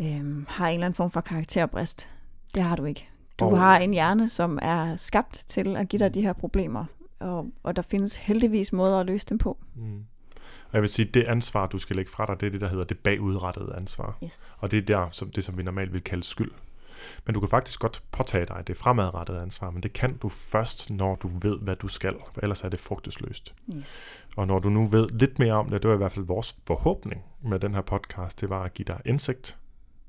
[0.00, 2.10] øhm, har en eller anden form for karakterbrist.
[2.54, 3.08] Det har du ikke.
[3.38, 6.84] Du Og- har en hjerne, som er skabt til at give dig de her problemer,
[7.18, 9.58] og, og der findes heldigvis måder at løse dem på.
[9.74, 10.04] Mm.
[10.64, 12.60] Og jeg vil sige, at det ansvar, du skal lægge fra dig, det er det,
[12.60, 14.18] der hedder det bagudrettede ansvar.
[14.24, 14.52] Yes.
[14.62, 16.50] Og det er der, som, det, som vi normalt vil kalde skyld.
[17.26, 20.90] Men du kan faktisk godt påtage dig det fremadrettede ansvar, men det kan du først,
[20.90, 22.14] når du ved, hvad du skal.
[22.32, 23.54] For ellers er det frugtesløst.
[23.76, 24.08] yes.
[24.36, 26.56] Og når du nu ved lidt mere om det, det var i hvert fald vores
[26.66, 29.58] forhåbning med den her podcast, det var at give dig indsigt,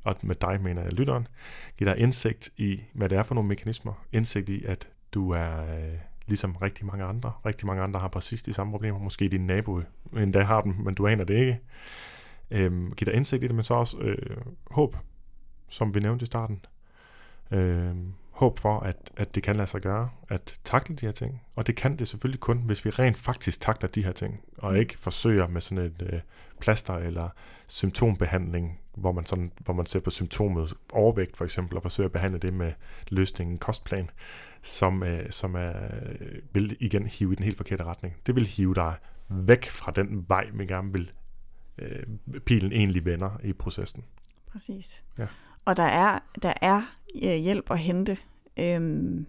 [0.03, 1.27] og med dig mener jeg lytteren,
[1.77, 4.05] give dig indsigt i, hvad det er for nogle mekanismer.
[4.11, 5.93] Indsigt i, at du er øh,
[6.27, 7.31] ligesom rigtig mange andre.
[7.45, 8.99] Rigtig mange andre har præcis de samme problemer.
[8.99, 9.81] Måske din nabo
[10.17, 11.59] endda har dem, men du aner det ikke.
[12.51, 14.38] Øhm, giv dig indsigt i det, men så også øh,
[14.71, 14.97] håb,
[15.69, 16.65] som vi nævnte i starten.
[17.52, 17.96] Øh,
[18.36, 21.41] håb for, at, at det kan lade sig gøre, at takle de her ting.
[21.56, 24.78] Og det kan det selvfølgelig kun, hvis vi rent faktisk takler de her ting, og
[24.78, 26.20] ikke forsøger med sådan et øh,
[26.60, 27.30] plaster eller
[27.68, 32.12] symptombehandling, hvor man, sådan, hvor man ser på symptomet overvægt for eksempel, og forsøger at
[32.12, 32.72] behandle det med
[33.08, 34.10] løsningen kostplan,
[34.64, 35.74] som, øh, som er,
[36.20, 38.16] øh, vil igen hive i den helt forkerte retning.
[38.26, 38.96] Det vil hive dig
[39.30, 41.12] væk fra den vej, vi gerne vil
[41.78, 42.04] øh,
[42.46, 44.04] pilen egentlig vender i processen.
[44.52, 45.04] Præcis.
[45.18, 45.28] Ja.
[45.66, 46.82] Og der er, der er
[47.24, 48.18] øh, hjælp at hente.
[48.57, 49.26] Øhm,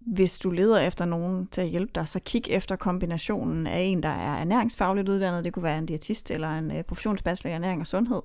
[0.00, 4.02] hvis du leder efter nogen til at hjælpe dig, så kig efter kombinationen af en,
[4.02, 7.80] der er ernæringsfagligt uddannet, det kunne være en diætist eller en øh, professionsbachelor i ernæring
[7.80, 8.22] og sundhed,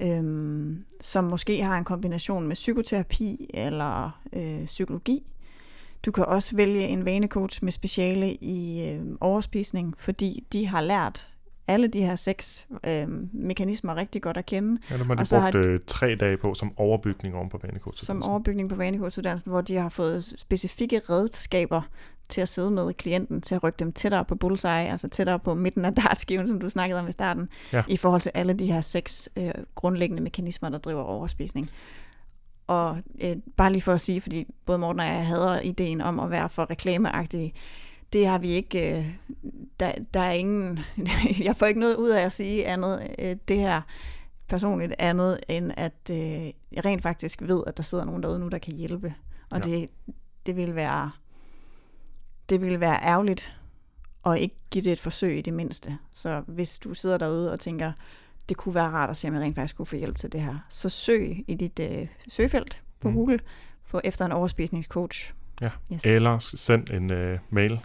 [0.00, 5.22] øhm, som måske har en kombination med psykoterapi eller øh, psykologi.
[6.04, 11.29] Du kan også vælge en vanecoach med speciale i øh, overspisning, fordi de har lært
[11.70, 15.26] alle de her seks øh, mekanismer rigtig godt at kende, Ja, nu har de Og
[15.26, 18.06] så har brugt de- øh, tre dage på som overbygning oven på banekurset.
[18.06, 21.82] som overbygning på vanekursuddannelsen, hvor de har fået specifikke redskaber
[22.28, 25.54] til at sidde med klienten, til at rykke dem tættere på bullseye, altså tættere på
[25.54, 27.82] midten af dartskiven, som du snakkede om i starten, Ja.
[27.88, 31.70] i forhold til alle de her seks øh, grundlæggende mekanismer, der driver overspisning.
[32.66, 36.20] Og øh, bare lige for at sige, fordi både Morten og jeg hader ideen om
[36.20, 37.52] at være for reklameagtige,
[38.12, 39.06] det har vi ikke, øh,
[39.80, 40.78] der, der er ingen,
[41.46, 43.80] jeg får ikke noget ud af at sige andet, øh, det her
[44.48, 48.48] personligt andet, end at øh, jeg rent faktisk ved, at der sidder nogen derude nu,
[48.48, 49.14] der kan hjælpe.
[49.52, 49.70] Og Ja.
[49.70, 49.90] det,
[50.46, 51.10] det vil være
[52.48, 53.56] det vil være ærgerligt
[54.26, 55.98] at ikke give det et forsøg i det mindste.
[56.12, 57.92] Så hvis du sidder derude og tænker,
[58.48, 60.40] det kunne være rart at se, om jeg rent faktisk kunne få hjælp til det
[60.40, 63.14] her, så søg i dit øh, søgefelt på mm.
[63.14, 63.40] Google
[63.90, 65.32] på efter en overspisningscoach.
[65.60, 65.70] Ja.
[65.92, 66.04] Yes.
[66.04, 67.80] Eller send en øh, mail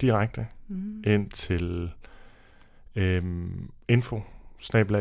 [0.00, 1.02] direkte Mm.
[1.06, 1.90] ind til
[2.94, 4.22] øhm, info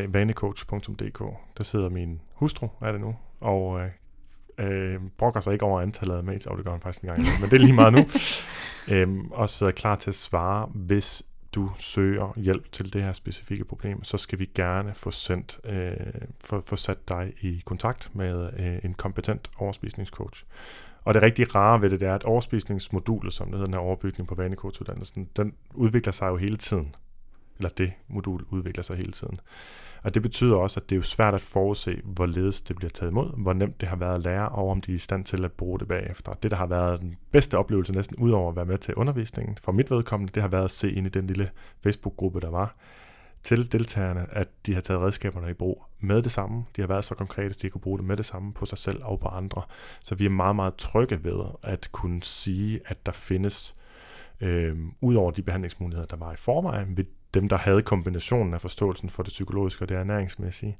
[0.07, 1.23] vanecoach.dk.
[1.57, 3.89] Der sidder min hustru, er det nu, og øh,
[4.57, 7.21] øh, brokker sig ikke over antallet af mails, og det gør han faktisk en gang,
[7.41, 8.05] men det er lige meget nu.
[8.95, 11.23] øhm, og sidder klar til at svare, hvis
[11.55, 15.93] du søger hjælp til det her specifikke problem, så skal vi gerne få sendt, øh,
[16.43, 20.43] få, få sat dig i kontakt med øh, en kompetent overspisningscoach.
[21.03, 23.81] Og det rigtig rare ved det, det er, at overspisningsmodulet, som det hedder den her
[23.81, 26.95] overbygning på vanekortuddannelsen, den udvikler sig jo hele tiden.
[27.57, 29.39] eller det modul udvikler sig hele tiden.
[30.03, 33.11] Og det betyder også, at det er jo svært at forudse, hvorledes det bliver taget
[33.11, 35.45] imod, hvor nemt det har været at lære, og om de er i stand til
[35.45, 36.34] at bruge det bagefter.
[36.34, 39.71] Det, der har været den bedste oplevelse næsten, udover at være med til undervisningen, for
[39.71, 41.49] mit vedkommende, det har været at se ind i den lille
[41.84, 42.75] Facebook-gruppe, der var,
[43.43, 46.65] til deltagerne, at de har taget redskaberne i brug med det samme.
[46.75, 48.77] De har været så konkrete, at de kunne bruge det med det samme på sig
[48.77, 49.61] selv og på andre.
[50.01, 53.75] Så vi er meget, meget trygge ved at kunne sige, at der findes,
[54.41, 58.61] øh, ud over de behandlingsmuligheder, der var i forvejen, ved dem, der havde kombinationen af
[58.61, 60.77] forståelsen for det psykologiske og det ernæringsmæssige,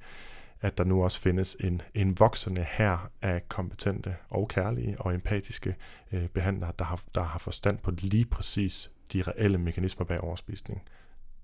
[0.61, 5.76] at der nu også findes en, en voksende her af kompetente og kærlige og empatiske
[6.11, 10.81] øh, behandlere, der har, der har forstand på lige præcis de reelle mekanismer bag overspisning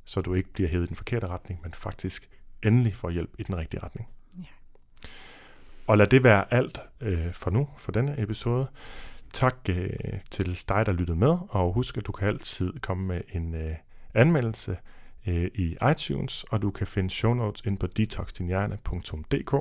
[0.09, 2.29] så du ikke bliver hævet i den forkerte retning, men faktisk
[2.63, 4.07] endelig får hjælp i den rigtige retning.
[4.37, 4.47] Ja.
[5.87, 8.67] Og lad det være alt øh, for nu, for denne episode.
[9.33, 9.89] Tak øh,
[10.31, 13.75] til dig, der lyttede med, og husk, at du kan altid komme med en øh,
[14.13, 14.77] anmeldelse
[15.27, 19.55] øh, i iTunes, og du kan finde show notes ind på detoxdinhjerne.dk.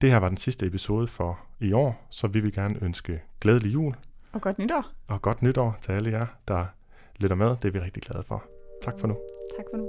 [0.00, 3.74] Det her var den sidste episode for i år, så vi vil gerne ønske glædelig
[3.74, 3.92] jul.
[4.32, 4.86] Og godt nytår.
[5.06, 6.66] Og godt nytår til alle jer, der
[7.16, 7.48] lytter med.
[7.48, 8.51] Det er vi rigtig glade for.
[8.82, 9.16] Tak for nu.
[9.56, 9.88] Tak for nu.